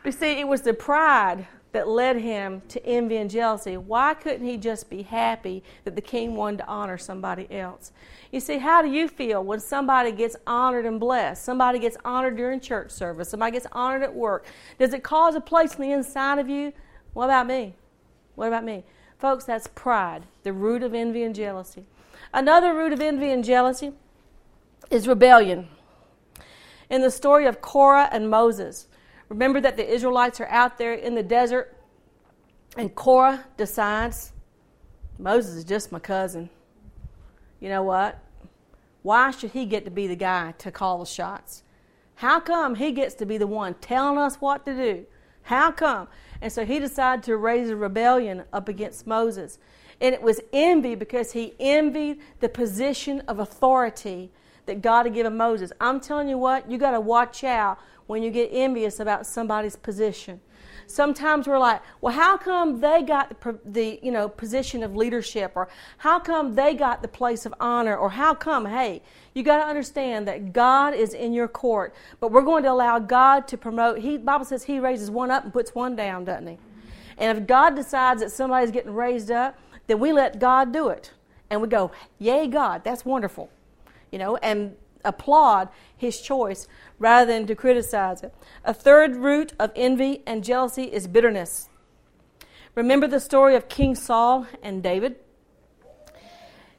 But 0.04 0.16
see, 0.16 0.40
it 0.40 0.48
was 0.48 0.62
the 0.62 0.74
pride 0.74 1.48
that 1.72 1.88
led 1.88 2.18
him 2.18 2.62
to 2.70 2.84
envy 2.86 3.18
and 3.18 3.30
jealousy. 3.30 3.78
Why 3.78 4.14
couldn't 4.14 4.46
he 4.46 4.58
just 4.58 4.90
be 4.90 5.04
happy 5.04 5.64
that 5.84 5.96
the 5.96 6.02
king 6.02 6.36
wanted 6.36 6.58
to 6.58 6.68
honor 6.68 6.98
somebody 6.98 7.48
else? 7.52 7.92
You 8.32 8.40
see, 8.40 8.58
how 8.58 8.82
do 8.82 8.90
you 8.90 9.08
feel 9.08 9.44
when 9.44 9.60
somebody 9.60 10.12
gets 10.12 10.36
honored 10.48 10.86
and 10.86 11.00
blessed? 11.00 11.44
Somebody 11.44 11.80
gets 11.80 11.98
honored 12.04 12.38
during 12.38 12.60
church 12.60 12.92
service, 12.92 13.30
somebody 13.30 13.52
gets 13.54 13.68
honored 13.72 14.04
at 14.04 14.14
work. 14.14 14.46
Does 14.80 14.94
it 14.94 15.04
cause 15.04 15.36
a 15.36 15.42
place 15.42 15.76
in 15.76 15.82
the 15.82 15.92
inside 15.92 16.40
of 16.40 16.50
you? 16.50 16.74
What 17.14 17.26
about 17.26 17.48
me? 17.48 17.76
What 18.36 18.48
about 18.48 18.64
me? 18.64 18.84
Folks, 19.18 19.44
that's 19.44 19.68
pride, 19.68 20.26
the 20.44 20.54
root 20.54 20.82
of 20.82 20.94
envy 20.94 21.24
and 21.24 21.36
jealousy. 21.36 21.86
Another 22.34 22.74
root 22.74 22.94
of 22.94 23.02
envy 23.02 23.32
and 23.32 23.44
jealousy 23.44 23.94
is 24.90 25.08
rebellion. 25.08 25.68
In 26.90 27.02
the 27.02 27.12
story 27.12 27.46
of 27.46 27.62
Korah 27.62 28.10
and 28.12 28.30
Moses, 28.30 28.88
Remember 29.30 29.62
that 29.62 29.78
the 29.78 29.88
Israelites 29.88 30.42
are 30.42 30.48
out 30.48 30.78
there 30.78 30.94
in 30.94 31.16
the 31.16 31.24
desert, 31.24 31.76
and 32.76 32.94
Korah 32.94 33.46
decides, 33.58 34.34
Moses 35.18 35.56
is 35.56 35.64
just 35.64 35.92
my 35.92 36.00
cousin. 36.00 36.50
You 37.60 37.70
know 37.70 37.84
what? 37.84 38.20
Why 39.04 39.32
should 39.32 39.52
he 39.52 39.66
get 39.66 39.86
to 39.86 39.92
be 39.92 40.08
the 40.08 40.16
guy 40.16 40.54
to 40.58 40.72
call 40.72 41.00
the 41.00 41.06
shots? 41.06 41.64
How 42.16 42.40
come 42.40 42.76
he 42.76 42.92
gets 42.92 43.16
to 43.16 43.26
be 43.26 43.38
the 43.38 43.48
one 43.48 43.76
telling 43.76 44.18
us 44.18 44.36
what 44.36 44.66
to 44.66 44.74
do? 44.74 45.06
How 45.44 45.72
come? 45.72 46.08
And 46.42 46.52
so 46.52 46.66
he 46.66 46.80
decided 46.80 47.24
to 47.24 47.38
raise 47.38 47.70
a 47.70 47.76
rebellion 47.76 48.44
up 48.52 48.68
against 48.68 49.08
Moses. 49.08 49.58
And 50.02 50.14
it 50.14 50.22
was 50.22 50.42
envy 50.54 50.96
because 50.96 51.32
he 51.34 51.54
envied 51.60 52.20
the 52.40 52.50
position 52.50 53.22
of 53.22 53.40
authority 53.40 54.32
that 54.66 54.82
God 54.82 55.06
had 55.06 55.14
given 55.14 55.36
Moses. 55.36 55.72
I'm 55.82 56.00
telling 56.00 56.30
you 56.30 56.38
what, 56.38 56.70
you 56.70 56.78
got 56.78 56.92
to 56.92 57.00
watch 57.00 57.44
out 57.44 57.80
when 58.10 58.24
you 58.24 58.32
get 58.32 58.50
envious 58.52 59.00
about 59.00 59.28
somebody's 59.28 59.76
position. 59.76 60.42
Sometimes 60.88 61.48
we're 61.48 61.60
like, 61.60 61.80
well, 62.02 62.12
how 62.12 62.38
come 62.38 62.82
they 62.82 63.04
got 63.04 63.30
the, 63.30 63.60
the 63.64 64.00
you 64.02 64.12
know 64.12 64.28
position 64.28 64.82
of 64.82 64.96
leadership, 64.96 65.52
or 65.54 65.70
how 66.00 66.18
come 66.18 66.56
they 66.56 66.74
got 66.74 67.04
the 67.04 67.08
place 67.08 67.46
of 67.46 67.54
honor, 67.60 67.96
or 67.96 68.10
how 68.10 68.34
come? 68.34 68.66
Hey, 68.66 69.04
you 69.36 69.44
got 69.44 69.60
to 69.60 69.64
understand 69.64 70.28
that 70.28 70.54
God 70.54 70.96
is 70.96 71.14
in 71.14 71.34
your 71.34 71.48
court, 71.48 71.94
but 72.20 72.32
we're 72.32 72.42
going 72.42 72.64
to 72.64 72.72
allow 72.72 72.98
God 72.98 73.48
to 73.50 73.58
promote. 73.60 74.00
He 74.00 74.18
Bible 74.18 74.44
says 74.44 74.64
He 74.64 74.80
raises 74.80 75.12
one 75.12 75.30
up 75.30 75.44
and 75.44 75.54
puts 75.54 75.76
one 75.76 75.96
down, 75.96 76.26
doesn't 76.26 76.48
He? 76.48 76.58
And 77.20 77.38
if 77.38 77.46
God 77.46 77.76
decides 77.76 78.22
that 78.22 78.32
somebody's 78.32 78.72
getting 78.72 78.96
raised 78.96 79.30
up, 79.30 79.56
then 79.86 80.00
we 80.00 80.14
let 80.14 80.40
God 80.40 80.74
do 80.74 80.90
it, 80.90 81.12
and 81.52 81.62
we 81.62 81.68
go, 81.68 81.92
"Yay, 82.18 82.48
God! 82.48 82.84
That's 82.84 83.06
wonderful," 83.06 83.52
you 84.12 84.18
know, 84.18 84.38
and 84.38 84.76
applaud 85.04 85.70
His 85.96 86.22
choice 86.22 86.68
rather 86.98 87.32
than 87.32 87.48
to 87.48 87.56
criticize 87.56 88.24
it. 88.24 88.34
A 88.64 88.74
third 88.74 89.16
root 89.16 89.54
of 89.60 89.72
envy 89.76 90.22
and 90.26 90.44
jealousy 90.44 90.84
is 90.84 91.08
bitterness. 91.08 91.70
Remember 92.76 93.08
the 93.08 93.20
story 93.20 93.56
of 93.56 93.68
King 93.70 93.96
Saul 93.96 94.48
and 94.62 94.84
David? 94.84 95.16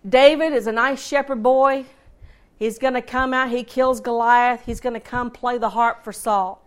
David 0.08 0.52
is 0.52 0.66
a 0.66 0.72
nice 0.72 1.06
shepherd 1.06 1.42
boy. 1.42 1.84
He's 2.58 2.78
going 2.78 2.94
to 2.94 3.02
come 3.02 3.32
out, 3.32 3.50
he 3.50 3.64
kills 3.64 4.00
Goliath, 4.00 4.64
he's 4.66 4.80
going 4.80 4.92
to 4.92 5.00
come 5.00 5.30
play 5.30 5.56
the 5.56 5.70
harp 5.70 6.04
for 6.04 6.12
Saul. 6.12 6.62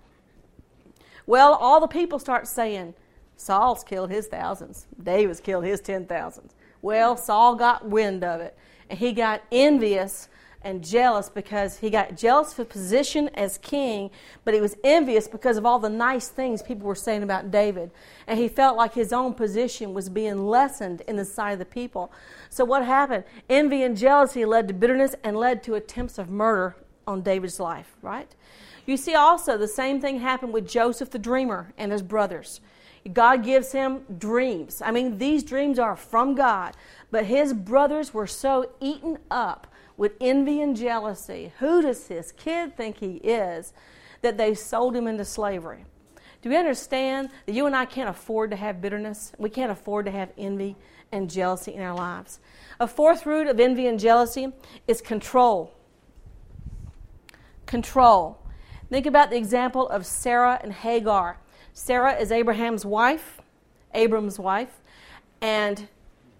Well, 1.27 1.53
all 1.53 1.79
the 1.79 1.87
people 1.87 2.17
start 2.17 2.47
saying, 2.47 2.95
Saul's 3.37 3.83
killed 3.83 4.09
his 4.09 4.27
thousands, 4.27 4.87
David's 5.01 5.39
killed 5.39 5.65
his 5.65 5.81
ten 5.81 6.07
thousands. 6.07 6.55
Well, 6.81 7.15
Saul 7.15 7.55
got 7.55 7.87
wind 7.87 8.23
of 8.23 8.41
it, 8.41 8.57
and 8.89 8.97
he 8.97 9.13
got 9.13 9.43
envious 9.51 10.29
and 10.63 10.83
jealous 10.83 11.29
because 11.29 11.77
he 11.77 11.89
got 11.89 12.15
jealous 12.17 12.53
for 12.53 12.65
position 12.65 13.29
as 13.33 13.57
king, 13.57 14.09
but 14.43 14.53
he 14.53 14.61
was 14.61 14.75
envious 14.83 15.27
because 15.27 15.57
of 15.57 15.65
all 15.65 15.79
the 15.79 15.89
nice 15.89 16.29
things 16.29 16.61
people 16.61 16.87
were 16.87 16.95
saying 16.95 17.23
about 17.23 17.51
David. 17.51 17.91
And 18.27 18.39
he 18.39 18.47
felt 18.47 18.77
like 18.77 18.93
his 18.93 19.13
own 19.13 19.33
position 19.33 19.93
was 19.93 20.09
being 20.09 20.47
lessened 20.47 21.01
in 21.07 21.15
the 21.15 21.25
sight 21.25 21.51
of 21.51 21.59
the 21.59 21.65
people. 21.65 22.11
So 22.49 22.65
what 22.65 22.85
happened? 22.85 23.23
Envy 23.49 23.83
and 23.83 23.97
jealousy 23.97 24.45
led 24.45 24.67
to 24.67 24.73
bitterness 24.73 25.15
and 25.23 25.37
led 25.37 25.63
to 25.63 25.75
attempts 25.75 26.17
of 26.17 26.29
murder 26.29 26.75
on 27.05 27.21
David's 27.21 27.59
life, 27.59 27.95
right? 28.01 28.33
You 28.85 28.97
see 28.97 29.15
also 29.15 29.57
the 29.57 29.67
same 29.67 30.01
thing 30.01 30.19
happened 30.19 30.53
with 30.53 30.67
Joseph 30.67 31.09
the 31.09 31.19
dreamer 31.19 31.73
and 31.77 31.91
his 31.91 32.01
brothers. 32.01 32.59
God 33.11 33.43
gives 33.43 33.71
him 33.73 34.05
dreams. 34.17 34.81
I 34.83 34.91
mean, 34.91 35.17
these 35.17 35.43
dreams 35.43 35.77
are 35.77 35.95
from 35.95 36.35
God, 36.35 36.75
but 37.11 37.25
his 37.25 37.53
brothers 37.53 38.13
were 38.13 38.27
so 38.27 38.71
eaten 38.79 39.17
up 39.29 39.67
with 39.97 40.13
envy 40.19 40.61
and 40.61 40.75
jealousy. 40.75 41.53
Who 41.59 41.81
does 41.81 42.07
this 42.07 42.31
kid 42.31 42.75
think 42.75 42.97
he 42.97 43.15
is 43.17 43.73
that 44.21 44.37
they 44.37 44.53
sold 44.53 44.95
him 44.95 45.07
into 45.07 45.25
slavery? 45.25 45.85
Do 46.41 46.49
we 46.49 46.57
understand 46.57 47.29
that 47.45 47.53
you 47.53 47.65
and 47.65 47.75
I 47.75 47.85
can't 47.85 48.09
afford 48.09 48.51
to 48.51 48.57
have 48.57 48.81
bitterness? 48.81 49.31
We 49.37 49.49
can't 49.49 49.71
afford 49.71 50.05
to 50.05 50.11
have 50.11 50.31
envy 50.37 50.75
and 51.11 51.29
jealousy 51.29 51.73
in 51.73 51.81
our 51.81 51.95
lives. 51.95 52.39
A 52.79 52.87
fourth 52.87 53.25
root 53.25 53.47
of 53.47 53.59
envy 53.59 53.87
and 53.87 53.99
jealousy 53.99 54.51
is 54.87 54.99
control. 54.99 55.73
Control. 57.65 58.39
Think 58.89 59.05
about 59.05 59.29
the 59.29 59.37
example 59.37 59.87
of 59.87 60.05
Sarah 60.05 60.59
and 60.61 60.73
Hagar. 60.73 61.39
Sarah 61.73 62.13
is 62.13 62.31
Abraham's 62.31 62.85
wife, 62.85 63.41
Abram's 63.93 64.37
wife, 64.37 64.81
and 65.41 65.87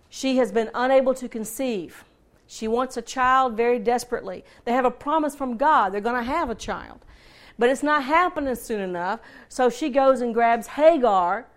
she 0.09 0.37
has 0.37 0.51
been 0.51 0.69
unable 0.75 1.13
to 1.13 1.29
conceive. 1.29 2.03
She 2.53 2.67
wants 2.67 2.97
a 2.97 3.01
child 3.01 3.57
very 3.57 3.79
desperately. 3.79 4.45
They 4.63 4.73
have 4.73 4.85
a 4.85 4.91
promise 4.91 5.35
from 5.35 5.57
God, 5.57 5.91
they're 5.91 6.01
going 6.01 6.23
to 6.23 6.31
have 6.31 6.51
a 6.51 6.55
child. 6.55 6.99
But 7.57 7.71
it's 7.71 7.81
not 7.81 8.03
happening 8.03 8.53
soon 8.53 8.79
enough, 8.79 9.19
so 9.49 9.71
she 9.71 9.89
goes 9.89 10.21
and 10.21 10.35
grabs 10.35 10.67
Hagar 10.67 11.47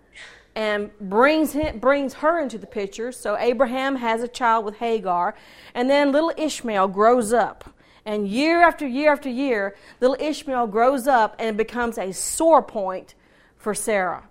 and 0.55 0.91
brings, 0.99 1.53
him, 1.53 1.81
brings 1.81 2.15
her 2.15 2.41
into 2.41 2.57
the 2.57 2.67
picture. 2.67 3.13
So 3.13 3.37
Abraham 3.37 3.97
has 3.97 4.23
a 4.23 4.29
child 4.29 4.65
with 4.65 4.77
Hagar, 4.77 5.35
and 5.75 5.91
then 5.91 6.13
little 6.13 6.33
Ishmael 6.35 6.89
grows 6.89 7.31
up. 7.31 7.75
And 8.07 8.27
year 8.27 8.63
after 8.63 8.87
year 8.87 9.13
after 9.13 9.29
year, 9.29 9.77
little 10.01 10.17
Ishmael 10.19 10.69
grows 10.69 11.07
up 11.07 11.37
and 11.39 11.59
becomes 11.59 11.99
a 11.99 12.13
sore 12.13 12.63
point 12.63 13.15
for 13.59 13.75
Sarah. 13.75 14.29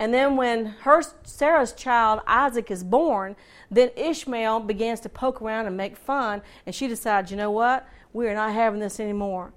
And 0.00 0.12
then 0.12 0.34
when 0.36 0.66
her 0.80 1.00
Sarah's 1.22 1.72
child 1.72 2.22
Isaac 2.26 2.72
is 2.72 2.82
born, 2.82 3.36
then 3.72 3.90
Ishmael 3.96 4.60
begins 4.60 5.00
to 5.00 5.08
poke 5.08 5.40
around 5.40 5.66
and 5.66 5.76
make 5.76 5.96
fun, 5.96 6.42
and 6.66 6.74
she 6.74 6.86
decides, 6.88 7.30
you 7.30 7.36
know 7.36 7.50
what? 7.50 7.88
We 8.12 8.28
are 8.28 8.34
not 8.34 8.52
having 8.52 8.80
this 8.80 9.00
anymore. 9.00 9.52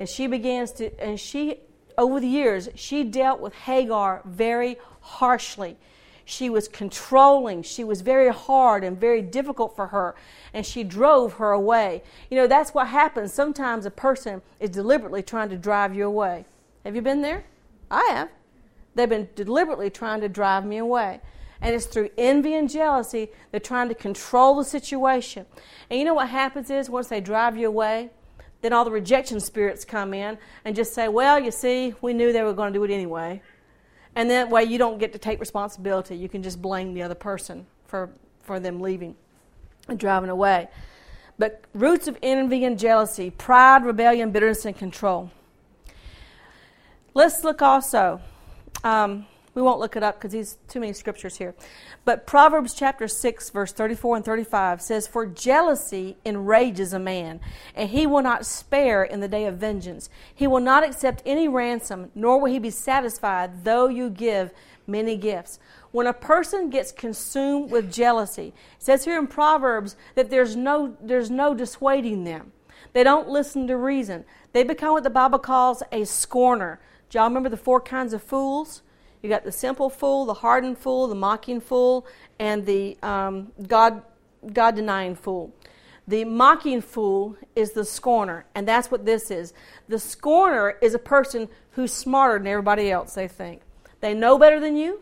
And 0.00 0.08
she 0.08 0.26
begins 0.26 0.72
to, 0.72 0.90
and 1.00 1.18
she, 1.18 1.60
over 1.96 2.18
the 2.18 2.26
years, 2.26 2.68
she 2.74 3.04
dealt 3.04 3.40
with 3.40 3.54
Hagar 3.54 4.22
very 4.24 4.76
harshly. 5.00 5.76
She 6.24 6.50
was 6.50 6.66
controlling. 6.66 7.62
She 7.62 7.84
was 7.84 8.00
very 8.00 8.32
hard 8.32 8.82
and 8.82 8.98
very 8.98 9.22
difficult 9.22 9.76
for 9.76 9.88
her, 9.88 10.16
and 10.52 10.66
she 10.66 10.82
drove 10.82 11.34
her 11.34 11.52
away. 11.52 12.02
You 12.30 12.38
know, 12.38 12.46
that's 12.48 12.74
what 12.74 12.88
happens. 12.88 13.32
Sometimes 13.32 13.86
a 13.86 13.90
person 13.90 14.42
is 14.58 14.70
deliberately 14.70 15.22
trying 15.22 15.50
to 15.50 15.56
drive 15.56 15.94
you 15.94 16.06
away. 16.06 16.46
Have 16.84 16.96
you 16.96 17.02
been 17.02 17.22
there? 17.22 17.44
I 17.90 18.08
have. 18.10 18.30
They've 18.96 19.08
been 19.08 19.28
deliberately 19.36 19.90
trying 19.90 20.22
to 20.22 20.28
drive 20.28 20.64
me 20.64 20.78
away. 20.78 21.20
And 21.64 21.74
it's 21.74 21.86
through 21.86 22.10
envy 22.18 22.54
and 22.56 22.68
jealousy, 22.68 23.30
they're 23.50 23.58
trying 23.58 23.88
to 23.88 23.94
control 23.94 24.56
the 24.56 24.64
situation. 24.64 25.46
And 25.88 25.98
you 25.98 26.04
know 26.04 26.12
what 26.12 26.28
happens 26.28 26.68
is 26.68 26.90
once 26.90 27.08
they 27.08 27.22
drive 27.22 27.56
you 27.56 27.68
away, 27.68 28.10
then 28.60 28.74
all 28.74 28.84
the 28.84 28.90
rejection 28.90 29.40
spirits 29.40 29.82
come 29.82 30.12
in 30.12 30.36
and 30.66 30.76
just 30.76 30.92
say, 30.92 31.08
Well, 31.08 31.40
you 31.40 31.50
see, 31.50 31.94
we 32.02 32.12
knew 32.12 32.34
they 32.34 32.42
were 32.42 32.52
going 32.52 32.70
to 32.74 32.78
do 32.78 32.84
it 32.84 32.90
anyway. 32.90 33.40
And 34.14 34.30
that 34.30 34.50
way 34.50 34.64
you 34.64 34.76
don't 34.76 34.98
get 34.98 35.14
to 35.14 35.18
take 35.18 35.40
responsibility. 35.40 36.14
You 36.16 36.28
can 36.28 36.42
just 36.42 36.60
blame 36.60 36.92
the 36.92 37.02
other 37.02 37.14
person 37.14 37.66
for, 37.86 38.10
for 38.42 38.60
them 38.60 38.80
leaving 38.80 39.16
and 39.88 39.98
driving 39.98 40.28
away. 40.28 40.68
But 41.38 41.64
roots 41.72 42.08
of 42.08 42.18
envy 42.22 42.66
and 42.66 42.78
jealousy, 42.78 43.30
pride, 43.30 43.86
rebellion, 43.86 44.32
bitterness, 44.32 44.66
and 44.66 44.76
control. 44.76 45.30
Let's 47.14 47.42
look 47.42 47.62
also. 47.62 48.20
Um, 48.84 49.26
we 49.54 49.62
won't 49.62 49.78
look 49.78 49.96
it 49.96 50.02
up 50.02 50.16
because 50.16 50.32
there's 50.32 50.58
too 50.68 50.80
many 50.80 50.92
scriptures 50.92 51.36
here. 51.36 51.54
But 52.04 52.26
Proverbs 52.26 52.74
chapter 52.74 53.06
6, 53.06 53.50
verse 53.50 53.72
34 53.72 54.16
and 54.16 54.24
35 54.24 54.82
says, 54.82 55.06
For 55.06 55.26
jealousy 55.26 56.16
enrages 56.24 56.92
a 56.92 56.98
man, 56.98 57.40
and 57.74 57.90
he 57.90 58.06
will 58.06 58.22
not 58.22 58.46
spare 58.46 59.04
in 59.04 59.20
the 59.20 59.28
day 59.28 59.46
of 59.46 59.58
vengeance. 59.58 60.10
He 60.34 60.46
will 60.46 60.60
not 60.60 60.84
accept 60.84 61.22
any 61.24 61.46
ransom, 61.46 62.10
nor 62.14 62.40
will 62.40 62.50
he 62.50 62.58
be 62.58 62.70
satisfied, 62.70 63.64
though 63.64 63.88
you 63.88 64.10
give 64.10 64.52
many 64.86 65.16
gifts. 65.16 65.58
When 65.92 66.08
a 66.08 66.12
person 66.12 66.70
gets 66.70 66.90
consumed 66.90 67.70
with 67.70 67.92
jealousy, 67.92 68.48
it 68.48 68.82
says 68.82 69.04
here 69.04 69.18
in 69.18 69.28
Proverbs 69.28 69.94
that 70.16 70.30
there's 70.30 70.56
no, 70.56 70.96
there's 71.00 71.30
no 71.30 71.54
dissuading 71.54 72.24
them. 72.24 72.50
They 72.92 73.04
don't 73.04 73.28
listen 73.28 73.66
to 73.68 73.76
reason. 73.76 74.24
They 74.52 74.62
become 74.62 74.92
what 74.92 75.04
the 75.04 75.10
Bible 75.10 75.38
calls 75.38 75.82
a 75.92 76.04
scorner. 76.04 76.80
Do 77.10 77.18
y'all 77.18 77.28
remember 77.28 77.48
the 77.48 77.56
four 77.56 77.80
kinds 77.80 78.12
of 78.12 78.22
fools? 78.22 78.82
You 79.24 79.30
got 79.30 79.42
the 79.42 79.52
simple 79.52 79.88
fool, 79.88 80.26
the 80.26 80.34
hardened 80.34 80.76
fool, 80.76 81.08
the 81.08 81.14
mocking 81.14 81.58
fool, 81.62 82.06
and 82.38 82.66
the 82.66 82.98
um, 83.02 83.52
God 83.66 84.02
God 84.52 84.76
denying 84.76 85.16
fool. 85.16 85.50
The 86.06 86.26
mocking 86.26 86.82
fool 86.82 87.34
is 87.56 87.72
the 87.72 87.86
scorner, 87.86 88.44
and 88.54 88.68
that's 88.68 88.90
what 88.90 89.06
this 89.06 89.30
is. 89.30 89.54
The 89.88 89.98
scorner 89.98 90.76
is 90.82 90.92
a 90.92 90.98
person 90.98 91.48
who's 91.70 91.90
smarter 91.90 92.36
than 92.36 92.46
everybody 92.48 92.90
else, 92.90 93.14
they 93.14 93.26
think. 93.26 93.62
They 94.00 94.12
know 94.12 94.38
better 94.38 94.60
than 94.60 94.76
you. 94.76 95.00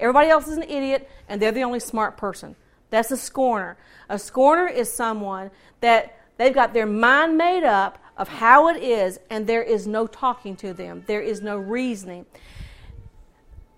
Everybody 0.00 0.30
else 0.30 0.48
is 0.48 0.56
an 0.56 0.62
idiot, 0.62 1.06
and 1.28 1.38
they're 1.38 1.52
the 1.52 1.64
only 1.64 1.80
smart 1.80 2.16
person. 2.16 2.56
That's 2.88 3.10
a 3.10 3.18
scorner. 3.18 3.76
A 4.08 4.18
scorner 4.18 4.66
is 4.66 4.90
someone 4.90 5.50
that 5.82 6.18
they've 6.38 6.54
got 6.54 6.72
their 6.72 6.86
mind 6.86 7.36
made 7.36 7.64
up 7.64 7.98
of 8.16 8.28
how 8.28 8.68
it 8.68 8.82
is, 8.82 9.20
and 9.28 9.46
there 9.46 9.62
is 9.62 9.86
no 9.86 10.06
talking 10.06 10.56
to 10.56 10.72
them, 10.72 11.04
there 11.06 11.20
is 11.20 11.42
no 11.42 11.58
reasoning. 11.58 12.24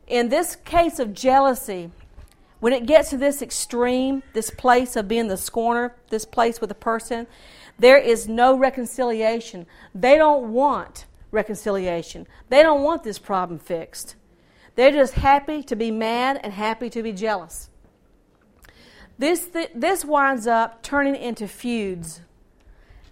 In 0.09 0.31
this 0.31 0.57
case 0.57 0.99
of 0.99 1.13
jealousy, 1.13 1.91
when 2.61 2.73
it 2.73 2.87
gets 2.87 3.11
to 3.11 3.19
this 3.19 3.43
extreme, 3.43 4.23
this 4.33 4.51
place 4.51 4.97
of 4.97 5.07
being 5.07 5.29
the 5.29 5.37
scorner, 5.37 5.95
this 6.09 6.25
place 6.25 6.61
with 6.61 6.71
a 6.71 6.75
person, 6.75 7.27
there 7.79 7.99
is 7.99 8.27
no 8.27 8.57
reconciliation. 8.57 9.67
They 9.95 10.17
don't 10.17 10.53
want 10.53 11.05
reconciliation. 11.31 12.27
They 12.49 12.63
don't 12.63 12.83
want 12.83 13.05
this 13.05 13.19
problem 13.19 13.59
fixed. 13.59 14.17
They're 14.75 14.91
just 14.91 15.15
happy 15.15 15.63
to 15.65 15.77
be 15.77 15.91
mad 15.91 16.41
and 16.43 16.53
happy 16.53 16.89
to 16.91 17.03
be 17.03 17.13
jealous. 17.13 17.69
This, 19.19 19.49
th- 19.49 19.73
this 19.75 20.05
winds 20.05 20.47
up 20.47 20.83
turning 20.83 21.17
into 21.17 21.47
feuds. 21.47 22.23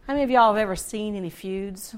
How 0.07 0.15
many 0.15 0.25
of 0.25 0.31
y'all 0.31 0.55
have 0.55 0.63
ever 0.63 0.77
seen 0.77 1.15
any 1.15 1.31
feuds? 1.31 1.95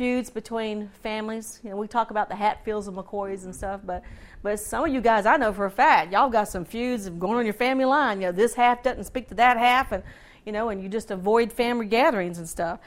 Feuds 0.00 0.30
between 0.30 0.88
families. 1.02 1.60
You 1.62 1.68
know, 1.68 1.76
we 1.76 1.86
talk 1.86 2.10
about 2.10 2.30
the 2.30 2.34
Hatfields 2.34 2.88
and 2.88 2.96
McCoys 2.96 3.44
and 3.44 3.54
stuff, 3.54 3.82
but 3.84 4.02
but 4.42 4.58
some 4.58 4.86
of 4.86 4.94
you 4.94 5.02
guys 5.02 5.26
I 5.26 5.36
know 5.36 5.52
for 5.52 5.66
a 5.66 5.70
fact, 5.70 6.10
y'all 6.10 6.30
got 6.30 6.48
some 6.48 6.64
feuds 6.64 7.10
going 7.10 7.36
on 7.36 7.44
your 7.44 7.52
family 7.52 7.84
line. 7.84 8.22
You 8.22 8.28
know, 8.28 8.32
this 8.32 8.54
half 8.54 8.82
doesn't 8.82 9.04
speak 9.04 9.28
to 9.28 9.34
that 9.34 9.58
half, 9.58 9.92
and 9.92 10.02
you 10.46 10.52
know, 10.52 10.70
and 10.70 10.82
you 10.82 10.88
just 10.88 11.10
avoid 11.10 11.52
family 11.52 11.84
gatherings 11.84 12.38
and 12.38 12.48
stuff. 12.48 12.80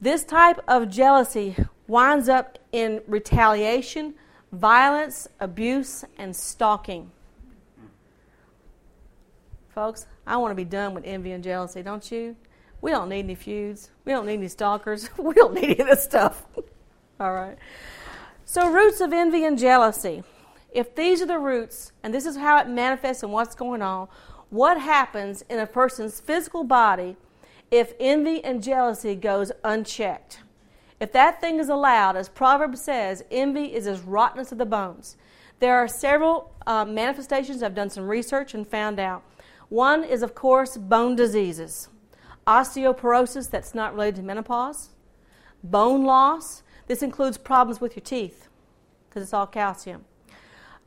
This 0.00 0.24
type 0.24 0.58
of 0.66 0.88
jealousy 0.88 1.54
winds 1.86 2.30
up 2.30 2.58
in 2.72 3.02
retaliation, 3.06 4.14
violence, 4.52 5.28
abuse, 5.38 6.02
and 6.16 6.34
stalking. 6.34 7.10
Folks, 9.68 10.06
I 10.26 10.38
want 10.38 10.52
to 10.52 10.54
be 10.54 10.64
done 10.64 10.94
with 10.94 11.04
envy 11.04 11.32
and 11.32 11.44
jealousy, 11.44 11.82
don't 11.82 12.10
you? 12.10 12.36
We 12.82 12.90
don't 12.90 13.08
need 13.08 13.20
any 13.20 13.36
feuds. 13.36 13.90
We 14.04 14.12
don't 14.12 14.26
need 14.26 14.34
any 14.34 14.48
stalkers. 14.48 15.08
We 15.18 15.34
don't 15.34 15.54
need 15.54 15.64
any 15.64 15.78
of 15.78 15.86
this 15.86 16.02
stuff. 16.02 16.44
All 17.20 17.32
right. 17.32 17.56
So, 18.44 18.68
roots 18.70 19.00
of 19.00 19.12
envy 19.12 19.44
and 19.44 19.56
jealousy. 19.56 20.24
If 20.72 20.94
these 20.96 21.22
are 21.22 21.26
the 21.26 21.38
roots, 21.38 21.92
and 22.02 22.12
this 22.12 22.26
is 22.26 22.36
how 22.36 22.58
it 22.58 22.68
manifests 22.68 23.22
and 23.22 23.32
what's 23.32 23.54
going 23.54 23.82
on, 23.82 24.08
what 24.50 24.80
happens 24.80 25.42
in 25.48 25.60
a 25.60 25.66
person's 25.66 26.18
physical 26.18 26.64
body 26.64 27.16
if 27.70 27.94
envy 28.00 28.44
and 28.44 28.62
jealousy 28.62 29.14
goes 29.14 29.52
unchecked? 29.62 30.40
If 30.98 31.12
that 31.12 31.40
thing 31.40 31.60
is 31.60 31.68
allowed, 31.68 32.16
as 32.16 32.28
Proverbs 32.28 32.82
says, 32.82 33.24
envy 33.30 33.74
is 33.74 33.86
as 33.86 34.00
rottenness 34.00 34.50
of 34.50 34.58
the 34.58 34.66
bones. 34.66 35.16
There 35.60 35.76
are 35.76 35.88
several 35.88 36.52
uh, 36.66 36.84
manifestations. 36.84 37.62
I've 37.62 37.74
done 37.74 37.90
some 37.90 38.08
research 38.08 38.54
and 38.54 38.66
found 38.66 38.98
out. 38.98 39.22
One 39.68 40.02
is, 40.02 40.22
of 40.22 40.34
course, 40.34 40.76
bone 40.76 41.14
diseases 41.14 41.88
osteoporosis 42.46 43.50
that's 43.50 43.74
not 43.74 43.94
related 43.94 44.16
to 44.16 44.22
menopause, 44.22 44.90
bone 45.62 46.04
loss. 46.04 46.62
This 46.86 47.02
includes 47.02 47.38
problems 47.38 47.80
with 47.80 47.96
your 47.96 48.04
teeth 48.04 48.48
because 49.08 49.22
it's 49.22 49.34
all 49.34 49.46
calcium. 49.46 50.04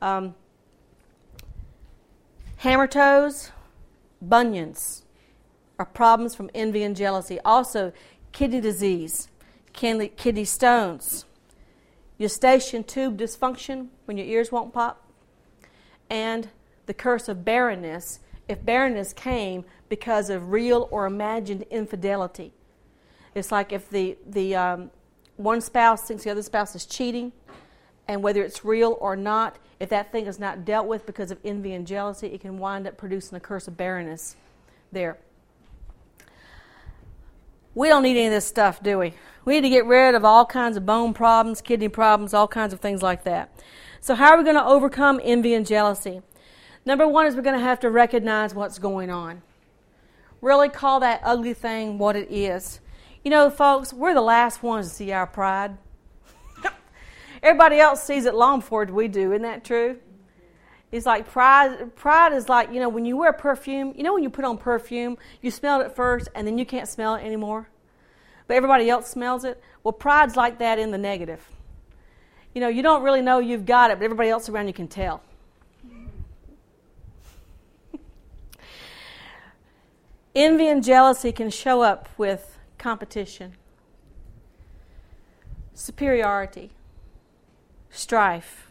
Um, 0.01 0.35
hammer 2.57 2.87
toes, 2.87 3.51
bunions 4.21 5.03
are 5.79 5.85
problems 5.85 6.35
from 6.35 6.49
envy 6.53 6.83
and 6.83 6.95
jealousy. 6.95 7.39
Also, 7.45 7.93
kidney 8.31 8.61
disease, 8.61 9.29
kidney 9.73 10.45
stones, 10.45 11.25
eustachian 12.17 12.83
tube 12.83 13.17
dysfunction 13.17 13.87
when 14.05 14.17
your 14.17 14.25
ears 14.25 14.51
won't 14.51 14.73
pop, 14.73 15.09
and 16.09 16.49
the 16.85 16.93
curse 16.93 17.27
of 17.27 17.43
barrenness 17.43 18.19
if 18.47 18.63
barrenness 18.63 19.13
came 19.13 19.65
because 19.89 20.29
of 20.29 20.51
real 20.51 20.87
or 20.91 21.05
imagined 21.05 21.63
infidelity. 21.69 22.53
It's 23.33 23.51
like 23.51 23.71
if 23.71 23.89
the, 23.89 24.17
the 24.25 24.55
um, 24.55 24.91
one 25.37 25.61
spouse 25.61 26.03
thinks 26.03 26.23
the 26.23 26.31
other 26.31 26.41
spouse 26.41 26.75
is 26.75 26.85
cheating, 26.85 27.31
and 28.07 28.21
whether 28.23 28.43
it's 28.43 28.63
real 28.63 28.97
or 29.01 29.15
not, 29.15 29.57
if 29.79 29.89
that 29.89 30.11
thing 30.11 30.25
is 30.25 30.39
not 30.39 30.63
dealt 30.63 30.87
with 30.87 31.05
because 31.05 31.31
of 31.31 31.39
envy 31.43 31.73
and 31.73 31.85
jealousy, 31.85 32.27
it 32.27 32.41
can 32.41 32.57
wind 32.57 32.87
up 32.87 32.97
producing 32.97 33.35
a 33.35 33.39
curse 33.39 33.67
of 33.67 33.75
barrenness 33.75 34.35
there. 34.91 35.17
We 37.73 37.89
don't 37.89 38.03
need 38.03 38.15
any 38.17 38.27
of 38.27 38.31
this 38.31 38.45
stuff, 38.45 38.81
do 38.81 38.97
we? 38.97 39.13
We 39.43 39.55
need 39.55 39.61
to 39.61 39.69
get 39.69 39.85
rid 39.85 40.15
of 40.15 40.23
all 40.23 40.45
kinds 40.45 40.77
of 40.77 40.85
bone 40.85 41.13
problems, 41.13 41.59
kidney 41.59 41.89
problems, 41.89 42.33
all 42.33 42.47
kinds 42.47 42.73
of 42.73 42.79
things 42.79 43.03
like 43.03 43.25
that. 43.25 43.51
So, 43.99 44.15
how 44.15 44.31
are 44.31 44.37
we 44.37 44.43
going 44.43 44.55
to 44.55 44.65
overcome 44.65 45.19
envy 45.21 45.53
and 45.53 45.65
jealousy? 45.65 46.21
Number 46.85 47.07
one 47.07 47.25
is 47.25 47.35
we're 47.35 47.41
going 47.41 47.57
to 47.57 47.65
have 47.65 47.79
to 47.79 47.89
recognize 47.89 48.53
what's 48.53 48.77
going 48.77 49.09
on. 49.09 49.41
Really 50.39 50.69
call 50.69 50.99
that 50.99 51.21
ugly 51.23 51.55
thing 51.55 51.97
what 51.97 52.15
it 52.15 52.31
is. 52.31 52.79
You 53.23 53.31
know, 53.31 53.49
folks, 53.49 53.91
we're 53.91 54.13
the 54.13 54.21
last 54.21 54.61
ones 54.61 54.89
to 54.89 54.93
see 54.93 55.11
our 55.11 55.25
pride. 55.25 55.77
Everybody 57.43 57.79
else 57.79 58.03
sees 58.03 58.25
it 58.25 58.35
long 58.35 58.59
before 58.59 58.85
we 58.85 59.07
do. 59.07 59.31
Isn't 59.31 59.41
that 59.41 59.65
true? 59.65 59.97
It's 60.91 61.07
like 61.07 61.27
pride. 61.27 61.95
Pride 61.95 62.33
is 62.33 62.47
like 62.47 62.71
you 62.71 62.79
know 62.79 62.87
when 62.87 63.03
you 63.03 63.17
wear 63.17 63.33
perfume. 63.33 63.93
You 63.97 64.03
know 64.03 64.13
when 64.13 64.21
you 64.21 64.29
put 64.29 64.45
on 64.45 64.57
perfume, 64.59 65.17
you 65.41 65.49
smell 65.49 65.81
it 65.81 65.95
first, 65.95 66.29
and 66.35 66.45
then 66.45 66.59
you 66.59 66.65
can't 66.65 66.87
smell 66.87 67.15
it 67.15 67.23
anymore. 67.23 67.67
But 68.47 68.57
everybody 68.57 68.89
else 68.91 69.09
smells 69.09 69.43
it. 69.43 69.61
Well, 69.83 69.91
pride's 69.91 70.35
like 70.35 70.59
that 70.59 70.77
in 70.77 70.91
the 70.91 70.99
negative. 70.99 71.49
You 72.53 72.61
know, 72.61 72.67
you 72.67 72.83
don't 72.83 73.01
really 73.01 73.21
know 73.21 73.39
you've 73.39 73.65
got 73.65 73.89
it, 73.89 73.97
but 73.97 74.05
everybody 74.05 74.29
else 74.29 74.47
around 74.47 74.67
you 74.67 74.73
can 74.73 74.87
tell. 74.87 75.23
Envy 80.35 80.67
and 80.67 80.83
jealousy 80.83 81.31
can 81.31 81.49
show 81.49 81.81
up 81.81 82.09
with 82.17 82.59
competition, 82.77 83.53
superiority, 85.73 86.71
strife, 87.89 88.69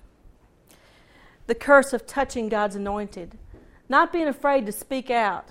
the 1.46 1.54
curse 1.54 1.94
of 1.94 2.06
touching 2.06 2.50
God's 2.50 2.76
anointed, 2.76 3.38
not 3.88 4.12
being 4.12 4.28
afraid 4.28 4.66
to 4.66 4.72
speak 4.72 5.10
out 5.10 5.48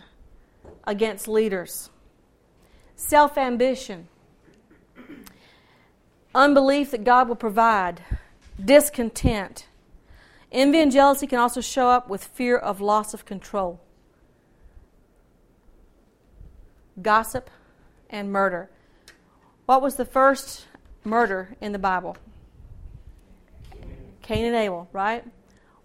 against 0.83 1.27
leaders, 1.27 1.89
self 2.95 3.35
ambition, 3.35 4.07
unbelief 6.35 6.91
that 6.91 7.03
God 7.03 7.27
will 7.27 7.35
provide, 7.35 8.01
discontent. 8.63 9.65
Envy 10.51 10.79
and 10.79 10.91
jealousy 10.91 11.25
can 11.25 11.39
also 11.39 11.61
show 11.61 11.89
up 11.89 12.07
with 12.07 12.23
fear 12.23 12.55
of 12.55 12.79
loss 12.79 13.15
of 13.15 13.25
control. 13.25 13.82
Gossip, 17.01 17.49
and 18.09 18.31
murder. 18.31 18.69
What 19.65 19.81
was 19.81 19.95
the 19.95 20.05
first 20.05 20.67
murder 21.03 21.55
in 21.59 21.71
the 21.71 21.79
Bible? 21.79 22.17
Cain 24.21 24.45
and 24.45 24.55
Abel, 24.55 24.87
right? 24.93 25.25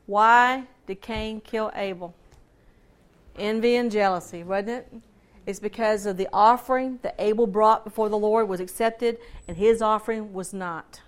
Why 0.07 0.65
did 0.87 1.01
Cain 1.01 1.41
kill 1.41 1.71
Abel? 1.75 2.15
Envy 3.37 3.77
and 3.77 3.91
jealousy, 3.91 4.43
wasn't 4.43 4.71
it? 4.71 4.93
It's 5.47 5.61
because 5.61 6.07
of 6.07 6.17
the 6.17 6.29
offering 6.33 6.99
that 7.03 7.15
Abel 7.19 7.47
brought 7.47 7.85
before 7.85 8.09
the 8.09 8.19
Lord 8.19 8.49
was 8.49 8.61
accepted 8.61 9.19
and 9.47 9.57
his 9.57 9.81
offering 9.81 10.33
was 10.33 10.53
not. 10.53 11.01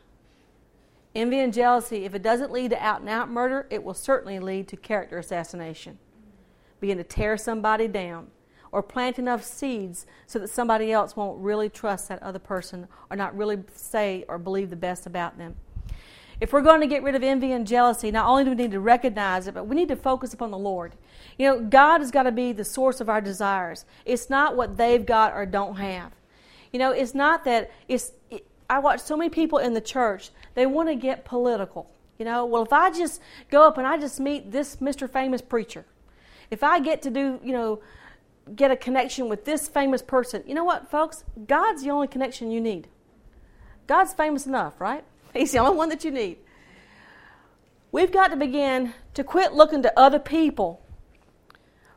Envy 1.15 1.41
and 1.41 1.53
jealousy, 1.53 2.05
if 2.05 2.15
it 2.15 2.23
doesn't 2.23 2.53
lead 2.53 2.71
to 2.71 2.83
out 2.83 3.01
and 3.01 3.09
out 3.11 3.29
murder, 3.29 3.67
it 3.69 3.83
will 3.83 3.95
certainly 3.95 4.39
lead 4.39 4.69
to 4.69 4.77
character 4.77 5.19
assassination. 5.19 5.99
Begin 6.81 6.99
to 6.99 7.05
tear 7.05 7.37
somebody 7.37 7.89
down. 7.89 8.29
Or 8.73 8.83
plant 8.83 9.19
enough 9.19 9.45
seeds 9.45 10.07
so 10.27 10.39
that 10.39 10.49
somebody 10.49 10.93
else 10.93 11.17
won't 11.17 11.39
really 11.41 11.69
trust 11.69 12.09
that 12.09 12.23
other 12.23 12.39
person 12.39 12.87
or 13.11 13.17
not 13.17 13.37
really 13.37 13.59
say 13.75 14.25
or 14.29 14.39
believe 14.39 14.71
the 14.71 14.77
best 14.77 15.07
about 15.07 15.39
them. 15.39 15.57
If 16.41 16.55
we're 16.55 16.63
going 16.63 16.81
to 16.81 16.87
get 16.87 17.03
rid 17.03 17.15
of 17.15 17.23
envy 17.23 17.53
and 17.53 17.67
jealousy, 17.67 18.11
not 18.11 18.27
only 18.27 18.45
do 18.45 18.51
we 18.51 18.57
need 18.57 18.71
to 18.71 18.81
recognize 18.81 19.47
it, 19.47 19.53
but 19.53 19.67
we 19.67 19.77
need 19.77 19.89
to 19.89 19.97
focus 19.97 20.33
upon 20.33 20.51
the 20.51 20.59
Lord. 20.59 20.95
You 21.37 21.47
know, 21.47 21.61
God 21.61 22.01
has 22.01 22.11
got 22.11 22.23
to 22.23 22.33
be 22.33 22.53
the 22.53 22.65
source 22.65 23.01
of 23.01 23.11
our 23.11 23.21
desires. 23.21 23.85
It's 24.07 24.31
not 24.31 24.57
what 24.57 24.79
they've 24.79 25.05
got 25.05 25.35
or 25.35 25.45
don't 25.45 25.77
have. 25.77 26.13
You 26.73 26.79
know, 26.79 26.93
it's 26.93 27.15
not 27.15 27.45
that 27.45 27.71
it's. 27.89 28.13
It, 28.31 28.47
I 28.71 28.79
watch 28.79 29.01
so 29.01 29.17
many 29.17 29.29
people 29.29 29.59
in 29.59 29.75
the 29.75 29.81
church. 29.81 30.31
They 30.55 30.65
want 30.65 30.89
to 30.89 30.95
get 30.95 31.25
political. 31.25 31.91
You 32.19 32.25
know, 32.25 32.47
well, 32.47 32.63
if 32.63 32.73
I 32.73 32.91
just 32.91 33.21
go 33.51 33.67
up 33.67 33.77
and 33.79 33.87
I 33.87 33.99
just 33.99 34.21
meet 34.21 34.53
this 34.53 34.77
Mr. 34.77 35.11
Famous 35.11 35.43
preacher, 35.43 35.85
if 36.51 36.63
I 36.63 36.79
get 36.79 37.03
to 37.03 37.11
do, 37.11 37.41
you 37.43 37.53
know, 37.53 37.81
get 38.55 38.71
a 38.71 38.77
connection 38.77 39.29
with 39.29 39.45
this 39.45 39.69
famous 39.69 40.03
person, 40.03 40.43
you 40.47 40.55
know 40.55 40.65
what, 40.65 40.91
folks? 40.91 41.25
God's 41.47 41.83
the 41.83 41.91
only 41.91 42.09
connection 42.09 42.51
you 42.51 42.61
need. 42.61 42.89
God's 43.87 44.13
famous 44.13 44.47
enough, 44.47 44.81
right? 44.81 45.05
He's 45.35 45.53
the 45.53 45.59
only 45.59 45.77
one 45.77 45.89
that 45.89 46.05
you 46.05 46.11
need. 46.11 46.39
We've 47.93 48.13
got 48.13 48.29
to 48.29 48.37
begin 48.37 48.95
to 49.15 49.25
quit 49.25 49.53
looking 49.53 49.83
to 49.83 49.99
other 49.99 50.19
people 50.19 50.81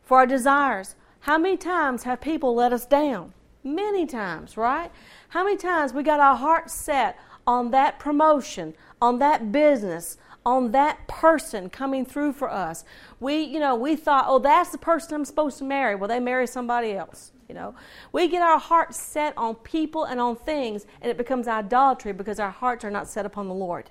for 0.01 0.17
our 0.17 0.25
desires. 0.25 0.95
How 1.21 1.37
many 1.37 1.55
times 1.55 2.03
have 2.03 2.19
people 2.19 2.55
let 2.55 2.73
us 2.73 2.85
down? 2.85 3.33
Many 3.63 4.05
times, 4.05 4.57
right? 4.57 4.91
How 5.29 5.43
many 5.43 5.55
times 5.55 5.93
we 5.93 6.03
got 6.03 6.19
our 6.19 6.35
hearts 6.35 6.73
set 6.73 7.17
on 7.45 7.71
that 7.71 7.99
promotion, 7.99 8.73
on 9.01 9.19
that 9.19 9.51
business, 9.51 10.17
on 10.45 10.71
that 10.71 11.07
person 11.07 11.69
coming 11.69 12.05
through 12.05 12.33
for 12.33 12.49
us. 12.49 12.83
We, 13.19 13.41
you 13.41 13.59
know, 13.59 13.75
we 13.75 13.95
thought, 13.95 14.25
oh, 14.27 14.39
that's 14.39 14.71
the 14.71 14.77
person 14.77 15.15
I'm 15.15 15.25
supposed 15.25 15.57
to 15.59 15.63
marry. 15.63 15.95
Well, 15.95 16.07
they 16.07 16.19
marry 16.19 16.47
somebody 16.47 16.93
else. 16.93 17.31
You 17.47 17.55
know, 17.55 17.75
we 18.11 18.27
get 18.27 18.41
our 18.41 18.57
hearts 18.57 18.99
set 18.99 19.37
on 19.37 19.55
people 19.55 20.05
and 20.05 20.19
on 20.19 20.35
things, 20.35 20.85
and 21.01 21.11
it 21.11 21.17
becomes 21.17 21.47
idolatry 21.47 22.13
because 22.13 22.39
our 22.39 22.49
hearts 22.49 22.83
are 22.83 22.91
not 22.91 23.07
set 23.07 23.25
upon 23.25 23.47
the 23.47 23.53
Lord. 23.53 23.89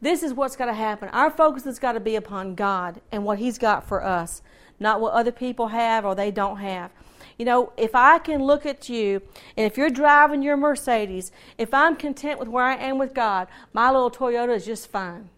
This 0.00 0.22
is 0.22 0.34
what's 0.34 0.56
got 0.56 0.66
to 0.66 0.74
happen. 0.74 1.08
Our 1.10 1.30
focus 1.30 1.64
has 1.64 1.78
got 1.78 1.92
to 1.92 2.00
be 2.00 2.16
upon 2.16 2.54
God 2.54 3.00
and 3.12 3.24
what 3.24 3.38
He's 3.38 3.58
got 3.58 3.86
for 3.86 4.04
us, 4.04 4.42
not 4.80 5.00
what 5.00 5.12
other 5.12 5.32
people 5.32 5.68
have 5.68 6.04
or 6.04 6.14
they 6.14 6.30
don't 6.30 6.58
have. 6.58 6.90
You 7.38 7.44
know, 7.44 7.72
if 7.76 7.94
I 7.94 8.18
can 8.18 8.42
look 8.42 8.64
at 8.66 8.88
you, 8.88 9.22
and 9.56 9.66
if 9.66 9.76
you're 9.76 9.90
driving 9.90 10.42
your 10.42 10.56
Mercedes, 10.56 11.32
if 11.58 11.72
I'm 11.74 11.96
content 11.96 12.38
with 12.38 12.48
where 12.48 12.64
I 12.64 12.76
am 12.76 12.98
with 12.98 13.14
God, 13.14 13.48
my 13.72 13.90
little 13.90 14.10
Toyota 14.10 14.54
is 14.54 14.66
just 14.66 14.90
fine. 14.90 15.30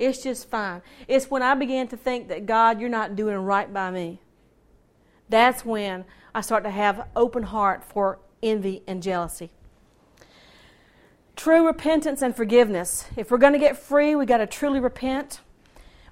It's 0.00 0.22
just 0.22 0.48
fine. 0.48 0.80
It's 1.06 1.30
when 1.30 1.42
I 1.42 1.54
began 1.54 1.86
to 1.88 1.96
think 1.96 2.28
that, 2.28 2.46
God, 2.46 2.80
you're 2.80 2.88
not 2.88 3.14
doing 3.14 3.36
right 3.36 3.70
by 3.70 3.90
me. 3.90 4.18
That's 5.28 5.62
when 5.62 6.06
I 6.34 6.40
start 6.40 6.64
to 6.64 6.70
have 6.70 7.06
open 7.14 7.42
heart 7.42 7.84
for 7.84 8.18
envy 8.42 8.82
and 8.86 9.02
jealousy. 9.02 9.50
True 11.36 11.66
repentance 11.66 12.22
and 12.22 12.34
forgiveness. 12.34 13.04
If 13.14 13.30
we're 13.30 13.36
going 13.36 13.52
to 13.52 13.58
get 13.58 13.76
free, 13.76 14.14
we 14.16 14.24
got 14.24 14.38
to 14.38 14.46
truly 14.46 14.80
repent. 14.80 15.40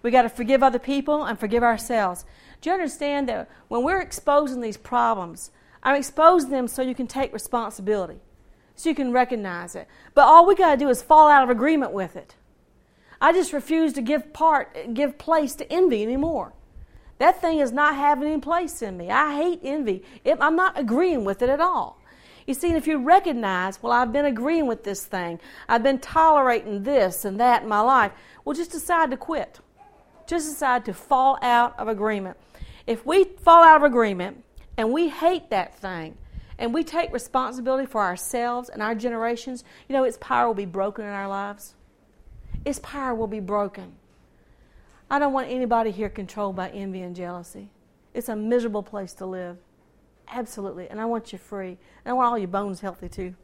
We 0.03 0.11
got 0.11 0.23
to 0.23 0.29
forgive 0.29 0.63
other 0.63 0.79
people 0.79 1.25
and 1.25 1.41
forgive 1.41 1.63
ourselves. 1.63 2.27
Do 2.61 2.69
you 2.69 2.75
understand 2.75 3.27
that 3.31 3.49
when 3.69 3.83
we're 3.83 4.03
exposing 4.03 4.61
these 4.61 4.77
problems, 4.77 5.51
I'm 5.83 5.97
exposing 5.97 6.51
them 6.51 6.69
so 6.69 6.83
you 6.83 6.95
can 6.95 7.07
take 7.07 7.33
responsibility, 7.33 8.21
so 8.75 8.91
you 8.91 8.95
can 8.95 9.13
recognize 9.13 9.75
it. 9.75 9.89
But 10.13 10.27
all 10.27 10.47
we 10.47 10.55
got 10.55 10.73
to 10.73 10.77
do 10.77 10.91
is 10.91 11.01
fall 11.01 11.31
out 11.31 11.43
of 11.43 11.49
agreement 11.49 11.93
with 11.93 12.17
it. 12.17 12.35
I 13.21 13.33
just 13.33 13.53
refuse 13.53 13.93
to 13.95 14.03
give 14.03 14.33
part, 14.33 14.95
give 14.95 15.19
place 15.19 15.55
to 15.57 15.73
envy 15.73 16.03
anymore. 16.03 16.53
That 17.19 17.41
thing 17.41 17.59
is 17.59 17.73
not 17.73 17.97
having 17.97 18.29
any 18.29 18.41
place 18.41 18.81
in 18.81 18.97
me. 18.97 19.11
I 19.11 19.35
hate 19.37 19.61
envy. 19.65 20.05
I'm 20.41 20.55
not 20.55 20.79
agreeing 20.79 21.25
with 21.25 21.43
it 21.43 21.49
at 21.49 21.61
all. 21.61 22.01
You 22.47 22.55
see, 22.55 22.73
if 22.73 22.87
you 22.87 22.99
recognize, 22.99 23.83
well, 23.83 23.93
I've 23.93 24.13
been 24.13 24.25
agreeing 24.25 24.67
with 24.67 24.85
this 24.85 25.05
thing, 25.05 25.39
I've 25.69 25.83
been 25.83 25.99
tolerating 25.99 26.83
this 26.83 27.25
and 27.25 27.39
that 27.41 27.65
in 27.65 27.69
my 27.69 27.81
life, 27.81 28.13
well, 28.45 28.57
just 28.57 28.71
decide 28.71 29.11
to 29.11 29.17
quit. 29.17 29.61
Just 30.27 30.49
decide 30.49 30.85
to 30.87 30.95
fall 30.95 31.39
out 31.43 31.79
of 31.79 31.89
agreement. 31.89 32.37
If 32.87 33.05
we 33.05 33.25
fall 33.25 33.63
out 33.63 33.77
of 33.77 33.83
agreement 33.83 34.45
and 34.77 34.93
we 34.93 35.09
hate 35.09 35.51
that 35.51 35.77
thing 35.79 36.17
and 36.59 36.73
we 36.73 36.85
take 36.85 37.13
responsibility 37.13 37.85
for 37.85 38.01
ourselves 38.01 38.69
and 38.69 38.83
our 38.83 38.95
generations, 38.95 39.65
you 39.89 39.93
know, 39.93 40.05
its 40.05 40.19
power 40.21 40.47
will 40.47 40.55
be 40.55 40.65
broken 40.65 41.05
in 41.05 41.11
our 41.11 41.29
lives. 41.29 41.75
Its 42.65 42.81
power 42.81 43.15
will 43.15 43.27
be 43.27 43.41
broken. 43.41 43.93
I 45.11 45.19
don't 45.19 45.33
want 45.33 45.49
anybody 45.49 45.91
here 45.91 46.09
controlled 46.09 46.57
by 46.57 46.71
envy 46.71 47.01
and 47.01 47.17
jealousy. 47.17 47.71
It's 48.15 48.29
a 48.29 48.37
miserable 48.37 48.83
place 48.83 49.13
to 49.15 49.27
live. 49.27 49.57
Absolutely. 50.31 50.89
And 50.89 51.01
I 51.01 51.07
want 51.07 51.33
you 51.33 51.39
free. 51.39 51.79
And 52.05 52.11
I 52.11 52.13
want 52.13 52.29
all 52.29 52.39
your 52.39 52.49
bones 52.49 52.81
healthy 52.81 53.09
too. 53.09 53.35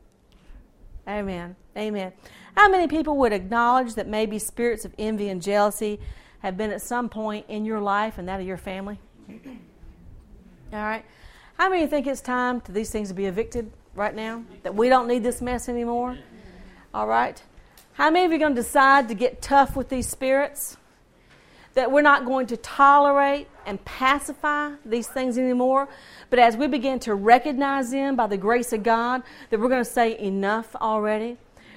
Amen. 1.09 1.57
Amen. 1.77 2.13
How 2.57 2.69
many 2.69 2.87
people 2.87 3.17
would 3.19 3.33
acknowledge 3.33 3.95
that 3.95 4.09
maybe 4.09 4.39
spirits 4.39 4.85
of 4.85 4.95
envy 4.99 5.29
and 5.29 5.43
jealousy 5.43 6.01
have 6.41 6.57
been 6.57 6.71
at 6.71 6.83
some 6.83 7.09
point 7.09 7.47
in 7.49 7.65
your 7.65 7.81
life 7.81 8.19
and 8.19 8.29
that 8.29 8.41
of 8.41 8.47
your 8.47 8.57
family? 8.57 8.99
All 9.29 10.81
right. 10.81 11.05
How 11.59 11.69
many 11.71 11.87
think 11.87 12.07
it's 12.07 12.21
time 12.21 12.61
for 12.61 12.73
these 12.73 12.91
things 12.91 13.09
to 13.09 13.15
be 13.15 13.27
evicted 13.27 13.71
right 13.95 14.15
now? 14.15 14.45
That 14.63 14.75
we 14.75 14.89
don't 14.89 15.07
need 15.07 15.23
this 15.23 15.41
mess 15.41 15.69
anymore? 15.69 16.19
All 16.93 17.07
right. 17.07 17.43
How 17.95 18.11
many 18.11 18.25
of 18.25 18.33
you 18.33 18.39
are 18.39 18.41
going 18.41 18.57
to 18.57 18.61
decide 18.61 19.07
to 19.07 19.15
get 19.15 19.41
tough 19.41 19.77
with 19.77 19.89
these 19.89 20.09
spirits? 20.09 20.77
That 21.75 21.93
we're 21.93 22.03
not 22.03 22.27
going 22.27 22.49
to 22.49 22.57
tolerate 22.57 23.47
and 23.67 23.85
pacify 23.85 24.73
these 24.85 25.07
things 25.07 25.39
anymore, 25.39 25.89
but 26.29 26.41
as 26.41 26.57
we 26.57 26.67
begin 26.67 26.99
to 27.01 27.15
recognize 27.15 27.93
them 27.93 28.17
by 28.17 28.27
the 28.27 28.37
grace 28.37 28.73
of 28.73 28.83
God, 28.83 29.23
that 29.51 29.61
we're 29.61 29.69
going 29.69 29.85
to 29.85 29.89
say 29.91 30.19
enough 30.19 30.75
already. 30.75 31.37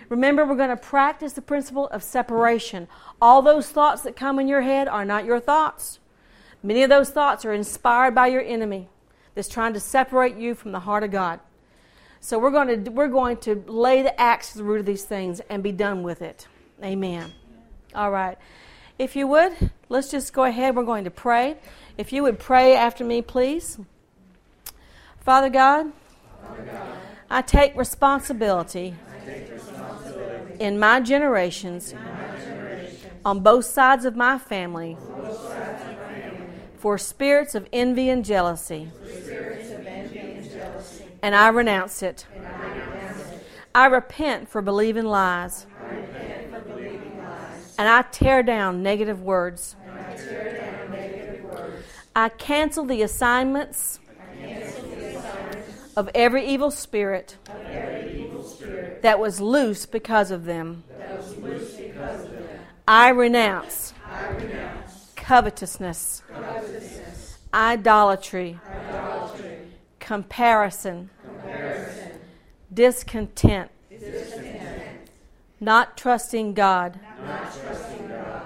Remember, 0.09 0.43
we're 0.43 0.55
going 0.55 0.69
to 0.69 0.77
practice 0.77 1.33
the 1.33 1.41
principle 1.41 1.87
of 1.89 2.01
separation. 2.01 2.87
All 3.21 3.43
those 3.43 3.69
thoughts 3.69 4.01
that 4.01 4.15
come 4.15 4.39
in 4.39 4.47
your 4.47 4.61
head 4.61 4.87
are 4.87 5.05
not 5.05 5.23
your 5.23 5.39
thoughts. 5.39 5.99
Many 6.63 6.81
of 6.81 6.89
those 6.89 7.11
thoughts 7.11 7.45
are 7.45 7.53
inspired 7.53 8.15
by 8.15 8.27
your 8.27 8.41
enemy 8.41 8.89
that's 9.35 9.47
trying 9.47 9.73
to 9.73 9.79
separate 9.79 10.35
you 10.35 10.55
from 10.55 10.71
the 10.71 10.79
heart 10.79 11.03
of 11.03 11.11
God. 11.11 11.41
So 12.27 12.37
we're 12.37 12.51
going 12.51 12.83
to 12.83 12.91
we're 12.91 13.07
going 13.07 13.37
to 13.37 13.63
lay 13.67 14.01
the 14.01 14.19
axe 14.19 14.51
to 14.51 14.57
the 14.57 14.65
root 14.65 14.81
of 14.81 14.85
these 14.85 15.05
things 15.05 15.39
and 15.49 15.63
be 15.63 15.71
done 15.71 16.03
with 16.03 16.21
it. 16.21 16.45
Amen. 16.83 17.31
All 17.95 18.11
right. 18.11 18.37
If 18.99 19.15
you 19.15 19.27
would, 19.27 19.71
let's 19.87 20.11
just 20.11 20.33
go 20.33 20.43
ahead. 20.43 20.75
We're 20.75 20.83
going 20.83 21.05
to 21.05 21.09
pray. 21.09 21.55
If 21.97 22.11
you 22.11 22.23
would 22.23 22.37
pray 22.37 22.75
after 22.75 23.05
me, 23.05 23.21
please. 23.21 23.79
Father 25.21 25.49
God, 25.49 25.93
Father 26.41 26.63
God 26.63 26.97
I, 27.29 27.41
take 27.43 27.77
responsibility, 27.77 28.93
I 29.09 29.25
take 29.25 29.49
responsibility 29.53 30.55
in 30.59 30.77
my 30.77 30.99
generations, 30.99 31.93
in 31.93 31.97
my 32.03 32.39
generations 32.43 33.05
on 33.23 33.39
both 33.39 33.63
sides 33.63 34.03
of 34.03 34.17
my 34.17 34.37
family 34.37 34.97
for 36.77 36.97
spirits 36.97 37.55
of 37.55 37.69
envy 37.71 38.09
and 38.09 38.25
jealousy. 38.25 38.91
And 41.21 41.35
I 41.35 41.49
renounce 41.49 42.03
it. 42.03 42.25
I 43.73 43.85
repent 43.87 44.49
for 44.49 44.61
believing 44.61 45.05
lies. 45.05 45.65
And 47.79 47.87
I 47.87 48.01
tear 48.11 48.41
down 48.43 48.81
negative 48.81 49.21
words. 49.21 49.75
I 52.15 52.29
cancel 52.29 52.85
the 52.85 53.03
assignments 53.03 53.99
of 55.95 56.09
every 56.15 56.47
evil 56.47 56.71
spirit 56.71 57.37
that 59.01 59.19
was 59.19 59.39
loose 59.39 59.85
because 59.85 60.31
of 60.31 60.45
them. 60.45 60.83
I 62.87 63.09
renounce 63.09 63.93
covetousness, 65.15 66.23
idolatry 67.53 68.59
comparison, 70.07 71.09
comparison 71.21 72.11
discontent, 72.73 73.69
discontent 73.89 75.09
not, 75.59 75.97
trusting 75.97 76.53
God, 76.53 76.97
not 77.25 77.53
trusting 77.61 78.07
God, 78.07 78.43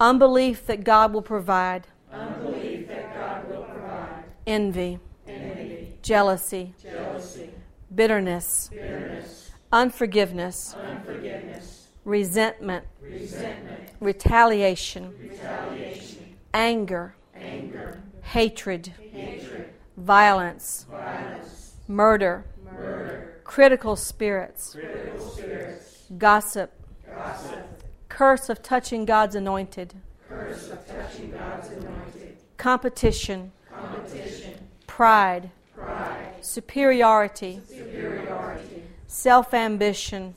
unbelief 0.00 0.64
that 0.64 0.82
God 0.82 1.12
will 1.12 1.20
provide, 1.20 1.86
unbelief 2.10 2.88
that 2.88 3.14
God 3.14 3.46
will 3.50 3.64
provide 3.64 4.24
envy, 4.46 4.98
envy 5.28 5.92
jealousy, 6.00 6.72
jealousy 6.82 7.50
bitterness, 7.94 8.70
bitterness 8.72 9.50
unforgiveness, 9.74 10.74
unforgiveness 10.74 11.88
resentment, 12.06 12.86
resentment 13.02 13.90
retaliation, 14.00 15.12
retaliation 15.20 16.34
anger, 16.54 17.14
anger 17.34 18.02
hatred, 18.22 18.94
hatred 19.12 19.73
violence, 19.96 20.86
violence 20.90 21.74
murder, 21.88 22.44
murder 22.64 23.40
critical, 23.44 23.96
spirits, 23.96 24.72
critical 24.72 25.28
spirits 25.30 26.02
gossip, 26.18 26.72
gossip 27.06 27.82
curse 28.08 28.48
of 28.48 28.62
touching 28.62 29.04
God's 29.04 29.34
anointed, 29.34 29.94
touching 30.28 31.30
God's 31.30 31.68
anointed 31.68 32.36
competition, 32.56 33.52
competition 33.70 34.54
pride, 34.86 35.50
pride, 35.74 36.34
superiority, 36.40 37.60
superiority, 37.68 38.82
self 39.06 39.52
ambition, 39.52 40.34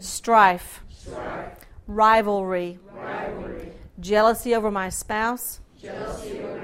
strife, 0.00 0.82
strife, 0.90 1.54
rivalry, 1.86 2.78
rivalry, 2.92 3.72
jealousy 4.00 4.54
over 4.54 4.70
my 4.70 4.88
spouse, 4.88 5.60
jealousy 5.80 6.40
over 6.40 6.46
my 6.46 6.50
spouse, 6.50 6.55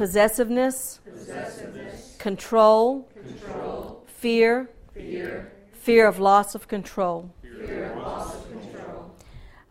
possessiveness, 0.00 0.98
possessiveness, 1.04 2.16
control, 2.18 3.06
control, 3.12 4.02
fear, 4.06 4.70
fear, 4.94 5.52
fear 5.74 6.06
of 6.08 6.18
loss 6.18 6.54
of 6.54 6.66
control. 6.66 7.30
fear 7.42 7.92
of 7.92 7.98
loss 7.98 8.34
of 8.34 8.50
control. 8.50 9.14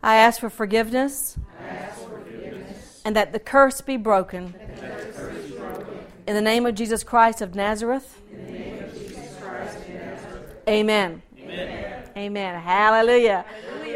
I 0.04 0.18
ask 0.18 0.38
for 0.38 0.48
forgiveness 0.48 1.36
I 1.60 1.66
ask 1.74 1.98
for 2.02 2.20
forgiveness 2.20 3.02
and 3.04 3.16
that 3.16 3.32
the 3.32 3.40
curse 3.40 3.80
be 3.80 3.96
broken. 3.96 4.54
and 4.60 4.78
that 4.78 5.12
the 5.12 5.20
curse 5.20 5.46
be 5.50 5.56
broken. 5.56 5.98
In 6.28 6.36
the 6.36 6.42
name 6.42 6.64
of 6.64 6.76
Jesus 6.76 7.02
Christ 7.02 7.40
of 7.42 7.56
Nazareth, 7.56 8.22
In 8.30 8.46
the 8.46 8.52
name 8.52 8.84
of 8.84 8.92
Jesus 8.96 9.36
Christ 9.42 9.78
of 9.78 9.88
Nazareth. 9.88 10.56
amen. 10.68 11.22
Amen. 11.40 12.04
Amen. 12.16 12.60
Hallelujah. 12.62 13.44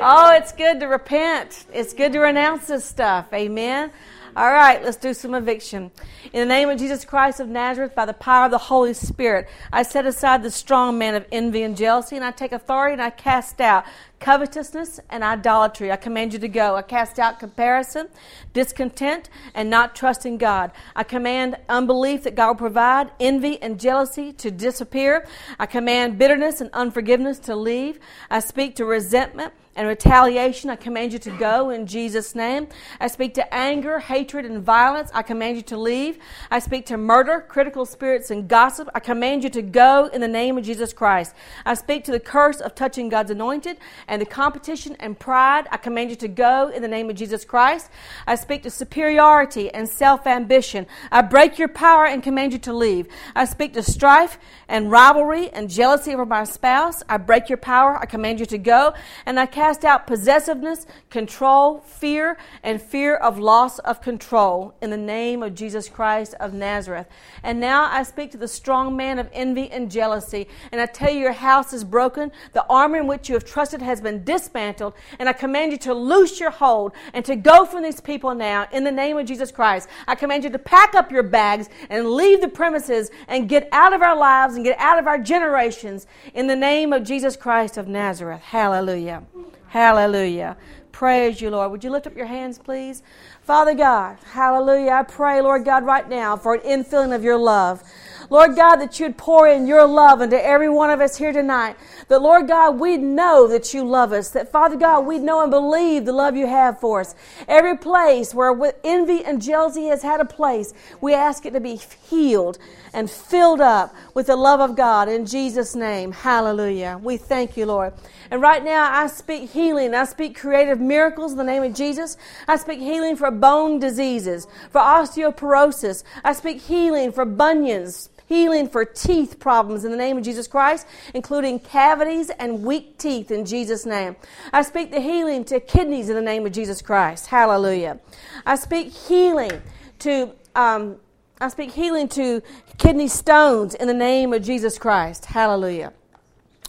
Oh, 0.01 0.33
it's 0.33 0.51
good 0.51 0.81
to 0.81 0.87
repent. 0.87 1.67
It's 1.73 1.93
good 1.93 2.13
to 2.13 2.19
renounce 2.19 2.67
this 2.67 2.85
stuff. 2.85 3.33
Amen. 3.33 3.93
All 4.37 4.51
right, 4.51 4.83
let's 4.83 4.97
do 4.97 5.15
some 5.15 5.33
eviction. 5.33 5.93
In 6.33 6.41
the 6.41 6.47
name 6.47 6.69
of 6.69 6.77
Jesus 6.77 7.05
Christ 7.05 7.39
of 7.39 7.47
Nazareth, 7.47 7.95
by 7.95 8.05
the 8.05 8.13
power 8.13 8.47
of 8.47 8.51
the 8.51 8.59
Holy 8.59 8.93
Spirit, 8.93 9.49
I 9.73 9.85
set 9.85 10.07
aside 10.07 10.43
the 10.43 10.51
strong 10.51 10.99
man 10.99 11.15
of 11.15 11.25
envy 11.31 11.63
and 11.63 11.77
jealousy, 11.77 12.17
and 12.17 12.25
I 12.25 12.33
take 12.33 12.51
authority 12.51 12.95
and 12.95 13.03
I 13.03 13.11
cast 13.11 13.61
out 13.61 13.85
covetousness 14.21 15.01
and 15.11 15.23
idolatry. 15.23 15.93
I 15.93 15.97
command 15.97 16.33
you 16.33 16.39
to 16.39 16.49
go. 16.49 16.77
I 16.77 16.83
cast 16.83 17.19
out 17.19 17.39
comparison, 17.39 18.09
discontent, 18.53 19.29
and 19.55 19.69
not 19.69 19.95
trusting 19.95 20.39
God. 20.39 20.73
I 20.97 21.05
command 21.05 21.57
unbelief 21.69 22.23
that 22.25 22.35
God 22.35 22.49
will 22.49 22.55
provide, 22.55 23.11
envy 23.21 23.61
and 23.61 23.79
jealousy 23.79 24.33
to 24.35 24.51
disappear. 24.51 25.27
I 25.59 25.67
command 25.67 26.19
bitterness 26.19 26.61
and 26.61 26.71
unforgiveness 26.73 27.39
to 27.41 27.57
leave. 27.57 28.01
I 28.31 28.41
speak 28.41 28.77
to 28.77 28.85
resentment 28.85 29.53
and 29.77 29.89
retaliation. 29.89 30.71
I 30.71 30.77
command 30.77 31.13
you 31.13 31.19
to 31.21 31.31
go 31.31 31.71
in 31.71 31.87
Jesus' 31.87 32.35
name. 32.35 32.69
I 33.01 33.09
speak 33.09 33.35
to 33.35 33.55
anger, 33.55 33.99
hatred, 33.99 34.45
and 34.45 34.63
violence. 34.63 35.11
I 35.15 35.23
command 35.23 35.57
you 35.57 35.63
to 35.65 35.77
leave. 35.77 36.19
I 36.51 36.59
speak 36.59 36.87
to 36.87 36.97
murder, 36.97 37.45
critical 37.47 37.85
spirits, 37.87 38.31
and 38.31 38.49
gossip. 38.49 38.89
I 38.95 39.01
command 39.01 39.45
you 39.45 39.51
to 39.51 39.63
go 39.63 40.07
in 40.07 40.21
the 40.21 40.29
name 40.29 40.59
of 40.59 40.65
Jesus 40.65 40.93
Christ. 40.93 41.35
I 41.65 41.75
speak 41.75 42.05
to 42.05 42.13
the 42.13 42.21
curse 42.21 42.61
of 42.61 42.75
touching 42.75 43.09
God's 43.09 43.31
anointed 43.31 43.79
and 44.09 44.21
the 44.21 44.27
competition 44.27 44.97
and 45.01 45.19
pride. 45.19 45.67
I 45.71 45.77
command 45.77 46.11
you 46.11 46.17
to 46.17 46.29
go 46.29 46.69
in 46.69 46.83
the 46.83 46.89
name 46.89 47.11
of 47.11 47.17
Jesus 47.17 47.45
Christ. 47.45 47.91
I 48.27 48.35
speak 48.35 48.63
to 48.65 48.71
superiority 48.71 49.71
and 49.73 49.89
self 49.89 50.27
ambition. 50.27 50.87
I 51.11 51.23
break 51.23 51.59
your 51.59 51.69
power 51.69 52.07
and 52.07 52.23
command 52.23 52.53
you 52.53 52.59
to 52.61 52.73
leave. 52.73 53.09
I 53.35 53.45
speak 53.45 53.75
to 53.75 53.83
strife 53.83 54.39
and 54.69 54.91
rivalry 54.91 55.51
and 55.51 55.71
jealousy 55.71 56.13
over 56.15 56.27
my 56.27 56.45
spouse. 56.45 57.03
I 57.09 57.17
break 57.17 57.49
your 57.49 57.59
power. 57.59 57.97
I 57.97 58.07
command 58.07 58.41
you 58.41 58.47
to 58.47 58.59
go. 58.59 58.95
And 59.27 59.39
I 59.39 59.47
cast 59.47 59.85
out 59.85 60.07
possessiveness, 60.07 60.87
control, 61.11 61.81
fear, 61.81 62.37
and 62.63 62.81
fear 62.81 63.17
of 63.17 63.39
loss 63.39 63.79
of 63.81 64.01
control 64.01 64.75
in 64.81 64.91
the 64.91 64.97
name 64.97 65.43
of 65.43 65.55
Jesus 65.55 65.89
Christ 65.89 66.35
of 66.41 66.53
Nazareth. 66.53 67.07
And 67.43 67.61
now 67.61 67.89
I 67.91 68.03
speak 68.03 68.31
to 68.33 68.39
the 68.39 68.49
strong 68.49 68.97
man 68.97 69.19
of 69.19 69.29
envy 69.33 69.71
and 69.71 69.91
jealousy. 69.91 70.49
And 70.73 70.81
I 70.81 70.87
tell 70.87 71.11
you, 71.11 71.21
your 71.21 71.33
house 71.33 71.73
is 71.73 71.85
broken. 71.85 72.33
The 72.53 72.67
armor 72.69 72.99
in 72.99 73.07
which 73.07 73.29
you 73.29 73.35
have 73.35 73.45
trusted 73.45 73.83
has 73.83 73.94
been 74.01 74.25
dismantled. 74.25 74.95
And 75.19 75.29
I 75.29 75.33
command 75.33 75.73
you 75.73 75.79
to 75.79 75.95
loose 75.95 76.41
your 76.41 76.51
hold 76.51 76.93
and 77.13 77.25
to 77.25 77.37
go 77.37 77.65
from 77.65 77.83
these 77.83 78.01
people 78.01 78.35
now 78.35 78.67
in 78.73 78.85
the 78.85 78.93
name 78.93 79.17
of 79.17 79.27
Jesus 79.27 79.51
Christ. 79.51 79.89
I 80.07 80.15
command 80.15 80.45
you 80.45 80.51
to 80.51 80.59
pack 80.59 80.95
up 80.95 81.11
your 81.11 81.23
bags 81.23 81.69
and 81.91 82.11
leave 82.11 82.41
the 82.41 82.49
premises 82.49 83.11
and 83.29 83.49
get 83.49 83.69
out 83.73 83.93
of 83.93 84.03
our 84.03 84.17
lives 84.17 84.55
and 84.55 84.65
get 84.65 84.79
out 84.79 84.99
of 84.99 85.07
our 85.07 85.19
generations 85.19 86.07
in 86.35 86.47
the 86.47 86.57
name 86.57 86.93
of 86.93 87.05
Jesus 87.05 87.37
Christ 87.37 87.77
of 87.77 87.89
Nazareth. 87.89 88.43
Hallelujah. 88.43 89.25
Hallelujah. 89.69 90.57
Praise 90.93 91.41
you, 91.41 91.51
Lord. 91.51 91.73
Would 91.73 91.83
you 91.83 91.91
lift 91.91 92.07
up 92.07 92.17
your 92.17 92.27
hands, 92.27 92.57
please? 92.57 93.03
Father 93.43 93.75
God, 93.75 94.17
hallelujah. 94.33 94.93
I 94.93 95.03
pray, 95.03 95.41
Lord 95.41 95.65
God, 95.65 95.85
right 95.85 96.09
now 96.09 96.37
for 96.37 96.55
an 96.55 96.61
infilling 96.61 97.13
of 97.13 97.25
your 97.25 97.37
love. 97.37 97.83
Lord 98.31 98.57
God, 98.57 98.77
that 98.77 98.99
you'd 98.99 99.17
pour 99.17 99.49
in 99.49 99.67
your 99.67 99.87
love 99.87 100.21
into 100.21 100.43
every 100.45 100.69
one 100.69 100.91
of 100.91 101.01
us 101.01 101.17
here 101.17 101.33
tonight. 101.33 101.77
That, 102.09 102.23
Lord 102.23 102.49
God, 102.49 102.79
we'd 102.79 103.01
know 103.01 103.47
that 103.49 103.73
you 103.75 103.85
love 103.85 104.13
us. 104.13 104.31
That, 104.31 104.51
Father 104.51 104.77
God, 104.77 105.07
we'd 105.07 105.23
know 105.23 105.43
and 105.43 105.51
believe 105.51 106.05
the 106.05 106.13
love 106.13 106.37
you 106.37 106.47
have 106.47 106.81
for 106.81 107.01
us. 107.01 107.15
Every 107.49 107.77
place 107.77 108.35
where 108.35 108.75
envy 108.83 109.25
and 109.25 109.41
jealousy 109.41 109.87
has 109.87 110.03
had 110.03 110.21
a 110.21 110.25
place, 110.25 110.73
we 111.01 111.15
ask 111.15 111.47
it 111.47 111.53
to 111.53 111.61
be 111.61 111.81
healed 112.09 112.59
and 112.93 113.11
filled 113.11 113.61
up 113.61 113.95
with 114.15 114.27
the 114.27 114.37
love 114.37 114.61
of 114.61 114.77
God 114.77 115.09
in 115.09 115.27
Jesus' 115.27 115.75
name. 115.75 116.13
Hallelujah. 116.13 117.01
We 117.03 117.17
thank 117.17 117.57
you, 117.57 117.67
Lord. 117.67 117.93
And 118.31 118.41
right 118.41 118.65
now, 118.65 118.91
I 118.91 119.07
speak 119.09 119.51
healing. 119.51 119.95
I 119.95 120.05
speak 120.05 120.39
creative 120.39 120.81
miracles 120.81 121.33
in 121.33 121.39
the 121.39 121.45
name 121.45 121.63
of 121.63 121.75
Jesus. 121.75 122.17
I 122.49 122.57
speak 122.57 122.79
healing 122.79 123.17
for 123.17 123.31
bone 123.31 123.79
diseases, 123.79 124.47
for 124.71 124.81
osteoporosis. 124.81 126.05
I 126.23 126.33
speak 126.33 126.61
healing 126.63 127.13
for 127.13 127.25
bunions, 127.25 128.11
healing 128.27 128.69
for 128.69 128.85
teeth 128.85 129.39
problems 129.39 129.85
in 129.85 129.91
the 129.91 129.97
name 129.97 130.17
of 130.17 130.25
Jesus 130.25 130.47
Christ, 130.47 130.87
including 131.15 131.59
cavities 131.61 132.31
and 132.31 132.63
weak 132.63 132.99
teeth 132.99 133.31
in 133.31 133.45
Jesus' 133.45 133.87
name. 133.87 134.17
I 134.53 134.63
speak 134.63 134.91
the 134.91 135.01
healing 135.01 135.45
to 135.47 135.61
kidneys 135.61 136.09
in 136.09 136.17
the 136.17 136.23
name 136.23 136.47
of 136.47 136.53
Jesus 136.53 136.83
Christ. 136.83 137.27
Hallelujah. 137.27 138.01
I 138.47 138.57
speak 138.57 138.93
healing 138.93 139.63
to. 140.01 140.33
Um, 140.55 140.97
I 141.41 141.49
speak 141.49 141.73
healing 141.73 142.09
to 142.11 142.43
kidney 142.79 143.09
stones 143.09 143.75
in 143.75 143.89
the 143.89 143.95
name 143.95 144.33
of 144.33 144.43
Jesus 144.43 144.79
Christ. 144.79 145.25
Hallelujah. 145.27 145.93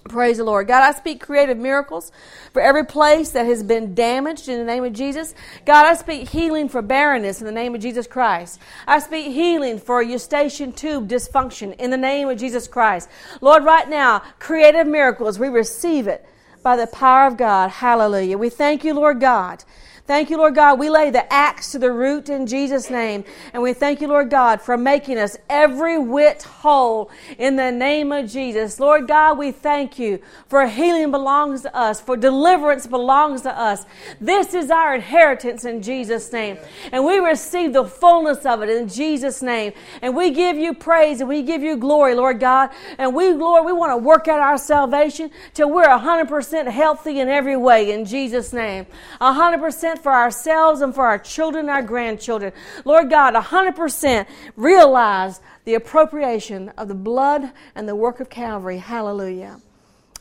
Praise 0.10 0.38
the 0.38 0.43
Lord. 0.43 0.68
God, 0.68 0.84
I 0.84 0.95
speak 0.95 1.20
creative 1.20 1.58
miracles 1.58 2.12
for 2.53 2.62
every 2.62 2.86
place 2.86 3.32
that 3.32 3.47
has 3.47 3.64
been 3.64 3.95
damaged 3.95 4.47
in 4.47 4.60
the 4.60 4.64
name 4.64 4.84
of 4.84 4.93
Jesus. 4.93 5.34
God, 5.66 5.88
I 5.88 5.95
speak 5.95 6.30
healing 6.30 6.70
for 6.70 6.84
barrenness 6.84 7.39
in 7.39 7.47
the 7.47 7.51
name 7.51 7.74
of 7.74 7.82
Jesus 7.82 8.06
Christ. 8.06 8.60
I 8.86 8.99
speak 8.99 9.34
healing 9.34 9.80
for 9.80 10.03
eustachian 10.03 10.74
tube 10.74 11.10
dysfunction 11.10 11.76
in 11.78 11.89
the 11.89 11.97
name 11.97 12.30
of 12.30 12.38
Jesus 12.38 12.68
Christ. 12.68 13.10
Lord, 13.41 13.64
right 13.64 13.89
now, 13.89 14.22
creative 14.38 14.86
miracles, 14.86 15.39
we 15.39 15.47
receive 15.47 16.06
it 16.06 16.24
by 16.62 16.76
the 16.76 16.88
power 16.88 17.26
of 17.26 17.36
God. 17.36 17.72
Hallelujah. 17.72 18.38
We 18.38 18.49
thank 18.49 18.84
you, 18.84 18.93
Lord 18.93 19.20
God. 19.20 19.64
Thank 20.08 20.30
you, 20.30 20.38
Lord 20.38 20.53
God. 20.53 20.78
We 20.78 20.91
lay 20.91 21.10
the 21.10 21.32
axe 21.34 21.72
to 21.72 21.80
the 21.80 21.91
root 21.91 22.30
in 22.30 22.45
Jesus' 22.45 22.91
name. 22.91 23.24
And 23.53 23.64
we 23.64 23.74
thank 23.74 24.01
you, 24.01 24.08
Lord 24.08 24.30
God, 24.30 24.62
for 24.62 24.78
making 24.78 25.18
us 25.18 25.36
every 25.49 25.97
whit 25.97 26.43
whole 26.43 27.10
in 27.39 27.56
the 27.56 27.72
name 27.72 28.12
of 28.12 28.30
Jesus. 28.30 28.80
Lord 28.80 29.08
God, 29.08 29.39
we 29.39 29.51
thank 29.51 29.97
you 29.97 30.20
for 30.47 30.68
healing 30.68 31.10
belongs 31.10 31.64
to 31.64 31.76
us, 31.76 31.99
for 31.99 32.16
deliverance 32.16 32.86
belongs 32.86 33.41
to 33.41 33.60
us. 33.60 33.88
This 34.22 34.53
is 34.53 34.70
our 34.70 34.93
inheritance 34.93 35.66
in 35.66 35.82
Jesus' 35.82 36.32
name. 36.32 36.60
And 36.91 37.03
we 37.03 37.18
receive 37.18 37.74
the 37.74 37.86
fullness 37.86 38.45
of 38.45 38.62
it 38.62 38.70
in 38.70 38.88
Jesus' 38.88 39.41
name. 39.41 39.74
And 40.03 40.16
we 40.16 40.30
give 40.30 40.56
you 40.56 40.76
praise 40.76 41.20
and 41.20 41.28
we 41.28 41.41
give 41.41 41.64
you 41.64 41.78
glory, 41.78 42.14
Lord 42.14 42.39
God. 42.39 42.70
And 42.99 43.16
we, 43.16 43.34
Lord, 43.34 43.66
we 43.66 43.74
want 43.74 43.91
to 43.91 43.97
work 43.97 44.28
out 44.28 44.39
our 44.39 44.60
salvation 44.60 45.32
till 45.56 45.72
we're 45.72 45.88
100% 45.88 46.72
healthy 46.72 47.20
in 47.20 47.28
every 47.28 47.58
way 47.58 47.91
in 47.91 48.06
Jesus' 48.06 48.53
name. 48.53 48.86
100% 49.20 49.95
for 50.00 50.12
ourselves 50.12 50.82
and 50.82 50.93
for 50.93 51.06
our 51.06 51.20
children 51.20 51.66
and 51.66 51.70
our 51.70 51.82
grandchildren. 51.82 52.54
Lord 52.84 53.10
God, 53.10 53.34
100% 53.34 54.28
realize 54.56 55.41
the 55.66 55.76
appropriation 55.76 56.70
of 56.78 56.88
the 56.88 56.96
blood 56.96 57.52
and 57.76 57.88
the 57.88 57.96
work 57.96 58.20
of 58.20 58.30
Calvary. 58.30 58.78
Hallelujah. 58.78 59.60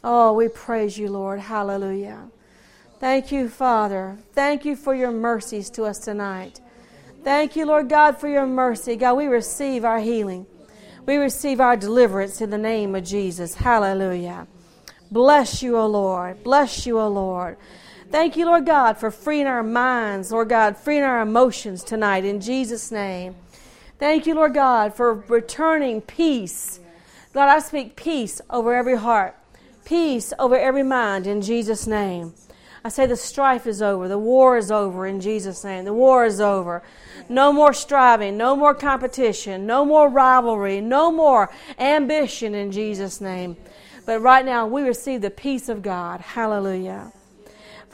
Oh, 0.03 0.33
we 0.33 0.49
praise 0.49 0.99
you, 0.99 1.09
Lord. 1.09 1.41
Hallelujah. 1.41 2.29
Thank 3.01 3.33
you, 3.33 3.49
Father. 3.49 4.18
Thank 4.33 4.64
you 4.64 4.77
for 4.77 4.95
your 4.95 5.11
mercies 5.11 5.70
to 5.70 5.85
us 5.85 5.99
tonight. 5.99 6.61
Thank 7.22 7.57
you, 7.57 7.66
Lord 7.66 7.89
God, 7.89 8.18
for 8.18 8.29
your 8.29 8.47
mercy. 8.47 8.97
God, 8.97 9.14
we 9.14 9.27
receive 9.27 9.85
our 9.85 9.99
healing. 9.99 10.47
We 11.07 11.16
receive 11.16 11.61
our 11.61 11.77
deliverance 11.77 12.41
in 12.41 12.51
the 12.51 12.59
name 12.59 12.95
of 12.95 13.05
Jesus. 13.05 13.55
Hallelujah. 13.55 14.47
Bless 15.11 15.62
you, 15.62 15.77
O 15.77 15.87
Lord. 15.87 16.43
Bless 16.43 16.87
you, 16.87 16.99
O 16.99 17.09
Lord. 17.09 17.57
Thank 18.11 18.36
you, 18.36 18.46
Lord 18.46 18.66
God, 18.66 18.96
for 18.98 19.11
freeing 19.11 19.46
our 19.46 19.62
minds, 19.62 20.30
Lord 20.30 20.48
God, 20.48 20.76
freeing 20.76 21.02
our 21.02 21.20
emotions 21.20 21.82
tonight 21.82 22.24
in 22.24 22.40
Jesus' 22.40 22.92
name. 22.92 23.34
Thank 23.98 24.26
you, 24.26 24.34
Lord 24.34 24.55
God, 24.55 24.94
for 24.94 25.14
returning 25.14 26.00
peace. 26.00 26.80
God, 27.32 27.48
I 27.48 27.59
speak 27.59 27.96
peace 27.96 28.40
over 28.50 28.74
every 28.74 28.96
heart, 28.96 29.36
peace 29.84 30.32
over 30.38 30.57
every 30.57 30.82
mind 30.82 31.26
in 31.26 31.40
Jesus' 31.40 31.86
name. 31.86 32.34
I 32.84 32.90
say 32.90 33.07
the 33.07 33.16
strife 33.16 33.66
is 33.66 33.80
over, 33.80 34.09
the 34.09 34.18
war 34.18 34.59
is 34.59 34.70
over 34.70 35.07
in 35.07 35.18
Jesus' 35.18 35.64
name. 35.64 35.86
The 35.86 35.94
war 35.94 36.26
is 36.26 36.38
over. 36.38 36.82
No 37.30 37.50
more 37.50 37.72
striving, 37.72 38.36
no 38.36 38.55
more 38.55 38.74
competition, 38.74 39.64
no 39.64 39.86
more 39.86 40.11
rivalry, 40.11 40.82
no 40.82 41.11
more 41.11 41.50
ambition 41.78 42.55
in 42.55 42.70
Jesus' 42.70 43.22
name. 43.22 43.57
But 44.05 44.20
right 44.20 44.44
now, 44.44 44.66
we 44.66 44.82
receive 44.82 45.22
the 45.22 45.30
peace 45.30 45.70
of 45.70 45.80
God. 45.80 46.20
Hallelujah. 46.20 47.13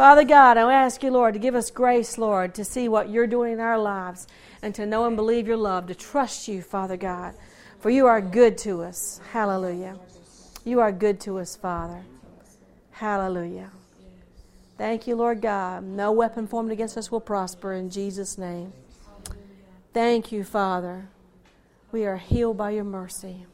Father 0.01 0.25
God, 0.25 0.57
I 0.57 0.73
ask 0.73 1.03
you, 1.03 1.11
Lord, 1.11 1.35
to 1.35 1.39
give 1.39 1.55
us 1.55 1.71
grace, 1.71 2.17
Lord, 2.17 2.55
to 2.55 2.65
see 2.65 2.89
what 2.89 3.11
you're 3.11 3.27
doing 3.27 3.53
in 3.53 3.61
our 3.61 3.79
lives 3.79 4.27
and 4.63 4.75
to 4.77 4.87
know 4.87 5.05
and 5.05 5.15
believe 5.15 5.47
your 5.47 5.59
love, 5.59 5.89
to 5.89 5.95
trust 5.95 6.49
you, 6.49 6.63
Father 6.63 6.97
God, 6.97 7.35
for 7.81 7.91
you 7.91 8.07
are 8.07 8.23
good 8.23 8.57
to 8.57 8.83
us. 8.83 9.21
Hallelujah. 9.31 9.99
You 10.65 10.81
are 10.81 10.91
good 10.91 11.21
to 11.21 11.39
us, 11.39 11.55
Father. 11.55 12.03
Hallelujah. 12.93 13.73
Thank 14.79 15.07
you, 15.07 15.17
Lord 15.17 15.43
God. 15.43 15.85
No 15.85 16.13
weapon 16.13 16.47
formed 16.47 16.73
against 16.73 16.97
us 16.97 17.11
will 17.11 17.21
prosper 17.21 17.75
in 17.75 17.91
Jesus' 17.91 18.39
name. 18.39 18.73
Thank 19.93 20.33
you, 20.33 20.45
Father. 20.45 21.11
We 21.93 22.07
are 22.07 22.17
healed 22.17 22.57
by 22.57 22.71
your 22.71 22.85
mercy. 22.85 23.45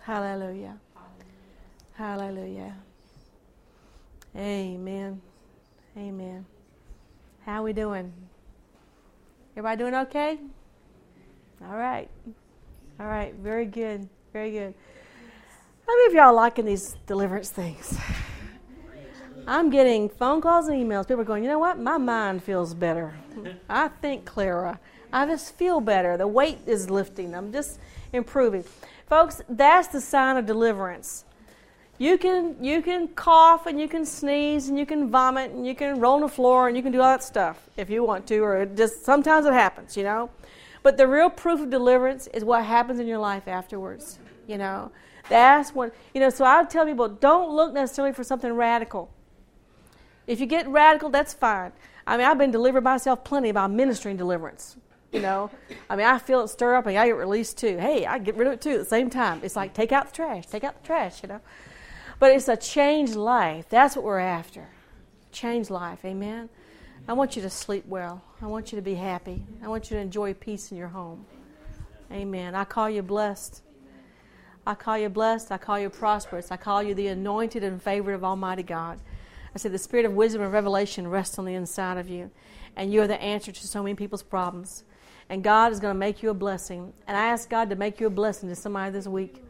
Hallelujah. 0.00 0.78
Hallelujah. 1.96 2.76
Amen. 4.34 5.20
Amen. 5.96 6.46
How 7.44 7.62
we 7.62 7.74
doing? 7.74 8.12
Everybody 9.56 9.78
doing 9.78 9.94
okay? 10.06 10.38
All 11.66 11.76
right. 11.76 12.08
All 12.98 13.06
right. 13.06 13.34
Very 13.34 13.66
good. 13.66 14.08
Very 14.32 14.52
good. 14.52 14.74
How 15.86 15.94
many 15.94 16.06
of 16.06 16.14
y'all 16.14 16.34
liking 16.34 16.64
these 16.64 16.96
deliverance 17.06 17.50
things? 17.50 17.98
I'm 19.46 19.68
getting 19.68 20.08
phone 20.08 20.40
calls 20.40 20.68
and 20.68 20.80
emails. 20.82 21.06
People 21.08 21.20
are 21.20 21.24
going, 21.24 21.42
you 21.42 21.50
know 21.50 21.58
what? 21.58 21.78
My 21.78 21.98
mind 21.98 22.42
feels 22.42 22.72
better. 22.72 23.12
I 23.68 23.88
think 23.88 24.24
clearer. 24.24 24.78
I 25.12 25.26
just 25.26 25.56
feel 25.56 25.80
better. 25.80 26.16
The 26.16 26.26
weight 26.26 26.58
is 26.64 26.88
lifting. 26.88 27.34
I'm 27.34 27.52
just 27.52 27.78
improving. 28.14 28.64
Folks, 29.08 29.42
that's 29.48 29.88
the 29.88 30.00
sign 30.00 30.38
of 30.38 30.46
deliverance. 30.46 31.24
You 32.02 32.18
can 32.18 32.56
you 32.60 32.82
can 32.82 33.06
cough 33.06 33.66
and 33.66 33.80
you 33.80 33.86
can 33.86 34.04
sneeze 34.04 34.68
and 34.68 34.76
you 34.76 34.84
can 34.84 35.08
vomit 35.08 35.52
and 35.52 35.64
you 35.64 35.72
can 35.76 36.00
roll 36.00 36.14
on 36.14 36.22
the 36.22 36.28
floor 36.28 36.66
and 36.66 36.76
you 36.76 36.82
can 36.82 36.90
do 36.90 37.00
all 37.00 37.12
that 37.12 37.22
stuff 37.22 37.62
if 37.76 37.90
you 37.90 38.02
want 38.02 38.26
to, 38.26 38.40
or 38.40 38.66
just 38.66 39.04
sometimes 39.04 39.46
it 39.46 39.52
happens, 39.52 39.96
you 39.96 40.02
know. 40.02 40.28
But 40.82 40.96
the 40.96 41.06
real 41.06 41.30
proof 41.30 41.60
of 41.60 41.70
deliverance 41.70 42.26
is 42.34 42.42
what 42.44 42.64
happens 42.64 42.98
in 42.98 43.06
your 43.06 43.18
life 43.18 43.46
afterwards. 43.46 44.18
You 44.48 44.58
know, 44.58 44.90
that's 45.28 45.76
when 45.76 45.92
you 46.12 46.20
know. 46.20 46.30
So 46.30 46.44
I 46.44 46.60
would 46.60 46.70
tell 46.70 46.84
people, 46.84 47.08
don't 47.08 47.54
look 47.54 47.72
necessarily 47.72 48.12
for 48.12 48.24
something 48.24 48.52
radical. 48.52 49.08
If 50.26 50.40
you 50.40 50.46
get 50.46 50.66
radical, 50.66 51.08
that's 51.08 51.32
fine. 51.32 51.70
I 52.04 52.16
mean, 52.16 52.26
I've 52.26 52.36
been 52.36 52.50
delivered 52.50 52.82
myself 52.82 53.22
plenty 53.22 53.52
by 53.52 53.68
ministering 53.68 54.16
deliverance. 54.16 54.76
You 55.12 55.20
know, 55.20 55.52
I 55.88 55.94
mean, 55.94 56.06
I 56.06 56.18
feel 56.18 56.40
it 56.40 56.48
stir 56.48 56.74
up 56.74 56.86
and 56.86 56.98
I 56.98 57.06
get 57.06 57.16
released 57.16 57.58
too. 57.58 57.78
Hey, 57.78 58.06
I 58.06 58.18
get 58.18 58.34
rid 58.34 58.48
of 58.48 58.54
it 58.54 58.60
too 58.60 58.72
at 58.72 58.78
the 58.78 58.84
same 58.86 59.08
time. 59.08 59.42
It's 59.44 59.54
like 59.54 59.72
take 59.72 59.92
out 59.92 60.08
the 60.08 60.16
trash, 60.16 60.46
take 60.46 60.64
out 60.64 60.82
the 60.82 60.84
trash. 60.84 61.22
You 61.22 61.28
know. 61.28 61.40
But 62.22 62.30
it's 62.30 62.46
a 62.46 62.56
changed 62.56 63.16
life. 63.16 63.68
That's 63.68 63.96
what 63.96 64.04
we're 64.04 64.20
after. 64.20 64.68
Changed 65.32 65.70
life. 65.70 66.04
Amen. 66.04 66.48
I 67.08 67.14
want 67.14 67.34
you 67.34 67.42
to 67.42 67.50
sleep 67.50 67.84
well. 67.88 68.22
I 68.40 68.46
want 68.46 68.70
you 68.70 68.76
to 68.76 68.82
be 68.82 68.94
happy. 68.94 69.42
I 69.60 69.66
want 69.66 69.90
you 69.90 69.96
to 69.96 70.00
enjoy 70.00 70.32
peace 70.32 70.70
in 70.70 70.76
your 70.76 70.86
home. 70.86 71.26
Amen. 72.12 72.54
I 72.54 72.62
call 72.62 72.88
you 72.88 73.02
blessed. 73.02 73.62
I 74.64 74.76
call 74.76 74.98
you 74.98 75.08
blessed. 75.08 75.50
I 75.50 75.58
call 75.58 75.80
you 75.80 75.90
prosperous. 75.90 76.52
I 76.52 76.56
call 76.56 76.80
you 76.80 76.94
the 76.94 77.08
anointed 77.08 77.64
and 77.64 77.82
favored 77.82 78.14
of 78.14 78.22
Almighty 78.22 78.62
God. 78.62 79.00
I 79.52 79.58
say 79.58 79.70
the 79.70 79.76
spirit 79.76 80.06
of 80.06 80.12
wisdom 80.12 80.42
and 80.42 80.52
revelation 80.52 81.08
rests 81.08 81.40
on 81.40 81.44
the 81.44 81.54
inside 81.54 81.98
of 81.98 82.08
you. 82.08 82.30
And 82.76 82.92
you 82.92 83.02
are 83.02 83.08
the 83.08 83.20
answer 83.20 83.50
to 83.50 83.66
so 83.66 83.82
many 83.82 83.96
people's 83.96 84.22
problems. 84.22 84.84
And 85.28 85.42
God 85.42 85.72
is 85.72 85.80
going 85.80 85.92
to 85.92 85.98
make 85.98 86.22
you 86.22 86.30
a 86.30 86.34
blessing. 86.34 86.92
And 87.08 87.16
I 87.16 87.24
ask 87.30 87.50
God 87.50 87.68
to 87.70 87.74
make 87.74 87.98
you 87.98 88.06
a 88.06 88.10
blessing 88.10 88.48
to 88.48 88.54
somebody 88.54 88.92
this 88.92 89.08
week, 89.08 89.44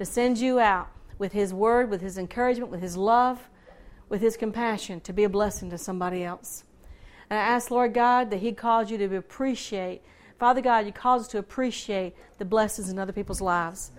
to 0.00 0.04
send 0.04 0.38
you 0.38 0.58
out 0.58 0.90
with 1.18 1.32
His 1.32 1.52
word, 1.52 1.90
with 1.90 2.00
His 2.00 2.16
encouragement, 2.18 2.70
with 2.70 2.80
His 2.80 2.96
love, 2.96 3.48
with 4.08 4.20
His 4.20 4.36
compassion 4.36 5.00
to 5.00 5.12
be 5.12 5.24
a 5.24 5.28
blessing 5.28 5.70
to 5.70 5.78
somebody 5.78 6.24
else. 6.24 6.64
And 7.30 7.38
I 7.38 7.42
ask, 7.42 7.70
Lord 7.70 7.92
God, 7.92 8.30
that 8.30 8.38
He 8.38 8.52
calls 8.52 8.90
you 8.90 8.98
to 8.98 9.16
appreciate. 9.16 10.02
Father 10.38 10.60
God, 10.60 10.86
you 10.86 10.92
cause 10.92 11.22
us 11.22 11.28
to 11.28 11.38
appreciate 11.38 12.14
the 12.38 12.44
blessings 12.44 12.88
in 12.88 12.98
other 12.98 13.12
people's 13.12 13.40
lives. 13.40 13.90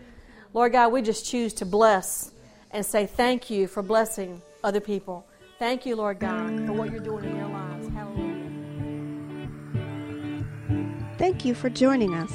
Lord 0.54 0.72
God, 0.72 0.92
we 0.92 1.02
just 1.02 1.26
choose 1.26 1.54
to 1.56 1.66
bless 1.66 2.32
and 2.72 2.86
say 2.86 3.06
thank 3.06 3.50
you 3.50 3.68
for 3.68 3.84
blessing 3.84 4.42
other 4.64 4.80
people. 4.80 5.26
Thank 5.60 5.86
you, 5.86 5.96
Lord 5.96 6.20
God, 6.20 6.66
for 6.66 6.74
what 6.74 6.90
you're 6.90 7.00
doing 7.02 7.26
in 7.26 7.34
their 7.34 7.48
lives. 7.48 7.88
Hallelujah. 7.90 8.36
Thank 11.18 11.44
you 11.44 11.54
for 11.54 11.70
joining 11.70 12.16
us. 12.16 12.34